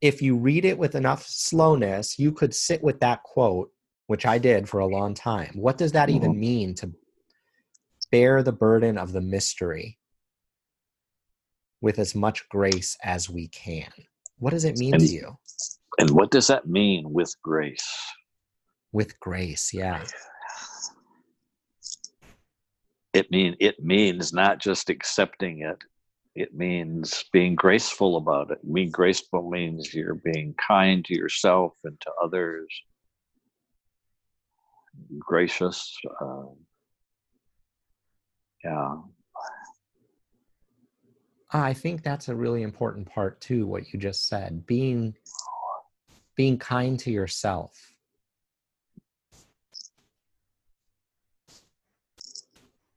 [0.00, 3.70] If you read it with enough slowness you could sit with that quote
[4.06, 5.52] which i did for a long time.
[5.54, 6.40] What does that even mm-hmm.
[6.40, 6.92] mean to
[8.10, 9.98] bear the burden of the mystery
[11.80, 13.90] with as much grace as we can
[14.44, 15.26] what does it mean And- to you
[15.98, 17.88] And what does that mean with grace?
[18.92, 20.04] with grace yeah
[23.20, 25.78] It mean it means not just accepting it.
[26.34, 28.58] It means being graceful about it.
[28.74, 32.66] Being graceful means you're being kind to yourself and to others.
[35.18, 35.96] Gracious.
[36.20, 36.56] Um,
[38.64, 38.96] yeah.
[41.54, 45.14] I think that's a really important part too what you just said being
[46.36, 47.92] being kind to yourself.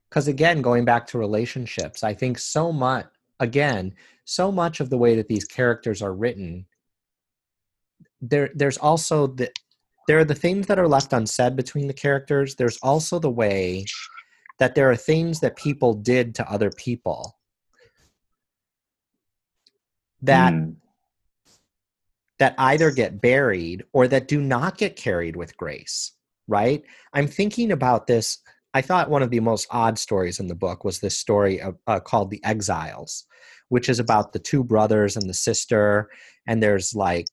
[0.09, 3.05] Because again going back to relationships i think so much
[3.39, 3.93] again
[4.25, 6.65] so much of the way that these characters are written
[8.21, 9.51] there there's also the
[10.07, 12.55] there are the things that are left unsaid between the characters.
[12.55, 13.85] There's also the way
[14.57, 17.36] that there are things that people did to other people
[20.22, 20.76] that Mm.
[22.39, 26.11] that either get buried or that do not get carried with grace,
[26.48, 26.84] right?
[27.14, 28.38] I'm thinking about this.
[28.76, 31.77] I thought one of the most odd stories in the book was this story of,
[31.88, 33.26] uh, called The Exiles,
[33.69, 36.11] which is about the two brothers and the sister.
[36.45, 37.26] And there's like,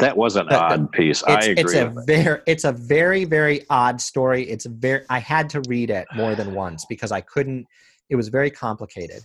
[0.00, 1.22] that was an The- odd piece.
[1.24, 1.54] I agree.
[1.62, 4.42] it's a very, it's a very, very odd story.
[4.50, 7.66] It's very, I had to read it more than once because I couldn't,
[8.10, 9.22] it was very complicated.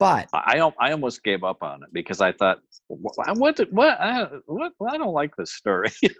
[0.00, 2.58] But I I almost gave up on it because I thought,
[2.88, 5.90] what what what I, what I don't like this story.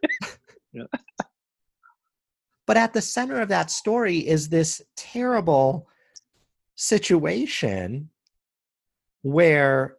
[2.66, 5.89] But at the center of that story is this terrible
[6.77, 8.11] situation
[9.23, 9.97] where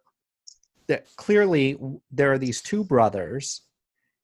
[0.86, 1.76] that clearly
[2.10, 3.60] there are these two brothers,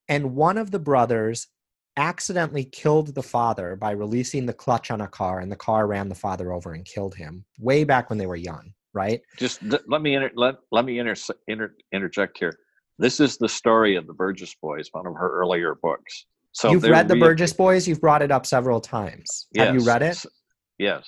[0.09, 1.48] and one of the brothers
[1.98, 6.09] accidentally killed the father by releasing the clutch on a car, and the car ran
[6.09, 9.20] the father over and killed him way back when they were young, right?
[9.37, 11.15] Just th- let me inter- let let me inter-
[11.47, 12.59] inter- interject here.
[12.99, 16.27] This is the story of the Burgess Boys, one of her earlier books.
[16.53, 17.87] So You've read the Burgess Boys.
[17.87, 19.47] You've brought it up several times.
[19.57, 20.19] Have you read it?
[20.79, 21.07] Yes.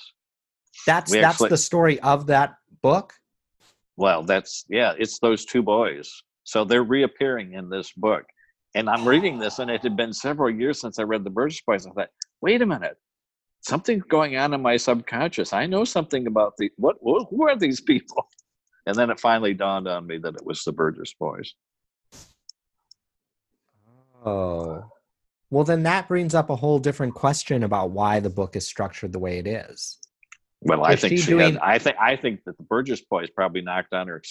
[0.87, 3.13] That's we that's actually- the story of that book.
[3.97, 4.93] Well, that's yeah.
[4.97, 6.09] It's those two boys.
[6.43, 8.23] So they're reappearing in this book,
[8.73, 11.61] and I'm reading this, and it had been several years since I read the Burgess
[11.67, 11.85] Boys.
[11.85, 12.09] I thought,
[12.41, 12.97] wait a minute,
[13.61, 15.53] something's going on in my subconscious.
[15.53, 16.97] I know something about the what?
[16.99, 18.27] what who are these people?
[18.87, 21.53] And then it finally dawned on me that it was the Burgess Boys.
[24.25, 24.85] Oh.
[25.51, 29.13] Well, then that brings up a whole different question about why the book is structured
[29.13, 29.99] the way it is.
[30.61, 33.29] Well, I think she she doing- had, I think I think that the Burgess boys
[33.29, 34.23] probably knocked on her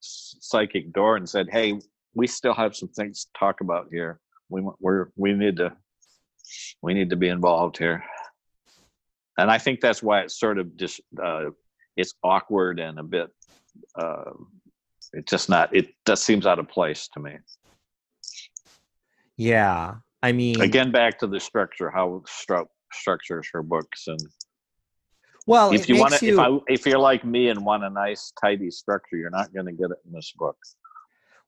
[0.00, 1.80] psychic door and said, "Hey,
[2.14, 4.20] we still have some things to talk about here.
[4.50, 5.74] We want- we're we need to
[6.82, 8.04] we need to be involved here."
[9.38, 11.50] And I think that's why it's sort of just uh,
[11.96, 13.28] it's awkward and a bit.
[13.94, 14.32] Uh,
[15.12, 15.74] it's just not.
[15.74, 17.36] It just seems out of place to me.
[19.36, 19.96] Yeah.
[20.22, 24.18] I mean, Again, back to the structure, how stru- structures her books and
[25.46, 27.90] well, if you want to, you, if I, if you're like me and want a
[27.90, 30.56] nice tidy structure, you're not going to get it in this book.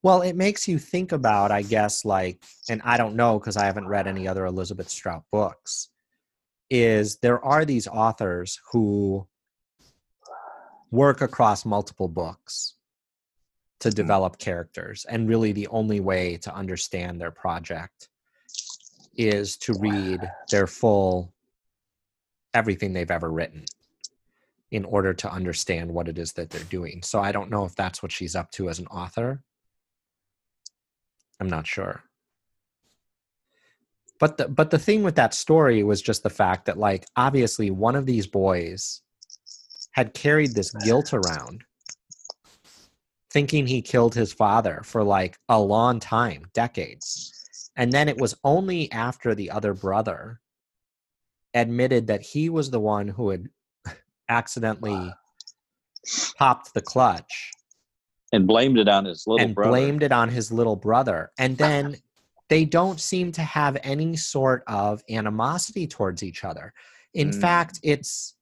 [0.05, 3.65] well, it makes you think about, I guess, like, and I don't know because I
[3.65, 5.89] haven't read any other Elizabeth Strout books,
[6.71, 9.27] is there are these authors who
[10.91, 12.75] work across multiple books
[13.81, 13.95] to hmm.
[13.95, 15.07] develop characters.
[15.09, 18.09] And really, the only way to understand their project
[19.17, 20.21] is to read
[20.51, 21.33] their full
[22.55, 23.65] everything they've ever written
[24.71, 27.03] in order to understand what it is that they're doing.
[27.03, 29.43] So I don't know if that's what she's up to as an author.
[31.41, 32.03] I'm not sure.
[34.21, 37.71] But the but the thing with that story was just the fact that like obviously
[37.71, 39.01] one of these boys
[39.93, 41.65] had carried this guilt around
[43.31, 47.33] thinking he killed his father for like a long time, decades.
[47.77, 50.41] And then it was only after the other brother
[51.55, 53.49] admitted that he was the one who had
[54.29, 55.13] accidentally
[56.37, 57.53] popped the clutch
[58.33, 59.71] And blamed it on his little and brother.
[59.71, 61.31] blamed it on his little brother.
[61.39, 61.97] And then
[62.49, 66.73] they don't seem to have any sort of animosity towards each other.
[67.15, 67.41] In Mm.
[67.41, 68.35] fact, it's,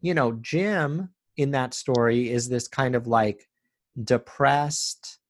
[0.00, 3.48] you know, Jim in that story is this kind of like
[4.02, 5.20] depressed,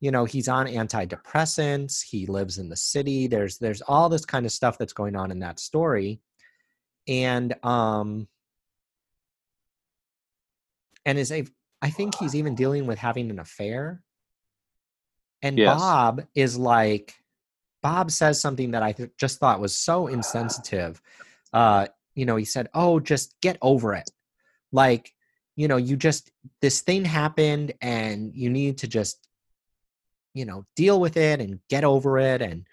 [0.00, 4.46] you know he's on antidepressants he lives in the city there's there's all this kind
[4.46, 6.20] of stuff that's going on in that story
[7.06, 8.26] and um
[11.04, 11.44] and is a
[11.82, 14.02] i think he's even dealing with having an affair
[15.42, 15.78] and Yes.
[15.78, 17.14] bob is like
[17.82, 21.00] bob says something that i th- just thought was so insensitive.
[21.52, 24.10] Uh you know he said oh just get over it.
[24.72, 25.12] Like
[25.56, 26.30] you know you just
[26.60, 29.26] this thing happened and you need to just
[30.34, 32.66] you know deal with it and get over it and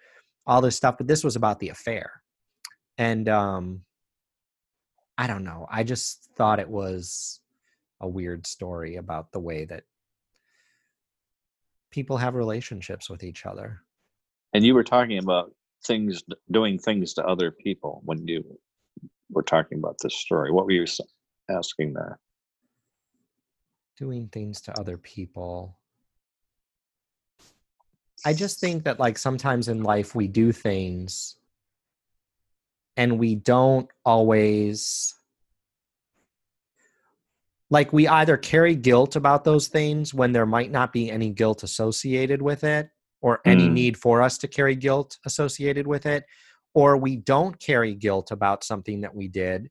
[0.46, 2.22] all this stuff but this was about the affair.
[2.98, 3.82] And um
[5.18, 5.66] i don't know.
[5.70, 7.40] I just thought it was
[8.02, 9.84] a weird story about the way that
[11.92, 13.82] people have relationships with each other
[14.54, 15.54] And you were talking about
[15.86, 18.60] things, doing things to other people when you
[19.30, 20.52] were talking about this story.
[20.52, 20.86] What were you
[21.50, 22.20] asking there?
[23.98, 25.76] doing things to other people
[28.26, 31.38] i just think that like sometimes in life we do things
[32.96, 35.16] and we don't always
[37.70, 41.64] like we either carry guilt about those things when there might not be any guilt
[41.64, 42.90] associated with it
[43.22, 43.74] or any Mm.
[43.74, 46.24] need for us to carry guilt associated with it
[46.74, 49.70] or we don't carry guilt about something that we did.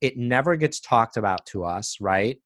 [0.00, 2.38] It never gets talked about to us right?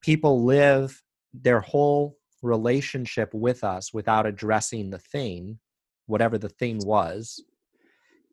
[0.00, 1.02] People live
[1.34, 5.58] their whole relationship with us without addressing the thing
[6.06, 7.42] whatever the thing was.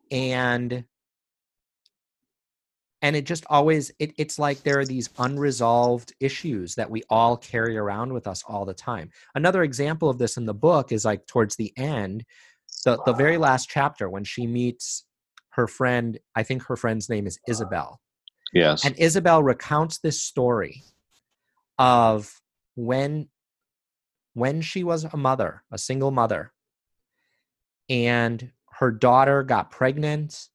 [0.10, 0.86] And
[3.02, 7.38] and it just always it, it's like there are these unresolved issues that we all
[7.38, 9.10] carry around with us all the time.
[9.36, 12.26] Another example of this in the book is like towards the end
[12.86, 15.06] the, the very last chapter when she meets
[15.50, 18.00] her friend i think her friend's name is isabel.
[18.54, 18.86] Yes.
[18.86, 20.84] and Isabel recounts this story
[21.78, 22.34] of
[22.76, 23.28] when
[24.34, 26.54] when she was a mother, a single mother,
[27.90, 30.48] and her daughter got pregnant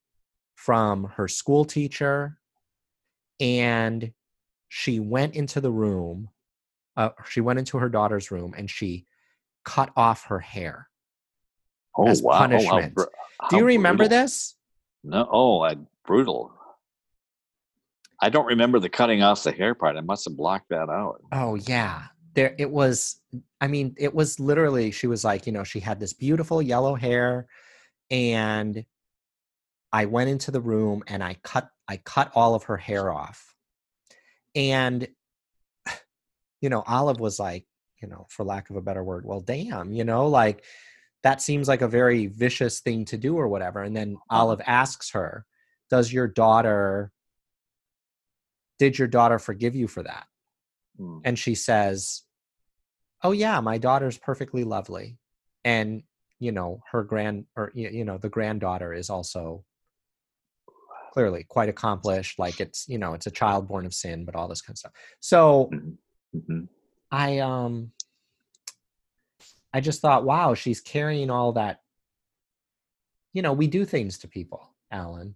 [0.64, 2.38] from her school teacher
[3.40, 4.12] and
[4.68, 6.28] she went into the room
[6.96, 9.04] uh, she went into her daughter's room and she
[9.64, 10.88] cut off her hair
[11.96, 12.30] oh, as wow.
[12.30, 12.94] Oh, how punishment.
[12.94, 13.02] br-
[13.50, 14.22] do you remember brutal.
[14.22, 14.54] this
[15.02, 15.28] No.
[15.32, 15.76] Oh, I,
[16.06, 16.52] brutal.
[18.20, 19.96] I don't remember the cutting off the hair part.
[19.96, 21.22] I must have blocked that out.
[21.32, 22.04] Oh yeah.
[22.34, 23.20] There it was
[23.60, 26.94] I mean, it was literally she was like, you know, she had this beautiful yellow
[26.94, 27.48] hair
[28.12, 28.84] and
[29.92, 33.54] I went into the room and I cut I cut all of her hair off.
[34.54, 35.06] And
[36.60, 37.66] you know, Olive was like,
[38.00, 40.64] you know, for lack of a better word, well damn, you know, like
[41.22, 43.82] that seems like a very vicious thing to do or whatever.
[43.82, 45.46] And then Olive asks her,
[45.90, 47.12] "Does your daughter
[48.78, 50.26] did your daughter forgive you for that?"
[50.96, 51.18] Hmm.
[51.24, 52.22] and she says
[53.22, 55.16] oh yeah my daughter's perfectly lovely
[55.64, 56.02] and
[56.38, 59.64] you know her grand or you know the granddaughter is also
[61.12, 64.48] clearly quite accomplished like it's you know it's a child born of sin but all
[64.48, 65.96] this kind of stuff so Mhm.
[66.34, 66.68] Mhm.
[67.10, 67.92] i um
[69.74, 71.82] i just thought wow she's carrying all that
[73.34, 75.34] you know we do things to people alan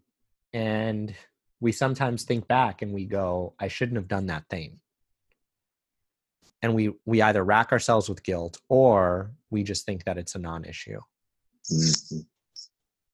[0.55, 1.15] and
[1.61, 4.81] we sometimes think back and we go i shouldn't have done that thing
[6.63, 10.39] and we we either rack ourselves with guilt or we just think that it's a
[10.39, 11.01] non-issue
[11.71, 12.27] Mhm.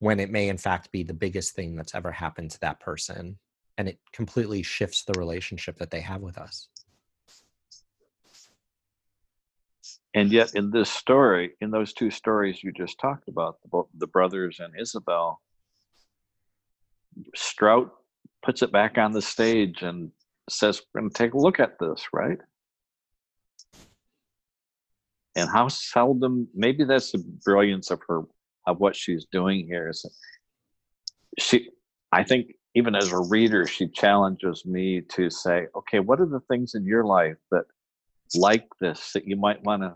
[0.02, 3.38] When it may in fact be the biggest thing that's ever happened to that person
[3.78, 6.68] and it completely shifts the relationship that they have with us
[10.14, 14.06] And yet, in this story, in those two stories you just talked about, the, the
[14.06, 15.40] brothers and Isabel,
[17.34, 17.90] Strout
[18.44, 20.10] puts it back on the stage and
[20.50, 22.38] says, "We're going to take a look at this, right?"
[25.34, 26.48] And how seldom?
[26.54, 28.22] Maybe that's the brilliance of her
[28.66, 29.88] of what she's doing here.
[29.88, 30.04] Is
[31.38, 31.70] she?
[32.12, 36.40] I think even as a reader, she challenges me to say, "Okay, what are the
[36.48, 37.64] things in your life that?"
[38.34, 39.94] like this that you might want to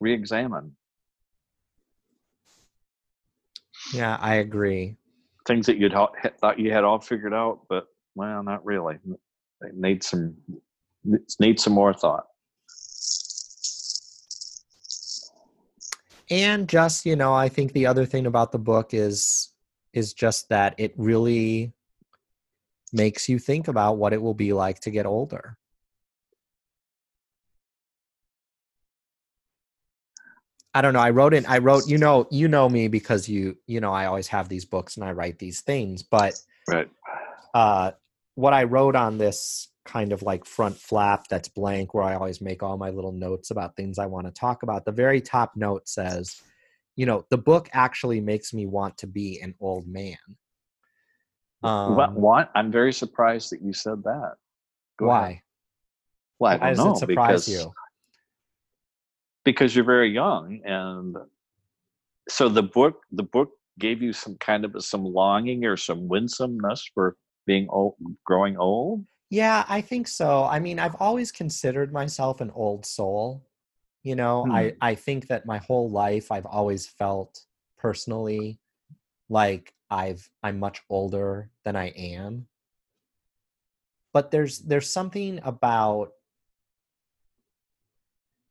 [0.00, 0.72] re-examine
[3.92, 4.96] yeah i agree
[5.46, 6.10] things that you'd ha-
[6.40, 8.96] thought you had all figured out but well not really
[9.60, 10.34] they need some
[11.40, 12.26] need some more thought
[16.30, 19.52] and just you know i think the other thing about the book is
[19.92, 21.72] is just that it really
[22.92, 25.56] makes you think about what it will be like to get older.
[30.74, 33.56] I don't know i wrote in i wrote you know you know me because you
[33.66, 36.34] you know i always have these books and i write these things but
[36.68, 36.90] right.
[37.54, 37.92] uh
[38.34, 42.40] what i wrote on this kind of like front flap that's blank where I always
[42.40, 44.84] make all my little notes about things I want to talk about.
[44.84, 46.42] The very top note says,
[46.96, 50.16] you know, the book actually makes me want to be an old man.
[51.62, 52.50] Um, what, what?
[52.54, 54.34] I'm very surprised that you said that.
[54.98, 55.28] Go why?
[55.28, 55.40] Ahead.
[56.38, 56.92] Well, I why don't know.
[56.92, 57.72] It surprise because, you?
[59.44, 61.16] Because you're very young, and
[62.28, 66.90] so the book, the book gave you some kind of some longing or some winsomeness
[66.94, 67.94] for being old,
[68.24, 69.04] growing old.
[69.30, 70.44] Yeah, I think so.
[70.44, 73.44] I mean, I've always considered myself an old soul.
[74.02, 74.52] You know, hmm.
[74.52, 77.40] I I think that my whole life I've always felt
[77.76, 78.60] personally
[79.28, 82.46] like I've I'm much older than I am.
[84.12, 86.12] But there's there's something about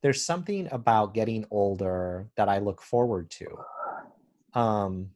[0.03, 3.47] there's something about getting older that I look forward to.
[4.53, 5.14] Um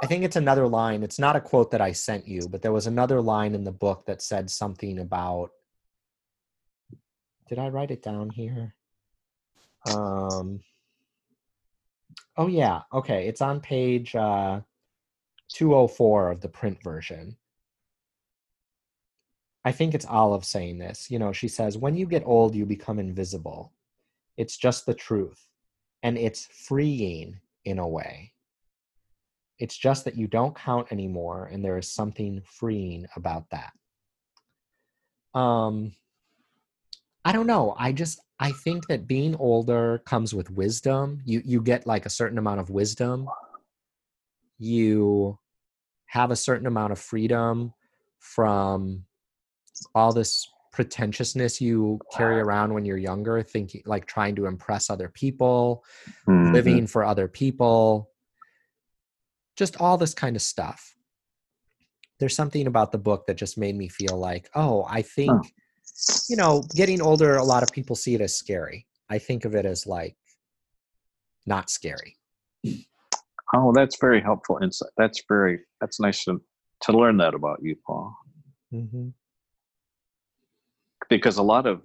[0.00, 1.02] I think it's another line.
[1.02, 3.72] It's not a quote that I sent you, but there was another line in the
[3.72, 5.50] book that said something about.
[7.48, 8.74] Did I write it down here?
[9.90, 10.60] Um.
[12.36, 12.82] Oh yeah.
[12.92, 13.26] Okay.
[13.26, 14.60] It's on page uh,
[15.48, 17.36] 204 of the print version.
[19.64, 21.10] I think it's Olive saying this.
[21.10, 23.72] You know, she says, "When you get old, you become invisible.
[24.36, 25.48] It's just the truth,
[26.02, 28.32] and it's freeing in a way."
[29.58, 33.72] It's just that you don't count anymore, and there is something freeing about that.
[35.38, 35.92] Um,
[37.24, 37.74] I don't know.
[37.78, 41.20] I just I think that being older comes with wisdom.
[41.24, 43.28] You you get like a certain amount of wisdom.
[44.58, 45.38] You
[46.06, 47.74] have a certain amount of freedom
[48.18, 49.04] from
[49.94, 55.08] all this pretentiousness you carry around when you're younger, thinking like trying to impress other
[55.08, 55.84] people,
[56.26, 56.52] mm-hmm.
[56.52, 58.07] living for other people,
[59.58, 60.94] just all this kind of stuff.
[62.20, 65.42] There's something about the book that just made me feel like, oh, I think, oh.
[66.28, 68.86] you know, getting older, a lot of people see it as scary.
[69.10, 70.16] I think of it as like
[71.44, 72.16] not scary.
[73.54, 74.90] Oh, that's very helpful insight.
[74.96, 76.40] That's very, that's nice to,
[76.82, 78.16] to learn that about you, Paul.
[78.72, 79.08] Mm-hmm.
[81.08, 81.80] Because a lot of,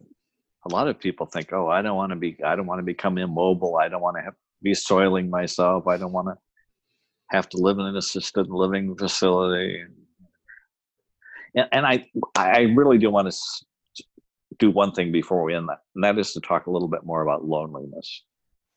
[0.69, 2.83] a lot of people think, oh, I don't want to be, I don't want to
[2.83, 3.77] become immobile.
[3.77, 5.87] I don't want to have, be soiling myself.
[5.87, 6.35] I don't want to
[7.33, 9.83] have to live in an assisted living facility.
[11.55, 12.05] And, and I,
[12.35, 14.05] I really do want to
[14.59, 17.03] do one thing before we end that, and that is to talk a little bit
[17.03, 18.23] more about loneliness.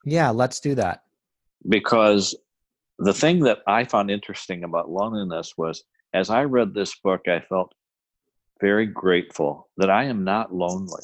[0.04, 1.02] Yeah, let's do that.
[1.68, 2.34] Because
[2.98, 5.84] the thing that I found interesting about loneliness was
[6.14, 7.74] as I read this book, I felt
[8.60, 11.02] very grateful that I am not lonely.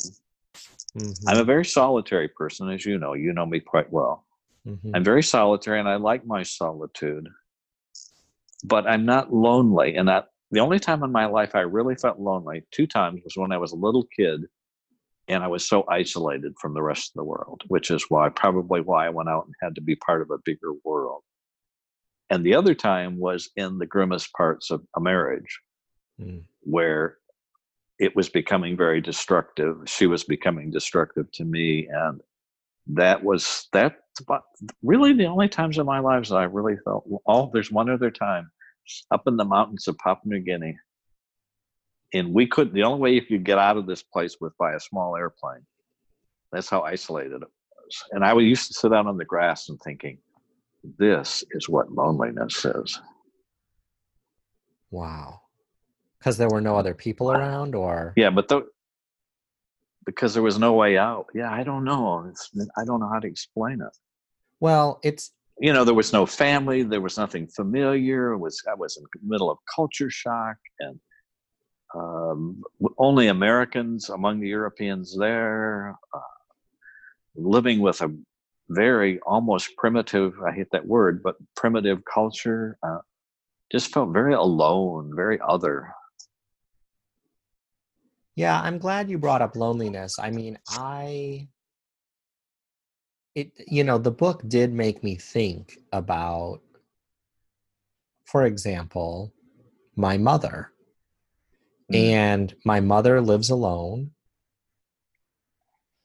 [0.97, 1.29] Mm-hmm.
[1.29, 3.13] I'm a very solitary person, as you know.
[3.13, 4.25] You know me quite well.
[4.67, 4.95] Mm-hmm.
[4.95, 7.29] I'm very solitary and I like my solitude
[8.63, 9.97] but I'm not lonely.
[9.97, 13.37] And that the only time in my life I really felt lonely two times was
[13.37, 14.43] when I was a little kid
[15.29, 18.81] and I was so isolated from the rest of the world, which is why probably
[18.81, 21.23] why I went out and had to be part of a bigger world.
[22.29, 25.61] And the other time was in the grimmest parts of a marriage
[26.21, 26.43] mm.
[26.61, 27.19] where
[27.99, 29.77] it was becoming very destructive.
[29.87, 31.89] She was becoming destructive to me.
[31.89, 32.21] And
[32.89, 34.43] that was that about
[34.83, 37.09] really the only times in my life that I really felt.
[37.27, 38.51] Oh, there's one other time
[39.11, 40.77] up in the mountains of Papua New Guinea,
[42.13, 42.75] and we couldn't.
[42.75, 45.17] The only way if you could get out of this place was by a small
[45.17, 45.65] airplane.
[46.51, 47.49] That's how isolated it
[47.87, 48.05] was.
[48.11, 50.19] And I used to sit out on the grass and thinking,
[50.99, 53.01] this is what loneliness is.
[54.91, 55.41] Wow.
[56.19, 58.67] Because there were no other people around, or yeah, but the,
[60.05, 61.27] because there was no way out.
[61.35, 62.27] Yeah, I don't know.
[62.29, 63.97] It's, I don't know how to explain it.
[64.61, 68.33] Well, it's you know there was no family, there was nothing familiar.
[68.33, 70.99] It was I was in the middle of culture shock and
[71.95, 72.63] um,
[72.99, 76.21] only Americans among the Europeans there, uh,
[77.35, 78.15] living with a
[78.71, 80.35] very almost primitive.
[80.43, 82.79] I hate that word, but primitive culture.
[82.83, 82.99] Uh,
[83.71, 85.93] just felt very alone, very other.
[88.35, 90.19] Yeah, I'm glad you brought up loneliness.
[90.19, 91.49] I mean, I
[93.35, 96.61] it you know, the book did make me think about
[98.33, 99.31] for example,
[99.95, 100.73] my mother.
[101.93, 101.97] Mm.
[101.97, 104.13] And my mother lives alone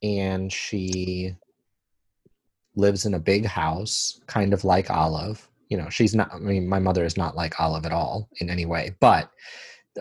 [0.04, 1.36] and she
[2.76, 5.48] lives in a big house, kind of like Olive.
[5.70, 8.50] You know, she's not, I mean, my mother is not like Olive at all in
[8.50, 9.32] any way, but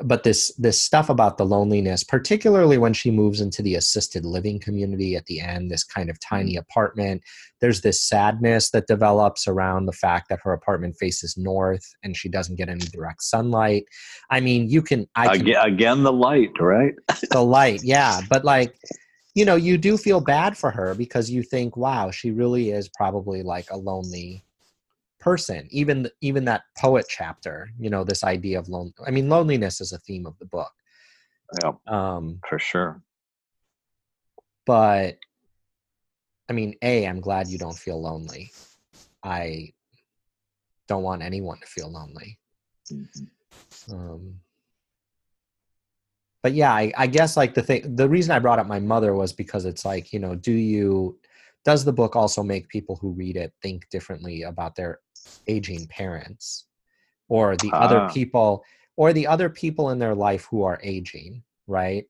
[0.04, 4.58] but this this stuff about the loneliness particularly when she moves into the assisted living
[4.58, 6.60] community at the end this kind of tiny Mm-hmm.
[6.60, 7.22] apartment
[7.60, 12.28] there's this sadness that develops around the fact that her apartment faces north and she
[12.28, 13.84] doesn't get any direct sunlight
[14.30, 16.94] i mean you can i can again, again, the light, right?
[17.30, 18.76] the light yeah but like
[19.34, 22.88] you know you do feel bad for her because you think wow she really is
[22.96, 24.44] probably like a lonely
[25.26, 29.80] person even even that poet chapter you know this idea of lone i mean loneliness
[29.80, 30.70] is a theme of the book
[31.60, 33.02] Yeah, um for sure.
[34.66, 35.16] but
[36.48, 38.52] i mean a i'm glad you don't feel lonely
[39.24, 39.68] i
[40.86, 42.38] don't want anyone to feel lonely
[42.92, 43.26] Mhm.
[43.90, 44.40] um
[46.44, 49.12] but yeah I, I guess like the thing the reason i brought up my mother
[49.12, 51.18] was because it's like you know do you
[51.64, 55.00] does the book also make people who read it think differently about their
[55.46, 56.66] aging parents
[57.28, 58.12] or the other Ah.
[58.12, 58.64] people
[58.96, 62.06] or the other people in their life who are aging right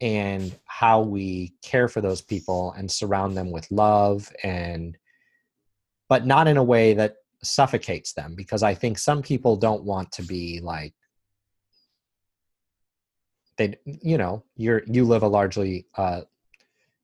[0.00, 4.96] and how we care for those people and surround them with love and
[6.08, 10.10] but not in a way that suffocates them because i think some people don't want
[10.12, 10.94] to be like
[13.56, 16.20] they you know you're you live a largely uh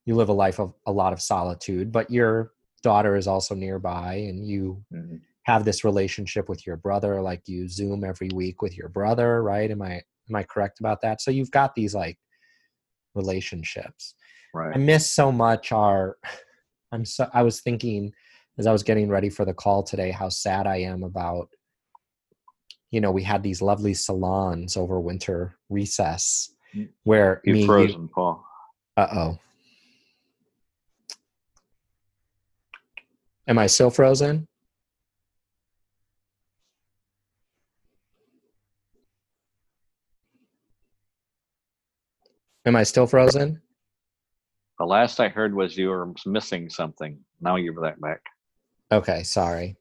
[0.04, 2.52] you live a life of a lot of solitude but your
[2.82, 5.20] daughter is also nearby and you Mhm.
[5.46, 9.70] Have this relationship with your brother like you zoom every week with your brother right
[9.70, 9.92] am i
[10.28, 12.18] am i correct about that so you've got these like
[13.14, 14.14] relationships
[14.52, 14.74] Right.
[14.74, 16.16] i miss so much our
[16.92, 18.12] i'm so i was thinking
[18.58, 21.48] as i was getting ready for the call today how sad i am about
[22.90, 26.88] you know we had these lovely salons over winter recess Mm.
[27.04, 28.44] where You me you, frozen, Paul.
[28.96, 29.38] uh-oh
[33.46, 34.48] am i still frozen
[42.66, 43.60] am i still frozen
[44.78, 47.18] The last I heard was you were missing something.
[47.40, 47.98] Now you're back.
[47.98, 48.20] back.
[48.92, 49.76] Okay, sorry.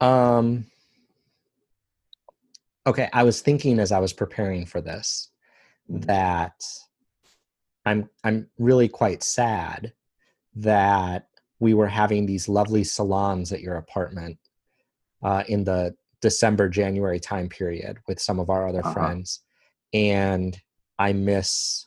[0.00, 0.66] Um
[2.86, 5.30] Okay, I was thinking as I was preparing for this
[5.90, 6.06] Mhm.
[6.06, 6.62] that
[7.84, 9.92] I'm I'm really quite sad
[10.54, 11.26] that
[11.58, 14.38] we were having these lovely salons at your apartment
[15.22, 18.92] uh, in the December January time period with some of our other Uh-huh.
[18.94, 19.40] friends,
[19.92, 20.58] and
[21.00, 21.86] I miss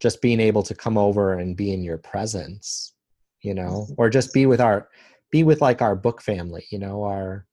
[0.00, 2.94] just being able to come over and be in your presence,
[3.42, 4.88] you know, or just be with our
[5.30, 7.46] be with like our book family, you know, our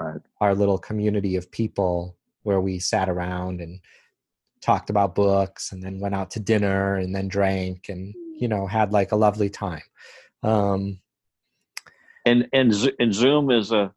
[0.00, 0.20] Right.
[0.40, 3.78] our little community of people where we sat around and
[4.60, 8.66] talked about books and then went out to dinner and then drank and you know
[8.66, 9.82] had like a lovely time
[10.42, 10.98] um
[12.26, 13.92] And and and Zoom is a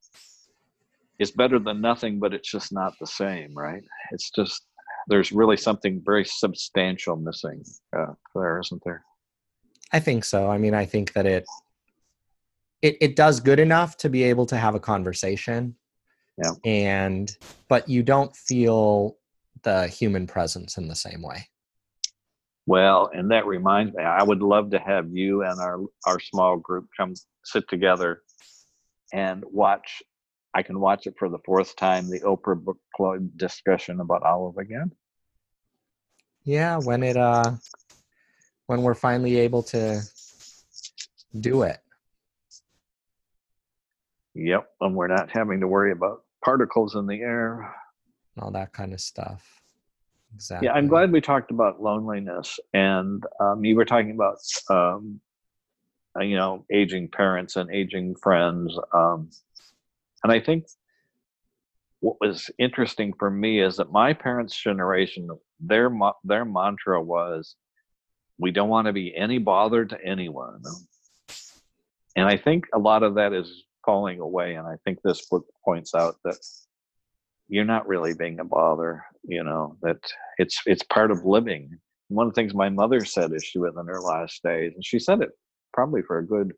[1.18, 3.84] is better than nothing, but it's just not the same, right?
[4.12, 4.68] It's just
[5.08, 7.64] there's really something very substantial missing
[7.98, 9.04] uh, there, isn't there?
[9.94, 11.46] i think so i mean i think that it
[12.82, 15.76] it, it does good enough to be able to have a conversation
[16.38, 16.52] Yeah.
[16.66, 17.38] and
[17.68, 19.18] but you don't feel
[19.64, 21.48] the human presence in the same way
[22.68, 25.78] Well, and that reminds me, I would love to have you and our
[26.10, 27.14] our small group come
[27.44, 28.22] sit together
[29.14, 30.02] and watch.
[30.56, 34.58] I can watch it for the fourth time, the Oprah Book Club discussion about Olive
[34.58, 34.92] again.
[36.46, 37.52] yeah when it uh
[38.68, 40.02] when we're finally able to
[41.40, 41.80] do it
[44.38, 47.74] Yep, and we're not having to worry about particles in the air.
[48.40, 49.62] all that kind of stuff
[50.36, 54.38] exactly Yeah, I'm glad we talked about loneliness, and um, you were talking about,
[54.70, 55.20] um,
[56.18, 59.30] uh, you know, aging parents and aging friends, um,
[60.26, 60.66] and I think
[62.00, 65.30] what was interesting for me is that my parents' generation,
[65.60, 67.56] their their mantra was,
[68.40, 70.64] "We don't want to be any bother to anyone,"
[72.16, 74.56] and I think a lot of that is falling away.
[74.56, 76.38] And I think this book points out that
[77.48, 79.06] you're not really being a bother.
[79.26, 80.00] You know that
[80.40, 81.78] it's it's part of living.
[82.08, 84.84] One of the things my mother said as she was in her last days, and
[84.84, 85.38] she said it
[85.72, 86.56] probably for a good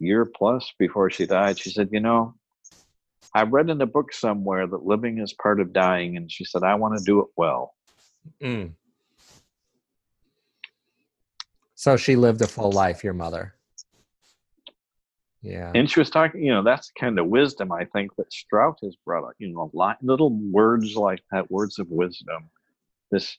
[0.00, 1.58] year plus before she died.
[1.58, 2.39] She said, "You know,
[3.34, 6.62] I read in a book somewhere that living is part of dying," and she said,
[6.62, 7.74] "I want to do it well."
[8.40, 8.74] Mm.
[11.74, 13.54] So she lived a full life, your mother.
[15.42, 15.72] Yeah.
[15.74, 18.78] And she was talking, you know, that's the kind of wisdom I think that Strout
[18.82, 19.32] has brought up.
[19.38, 22.50] You know, lot, little words like that, words of wisdom.
[23.10, 23.38] This,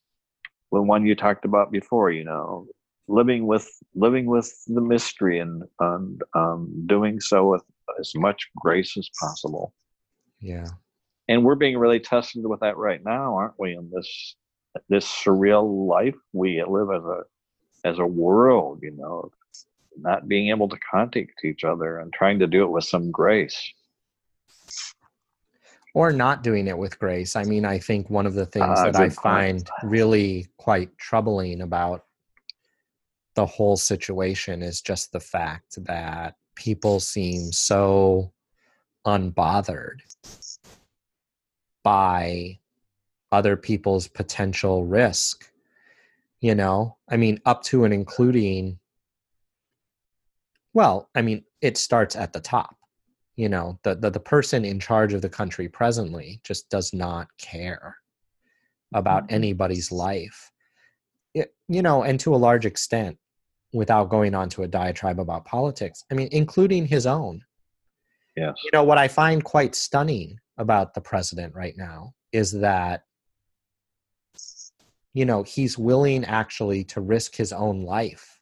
[0.71, 2.67] the one you talked about before, you know,
[3.07, 7.63] living with living with the mystery and and um, doing so with
[7.99, 9.73] as much grace as possible.
[10.41, 10.67] Yeah.
[11.27, 13.75] and we're being really tested with that right now, aren't we?
[13.75, 14.35] In this
[14.89, 17.21] this surreal life we live as a
[17.83, 19.31] as a world, you know,
[19.97, 23.73] not being able to contact each other and trying to do it with some grace
[25.93, 27.35] or not doing it with grace.
[27.35, 31.61] I mean, I think one of the things uh, that I find really quite troubling
[31.61, 32.05] about
[33.35, 38.31] the whole situation is just the fact that people seem so
[39.05, 39.99] unbothered
[41.83, 42.59] by
[43.31, 45.51] other people's potential risk.
[46.39, 48.79] You know, I mean, up to and including,
[50.73, 52.75] well, I mean, it starts at the top
[53.35, 57.27] you know the, the the person in charge of the country presently just does not
[57.37, 57.97] care
[58.93, 59.35] about mm-hmm.
[59.35, 60.51] anybody's life
[61.33, 63.17] it, you know and to a large extent
[63.73, 67.41] without going on to a diatribe about politics i mean including his own
[68.35, 73.03] yes you know what i find quite stunning about the president right now is that
[75.13, 78.41] you know he's willing actually to risk his own life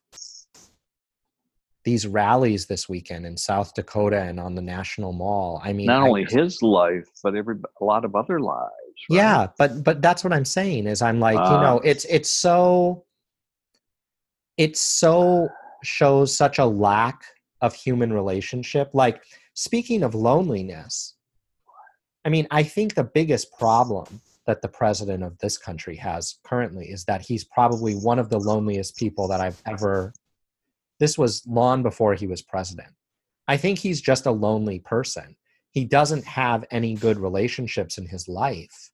[1.84, 5.60] these rallies this weekend in South Dakota and on the National Mall.
[5.64, 8.70] I mean, not only I, his life, but every a lot of other lives.
[9.10, 9.16] Right?
[9.16, 12.30] Yeah, but but that's what I'm saying is I'm like, uh, you know, it's it's
[12.30, 13.04] so
[14.58, 15.48] it's so
[15.82, 17.22] shows such a lack
[17.62, 18.90] of human relationship.
[18.92, 19.22] Like
[19.54, 21.14] speaking of loneliness,
[22.24, 26.86] I mean, I think the biggest problem that the president of this country has currently
[26.86, 30.12] is that he's probably one of the loneliest people that I've ever
[31.00, 32.88] this was long before he was president.
[33.48, 35.34] I think he's just a lonely person.
[35.72, 38.92] He doesn't have any good relationships in his life.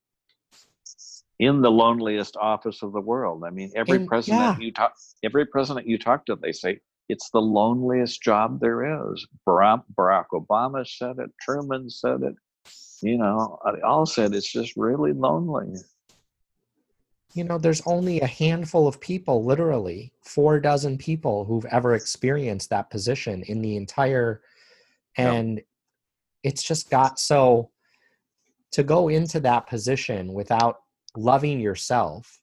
[1.39, 3.45] In the loneliest office of the world.
[3.45, 4.59] I mean, every in, president yeah.
[4.59, 9.27] you talk, every president you talk to, they say it's the loneliest job there is.
[9.47, 11.31] Barack, Barack Obama said it.
[11.41, 12.35] Truman said it.
[13.03, 15.77] You know, uh, all said it's just really lonely
[17.37, 22.71] you know there's only a handful of people literally four dozen people who've ever experienced
[22.71, 24.41] that position in the entire
[25.19, 25.61] and
[26.43, 27.71] it's just got so
[28.73, 30.81] to go into that position without
[31.17, 32.41] loving yourself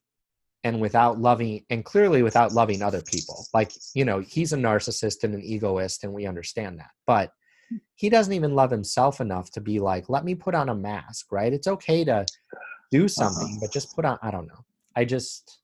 [0.64, 5.22] and without loving and clearly without loving other people like you know he's a narcissist
[5.22, 7.30] and an egoist and we understand that but
[7.94, 11.30] he doesn't even love himself enough to be like let me put on a mask
[11.30, 12.24] right it's okay to
[12.90, 13.08] do uh-huh.
[13.08, 13.58] something uh-huh.
[13.60, 14.64] but just put on i don't know
[14.96, 15.58] I just,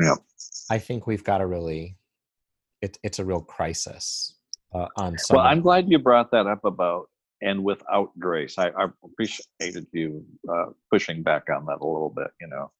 [0.00, 0.16] yeah,
[0.70, 1.96] I think we've got to really,
[2.82, 4.34] it, it's a real crisis
[4.74, 5.36] uh, on some.
[5.36, 7.08] Well, I'm glad you brought that up about
[7.42, 8.58] and without grace.
[8.58, 12.28] I, I appreciated you uh, pushing back on that a little bit.
[12.40, 12.72] You know,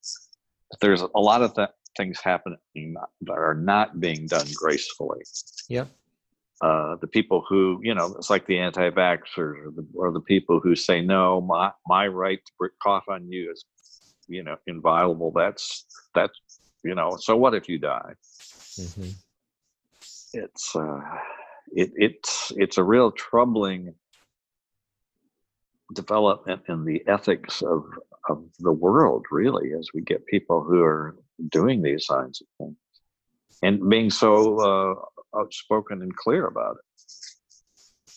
[0.80, 2.58] there's a lot of th- things happening
[3.22, 5.22] that are not being done gracefully.
[5.68, 5.88] Yep.
[6.62, 10.58] Uh, the people who, you know, it's like the anti-vaxxers or the, or the people
[10.58, 13.64] who say, no, my, my right to cough on you is
[14.28, 16.38] you know inviolable that's that's
[16.84, 18.12] you know so what if you die
[18.78, 19.10] mm-hmm.
[20.32, 21.00] it's uh
[21.72, 23.94] it it's it's a real troubling
[25.94, 27.84] development in the ethics of
[28.28, 31.16] of the world really as we get people who are
[31.50, 32.76] doing these kinds of things
[33.62, 38.12] and being so uh, outspoken and clear about it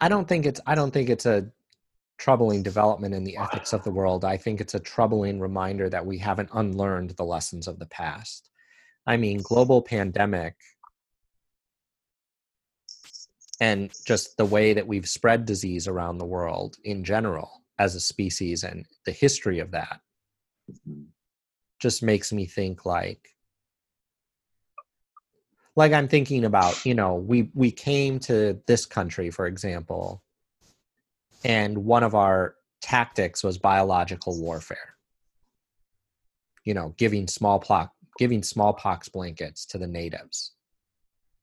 [0.00, 1.46] i don't think it's i don't think it's a
[2.22, 6.06] troubling development in the ethics of the world, I think it's a troubling reminder that
[6.06, 8.48] we haven't unlearned the lessons of the past.
[9.04, 10.54] I mean, global pandemic
[13.60, 18.00] and just the way that we've spread disease around the world in general as a
[18.00, 20.00] species and the history of that
[20.70, 21.02] mm-hmm.
[21.80, 23.28] just makes me think like
[25.76, 30.22] like i'm thinking about you know we we came to this country for example
[31.44, 34.96] and one of our tactics was biological warfare.
[36.64, 40.52] You know giving smallpox giving smallpox blankets to the natives.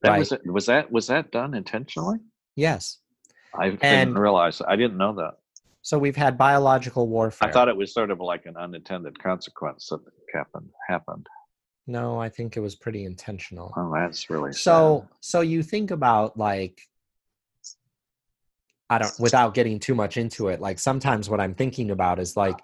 [0.02, 0.20] That right?
[0.20, 2.20] was it was that was that done intentionally?
[2.56, 3.00] Yes.
[3.58, 5.40] I didn't realize i didn't know that
[5.90, 7.50] so we've had biological warfare.
[7.50, 10.00] i thought it was sort of like an unintended consequence that
[10.32, 11.26] happened happened.
[11.88, 13.74] No i think it was pretty intentional.
[13.76, 15.18] Oh that's really so sad.
[15.22, 16.80] so you think about like
[18.92, 22.38] I don't without getting too much into it, like sometimes what I'm thinking about is
[22.38, 22.60] like,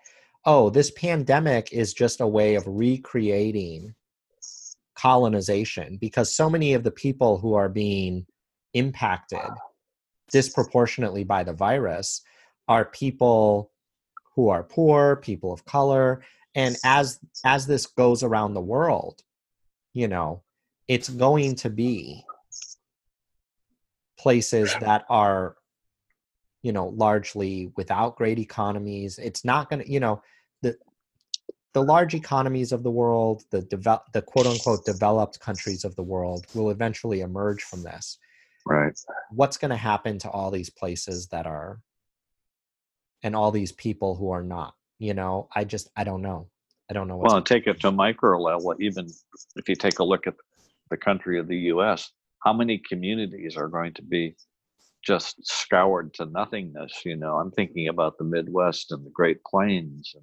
[0.45, 3.95] oh, this pandemic is just a way of recreating
[4.95, 8.25] colonization because so many of the people who are being
[8.73, 9.51] impacted
[10.31, 12.21] disproportionately by the virus
[12.67, 13.71] are people
[14.35, 16.21] who are poor, people of color,
[16.55, 19.21] and as as this goes around the world,
[19.93, 20.43] you know,
[20.87, 22.23] it's going to be
[24.17, 25.55] places that are
[26.61, 29.19] you know largely without great economies.
[29.19, 30.21] It's not going to you know
[30.61, 30.77] the
[31.73, 36.03] the large economies of the world the develop the quote unquote developed countries of the
[36.03, 38.17] world will eventually emerge from this.
[38.65, 38.99] Right.
[39.29, 41.79] What's going to happen to all these places that are
[43.25, 45.49] and all these people who are not you know?
[45.53, 46.47] I just i don't know.
[46.89, 49.07] I don't know well take it to a micro level even
[49.55, 50.35] if you take a look at
[50.91, 52.11] the country of the us
[52.43, 54.35] how many communities are going to be
[55.03, 57.37] just scoured to nothingness you know?
[57.37, 60.15] I'm thinking about the midwest and the great plains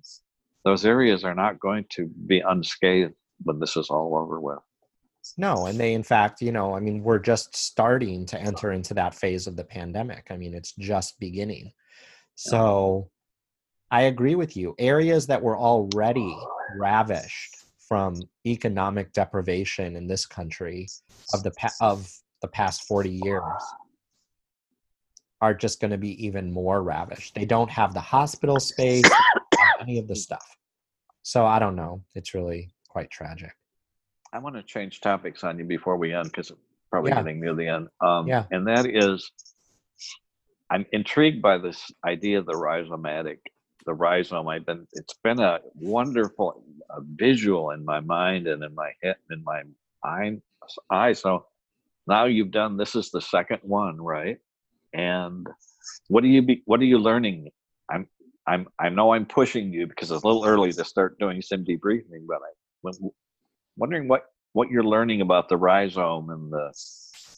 [0.65, 4.61] those areas are not going to be unscathed when this is all over with.
[5.37, 8.95] No and they in fact you know i mean we're just starting to enter into
[8.95, 10.29] that phase of the pandemic.
[10.31, 11.73] I mean it's just beginning
[12.35, 13.09] so
[13.91, 16.35] i agree with you areas that were already
[16.77, 17.57] ravished
[17.89, 18.15] from
[18.47, 20.89] economic deprivation in this country
[21.35, 22.11] of the pa- of
[22.41, 23.45] the past 40 years
[25.43, 27.35] are just going to be even more ravished.
[27.35, 29.11] They don't have the hospital space,
[29.81, 30.57] any of the stuff.
[31.23, 32.05] So I don't know.
[32.15, 33.53] It's really quite tragic.
[34.33, 36.53] I want to change topics on you before we end because
[36.91, 37.17] probably Yeah.
[37.23, 37.89] getting near the end.
[38.01, 38.45] Um, Yeah.
[38.53, 39.31] And that is,
[40.73, 43.39] I'm intrigued by this idea of the rhizomatic.
[43.85, 44.49] The rhizome.
[44.49, 44.87] I've been.
[44.95, 49.63] It's been a wonderful uh visual in my mind and in my head, in my
[50.03, 50.39] eye.
[50.89, 51.13] Eye.
[51.13, 51.45] So
[52.07, 52.79] now you've done.
[52.79, 54.39] This is the second one, right?
[54.95, 55.47] And
[56.09, 56.63] what do you be?
[56.65, 57.51] What are you learning?
[57.91, 58.07] I'm.
[58.47, 58.69] I'm.
[58.79, 62.27] I know I'm pushing you because it's a little early to start doing some debriefing,
[62.27, 62.39] but
[62.87, 63.11] I'm
[63.77, 66.73] wondering what what you're learning about the rhizome and the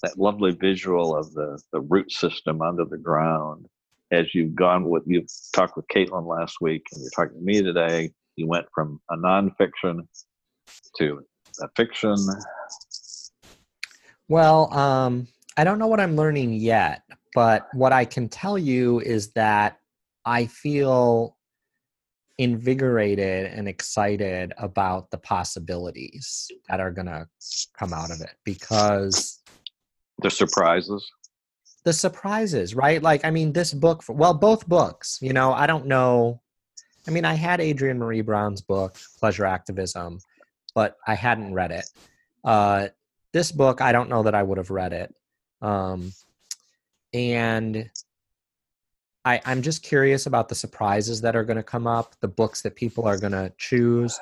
[0.05, 3.67] that lovely visual of the the root system under the ground.
[4.13, 7.63] As you've gone with you've talked with Caitlin last week and you're talking to me
[7.63, 10.07] today you went from a nonfiction
[10.99, 11.21] to
[11.63, 12.17] a fiction.
[14.29, 17.03] Well, um, I don't know what I'm learning yet,
[17.35, 19.79] but what I can tell you is that
[20.25, 21.37] I feel
[22.39, 27.29] invigorated and excited about the possibilities that are going to
[27.79, 29.41] come out of it because
[30.23, 31.11] the surprises
[31.85, 33.03] the surprises, right?
[33.03, 36.41] Like, I mean, this book, for, well, both books, you know, I don't know.
[37.07, 40.19] I mean, I had Adrienne Maree Brown's book, Pleasure Activism,
[40.75, 41.85] but I hadn't read it.
[42.43, 42.89] Uh,
[43.33, 45.15] this book, I don't know that I would have read it.
[45.61, 46.13] Um,
[47.13, 47.91] and
[49.27, 52.63] I, I'm just curious about the surprises that are going to come up, the books
[52.63, 54.19] that people are going to choose.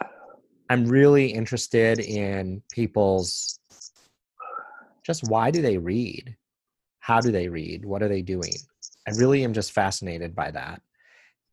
[0.68, 3.60] I'm really interested in people's
[5.04, 6.36] just why do they read?
[7.00, 7.84] How do they read?
[7.84, 8.54] What are they doing?
[9.06, 10.80] I really am just fascinated by that.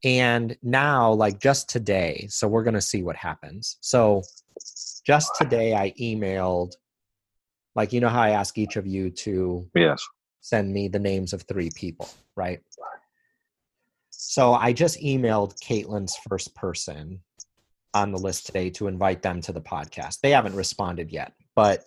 [0.04, 3.78] And now, like just today, so we're going to see what happens.
[3.82, 4.22] So,
[5.06, 6.74] just today, I emailed,
[7.76, 10.06] like, you know how I ask each of you to yes
[10.42, 12.62] send me the names of three people, right?
[14.10, 17.22] So I just emailed Caitlin's first person
[17.94, 20.20] on the list today to invite them to the podcast.
[20.22, 21.84] They haven't responded yet, but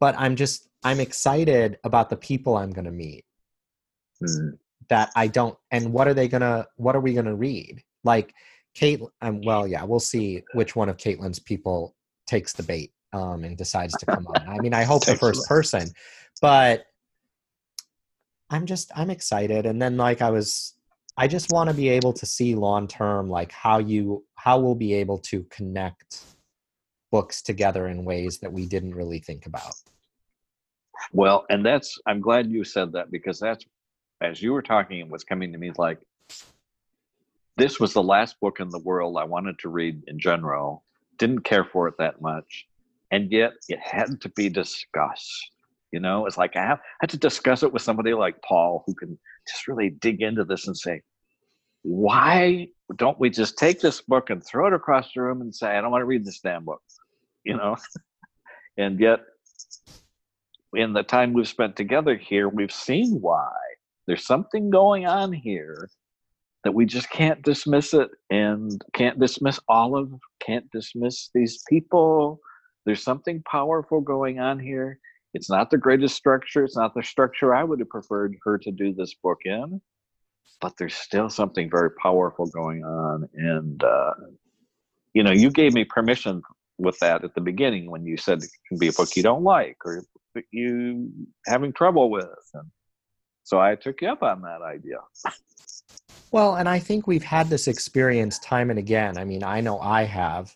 [0.00, 3.24] but I'm just I'm excited about the people I'm going to meet
[4.20, 4.50] Hmm.
[4.88, 7.82] that I don't and what are they going to what are we going to read?
[8.04, 8.34] Like
[8.74, 11.94] Kate um, well yeah, we'll see which one of Caitlin's people
[12.26, 14.48] takes the bait um, and decides to come on.
[14.48, 15.90] I mean, I hope the first person,
[16.40, 16.86] but
[18.50, 19.66] I'm just I'm excited.
[19.66, 20.74] And then like I was,
[21.16, 24.74] I just want to be able to see long term like how you how we'll
[24.74, 26.22] be able to connect
[27.10, 29.74] books together in ways that we didn't really think about.
[31.12, 33.64] Well, and that's I'm glad you said that because that's
[34.20, 35.98] as you were talking, it was coming to me like
[37.56, 40.84] this was the last book in the world I wanted to read in general.
[41.18, 42.66] Didn't care for it that much,
[43.10, 45.50] and yet it had to be discussed.
[45.92, 48.94] You know, it's like I have had to discuss it with somebody like Paul who
[48.94, 49.18] can
[49.48, 51.00] just really dig into this and say,
[51.82, 55.68] why don't we just take this book and throw it across the room and say,
[55.68, 56.82] I don't want to read this damn book,
[57.46, 57.76] you know?
[58.76, 59.20] and yet
[60.74, 63.52] in the time we've spent together here, we've seen why.
[64.06, 65.88] There's something going on here
[66.64, 70.12] that we just can't dismiss it and can't dismiss Olive,
[70.44, 72.40] can't dismiss these people.
[72.84, 74.98] There's something powerful going on here.
[75.34, 76.64] It's not the greatest structure.
[76.64, 79.80] It's not the structure I would have preferred her to do this book in,
[80.60, 83.28] but there's still something very powerful going on.
[83.34, 84.14] And, uh,
[85.14, 86.42] you know, you gave me permission
[86.78, 89.42] with that at the beginning when you said it can be a book you don't
[89.42, 90.02] like or
[90.50, 91.10] you
[91.46, 92.26] having trouble with.
[92.54, 92.70] And
[93.44, 94.98] so I took you up on that idea.
[96.30, 99.16] Well, and I think we've had this experience time and again.
[99.16, 100.54] I mean, I know I have,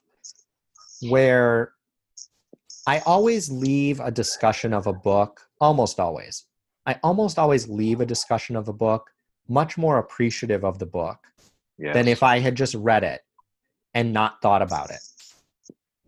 [1.02, 1.72] where
[2.86, 6.44] I always leave a discussion of a book, almost always.
[6.84, 9.10] I almost always leave a discussion of a book
[9.48, 11.18] much more appreciative of the book
[11.78, 11.94] Yes.
[11.94, 13.22] than if I had just read it
[13.94, 15.00] and not thought about it.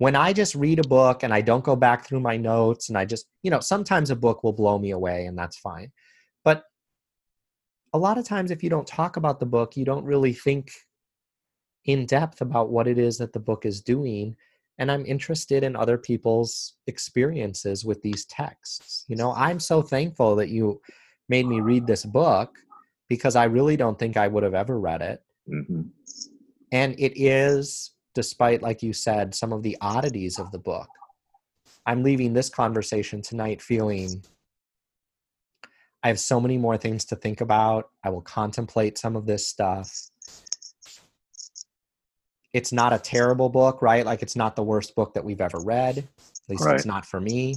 [0.03, 2.99] When I just read a book and I don't go back through my notes and
[2.99, 5.93] I just, you know, sometimes a book will blow me away and that's fine.
[6.43, 6.65] But
[7.93, 10.73] a lot of times, if you don't talk about the book, you don't really think
[11.85, 14.35] in depth about what it is that the book is doing.
[14.79, 19.05] And I'm interested in other people's experiences with these texts.
[19.07, 20.81] You know, I'm so thankful that you
[21.29, 22.59] made me read this book
[23.09, 25.91] because I really don't think I would have ever read it Mhm.
[26.73, 30.89] and it is despite like you said some of the oddities of the book
[31.87, 34.23] i'm leaving this conversation tonight feeling
[36.03, 39.47] i have so many more things to think about i will contemplate some of this
[39.47, 40.09] stuff
[42.53, 45.59] it's not a terrible book right like it's not the worst book that we've ever
[45.61, 46.05] read at
[46.49, 46.75] least Right.
[46.75, 47.55] it's not for me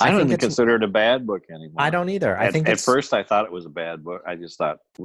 [0.00, 1.74] I, don't think even consider it a bad book anymore.
[1.78, 4.22] i don't either i at, think at first I thought it was a bad book.
[4.26, 5.04] I just thought, hmm.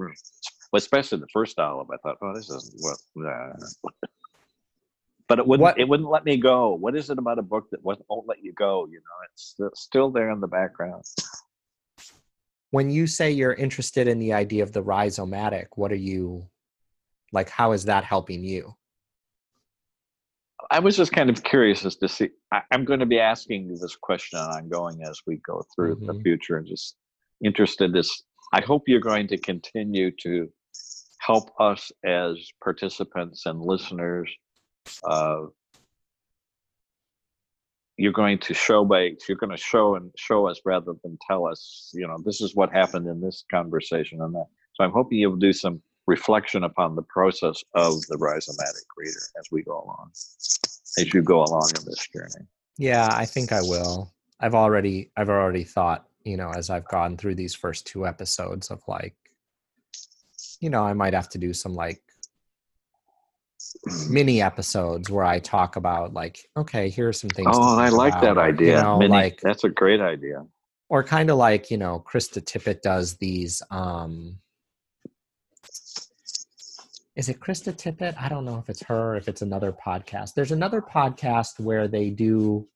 [0.71, 2.97] well, especially the first olive, I thought, oh, this is what.
[3.15, 3.53] nah.
[5.27, 5.61] But it wouldn't.
[5.63, 6.73] What- It wouldn't let me go.
[6.75, 8.85] What is it about a book that won't won't let you go?
[8.87, 11.03] You know, it's still, still there in the background.
[12.71, 16.47] when you say you're interested in the idea of the rhizomatic what are you
[17.31, 18.75] like how is that helping you
[20.71, 22.29] I was just kind of curious as to see.
[22.51, 26.23] I, I'm going to be asking this question ongoing as we go through the Mhm.
[26.23, 26.95] future, and just
[27.43, 27.91] interested.
[27.93, 28.23] This,
[28.53, 30.49] I hope you're going to continue to
[31.19, 34.29] help us as participants and listeners.
[35.03, 35.43] Uh,
[37.97, 41.45] you're going to show by you're going to show and show us rather than tell
[41.45, 41.91] us.
[41.93, 44.47] You know, this is what happened in this conversation and that.
[44.73, 49.47] So I'm hoping you'll do some reflection upon the process of the rhizomatic reader as
[49.51, 52.47] we go along, as you go along in this journey.
[52.77, 54.11] Yeah, I think I will.
[54.39, 58.71] I've already I've already thought, you know, as I've gone through these first two episodes
[58.71, 59.15] of like
[60.59, 62.01] you know, I might have to do some like
[64.09, 67.49] mini episodes where I talk about like, okay, here are some things.
[67.53, 68.77] Oh, I like that about, or, idea.
[68.77, 70.45] You know, Mini- like that's a great idea.
[70.89, 74.37] or kind of like, you know, Krista Tippett does these um
[77.15, 78.15] is it Krista Tippett?
[78.19, 80.33] I don't know if it's her if it's another podcast.
[80.33, 82.67] There's another podcast where they do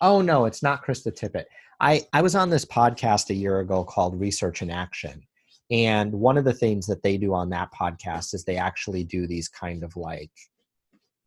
[0.00, 1.44] Oh no, it's not Krista Tippett.
[1.80, 5.22] I I was on this podcast a year ago called Research in Action.
[5.70, 9.26] And one of the things that they do on that podcast is they actually do
[9.26, 10.30] these kind of like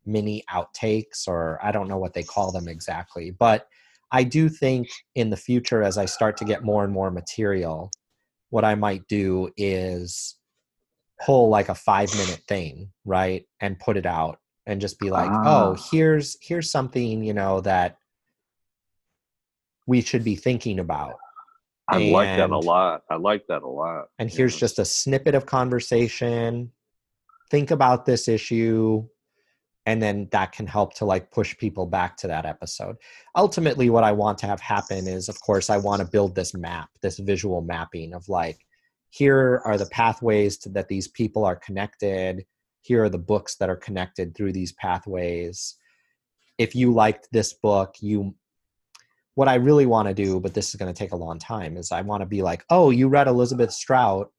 [0.06, 3.68] mini outtakes or I don't know what they call them exactly, but
[4.12, 7.90] I do think in the future, as I start to get more and more material,
[8.50, 10.36] what I might do is
[11.26, 13.46] pull like a five minute thing, right?
[13.60, 15.88] And put it out and just be like, oh, Ah.
[15.92, 17.98] here's here's something, you know, that
[19.88, 21.16] we should be thinking about.
[21.88, 23.04] I like that a lot.
[23.10, 24.06] I like that a lot.
[24.20, 24.60] And here's Yeah.
[24.60, 26.72] just a snippet of conversation.
[27.52, 29.08] Think about this issue.
[29.86, 32.96] And then that can help to like push people back to that episode.
[33.36, 36.54] Ultimately, what I want to have happen is, of course, I want to build this
[36.54, 38.66] map, this visual mapping of like,
[39.10, 42.46] here are the pathways to, that these people are connected.
[42.82, 45.76] Here are the books that are connected through these pathways.
[46.58, 48.36] If you liked this book, you
[49.36, 51.78] what I really want to do, but this is going to take a long time,
[51.78, 54.32] is I want to be like, oh, you read Elizabeth Strout.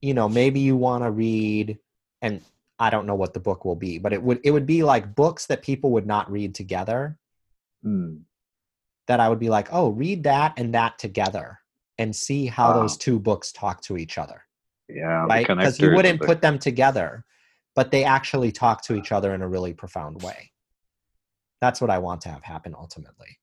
[0.00, 1.78] You know, maybe you want to read,
[2.20, 2.42] and
[2.78, 5.14] I don't know what the book will be, but it would it would be like
[5.14, 7.18] books that people would not read together.
[7.82, 8.16] Hmm.
[9.06, 11.58] That I would be like, oh, read that and that together,
[11.98, 12.80] and see how Wow.
[12.82, 14.42] those two books talk to each other,
[14.88, 15.46] Yeah, right?
[15.46, 17.24] Because you wouldn't the- put them together,
[17.74, 20.50] but they actually talk to each other in a really profound way.
[21.64, 23.38] That's what I want to have happen ultimately.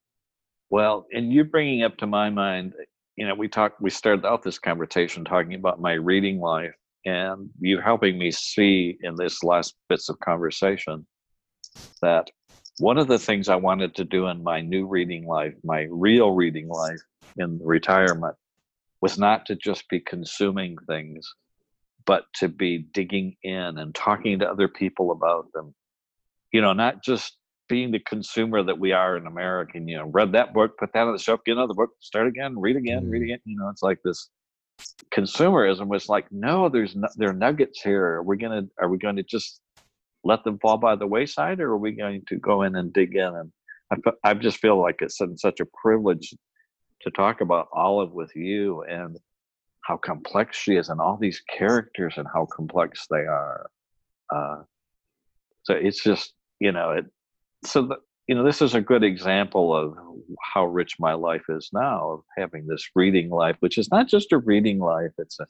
[0.69, 2.73] Well, and you're bringing up to my mind,
[3.15, 7.49] you know, we talked, we started out this conversation talking about my reading life, and
[7.59, 11.07] you helping me see in this last bits of conversation
[12.03, 12.29] that
[12.77, 16.29] one of the things I wanted to do in my new reading life, my real
[16.33, 17.01] reading life
[17.37, 18.35] in retirement,
[19.01, 21.27] was not to just be consuming things,
[22.05, 25.73] but to be digging in and talking to other people about them.
[26.51, 27.35] You know, not just
[27.71, 30.91] being the consumer that we are in America, and, you know, read that book, put
[30.91, 33.27] that on the shelf, get another book, start again, read again, read Mm.
[33.27, 33.39] again.
[33.45, 34.29] You know, it's like this
[35.15, 38.05] consumerism was like, no, there's no, there are nuggets here.
[38.15, 39.61] Are we gonna are we going to just
[40.25, 43.15] let them fall by the wayside, or are we going to go in and dig
[43.15, 43.33] in?
[43.39, 43.51] And
[43.91, 46.27] I I just feel like it's such such a privilege
[47.03, 49.17] to talk about Olive with you and
[49.87, 53.69] how complex she is, and all these characters and how complex they are.
[54.35, 54.63] Uh,
[55.63, 57.05] so it's just you know it
[57.63, 57.97] so the,
[58.27, 59.97] you know, this is a good example of
[60.53, 64.31] how rich my life is now of having this reading life, which is not just
[64.31, 65.11] a reading life.
[65.17, 65.47] It's a,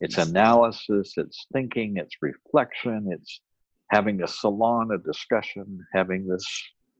[0.00, 3.40] it's analysis, it's thinking, it's reflection, it's
[3.88, 6.44] having a salon, a discussion, having this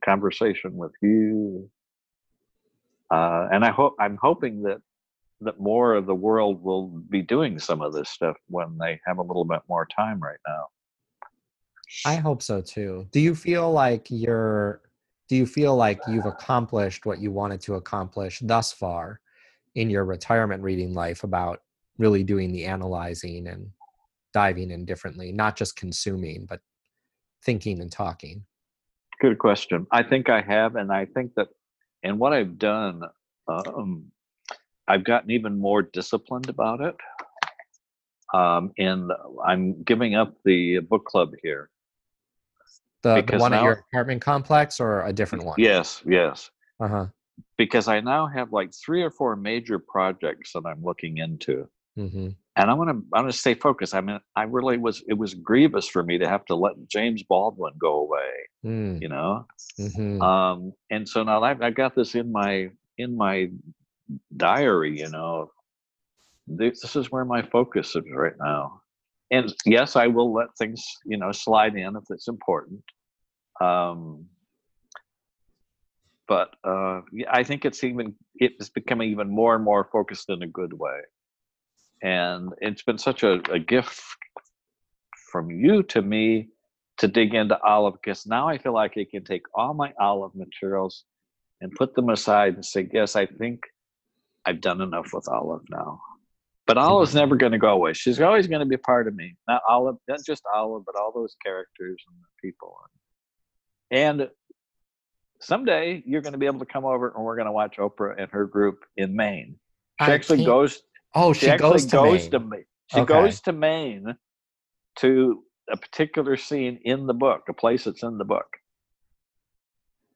[0.05, 1.71] conversation with you.
[3.11, 4.81] Uh, and I hope I'm hoping that
[5.43, 9.19] that more of the world will be doing some of this stuff when they have
[9.19, 10.67] a little bit more time right now.
[12.07, 13.07] I hope so too.
[13.11, 14.83] Do you feel like you're
[15.29, 19.21] do you feel like you've accomplished what you wanted to accomplish thus far
[19.77, 21.63] in your retirement reading life about
[21.99, 23.71] really doing the analyzing and
[24.33, 26.61] diving in differently, not just consuming, but
[27.45, 28.45] thinking and talking?
[29.21, 29.87] Good question.
[29.93, 31.49] I think I have, and I think that,
[32.03, 33.03] and what I've done,
[33.47, 34.11] um,
[34.89, 36.97] I've gotten even more disciplined about it.
[38.35, 39.13] Um, and
[39.47, 41.71] I'm giving up the book club here
[43.03, 45.57] the, the one now, at your apartment complex or a different one?
[45.59, 46.51] Yes, yes.
[46.81, 47.07] Uh huh.
[47.57, 51.69] Because I now have like three or four major projects that I'm looking into,
[51.99, 52.29] mm-hmm.
[52.57, 53.95] and I want to I want to stay focused.
[53.95, 57.23] I mean, I really was it was grievous for me to have to let James
[57.23, 58.31] Baldwin go away.
[58.65, 59.03] Mm.
[59.03, 59.47] You know,
[59.79, 60.21] mm-hmm.
[60.23, 63.51] um, and so now I've, I've got this in my in my
[64.37, 64.99] diary.
[64.99, 65.51] You know,
[66.47, 68.80] this is where my focus is right now
[69.31, 72.83] and yes, I will let things, you know, slide in if it's important.
[73.61, 74.27] Um,
[76.27, 77.01] but uh,
[77.31, 81.01] I think it's even it's becoming even more and more focused in a good way,
[82.03, 84.01] and it's been such a, a gift
[85.31, 86.49] from you to me
[86.99, 90.35] to dig into olive because now I feel like I can take all my olive
[90.35, 91.05] materials
[91.61, 93.61] and put them aside and say, yes, I think
[94.45, 96.01] I've done enough with olive now.
[96.71, 97.95] But Olive's never going to go away.
[97.95, 99.35] She's always going to be a part of me.
[99.49, 102.77] Not Olive, not just Olive, but all those characters and the people.
[103.91, 104.29] And
[105.41, 108.15] someday you're going to be able to come over and we're going to watch Oprah
[108.17, 109.57] and her group in Maine.
[110.01, 110.47] She I actually can't...
[110.47, 110.81] goes.
[111.13, 112.31] Oh, she, she goes to goes Maine.
[112.31, 112.65] to Maine.
[112.87, 113.15] She okay.
[113.15, 114.15] goes to Maine
[115.01, 115.43] to
[115.73, 118.47] a particular scene in the book, a place that's in the book.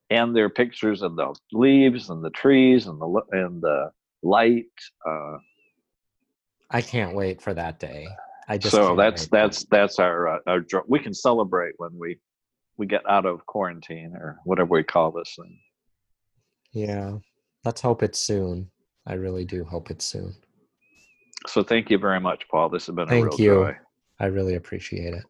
[0.08, 3.90] And there are pictures of the leaves and the trees and the and the
[4.22, 4.66] light.
[5.04, 5.38] Uh,
[6.74, 8.08] I can't wait for that day.
[8.48, 12.18] I just so that's that's that's our uh, our we can celebrate when we
[12.76, 15.56] we get out of quarantine or whatever we call this thing.
[16.72, 17.18] Yeah,
[17.64, 18.72] let's hope it's soon.
[19.06, 20.34] I really do hope it's soon.
[21.46, 22.68] So thank you very much, Paul.
[22.70, 23.54] This has been thank a real you.
[23.54, 23.76] joy.
[24.18, 25.24] I really appreciate it.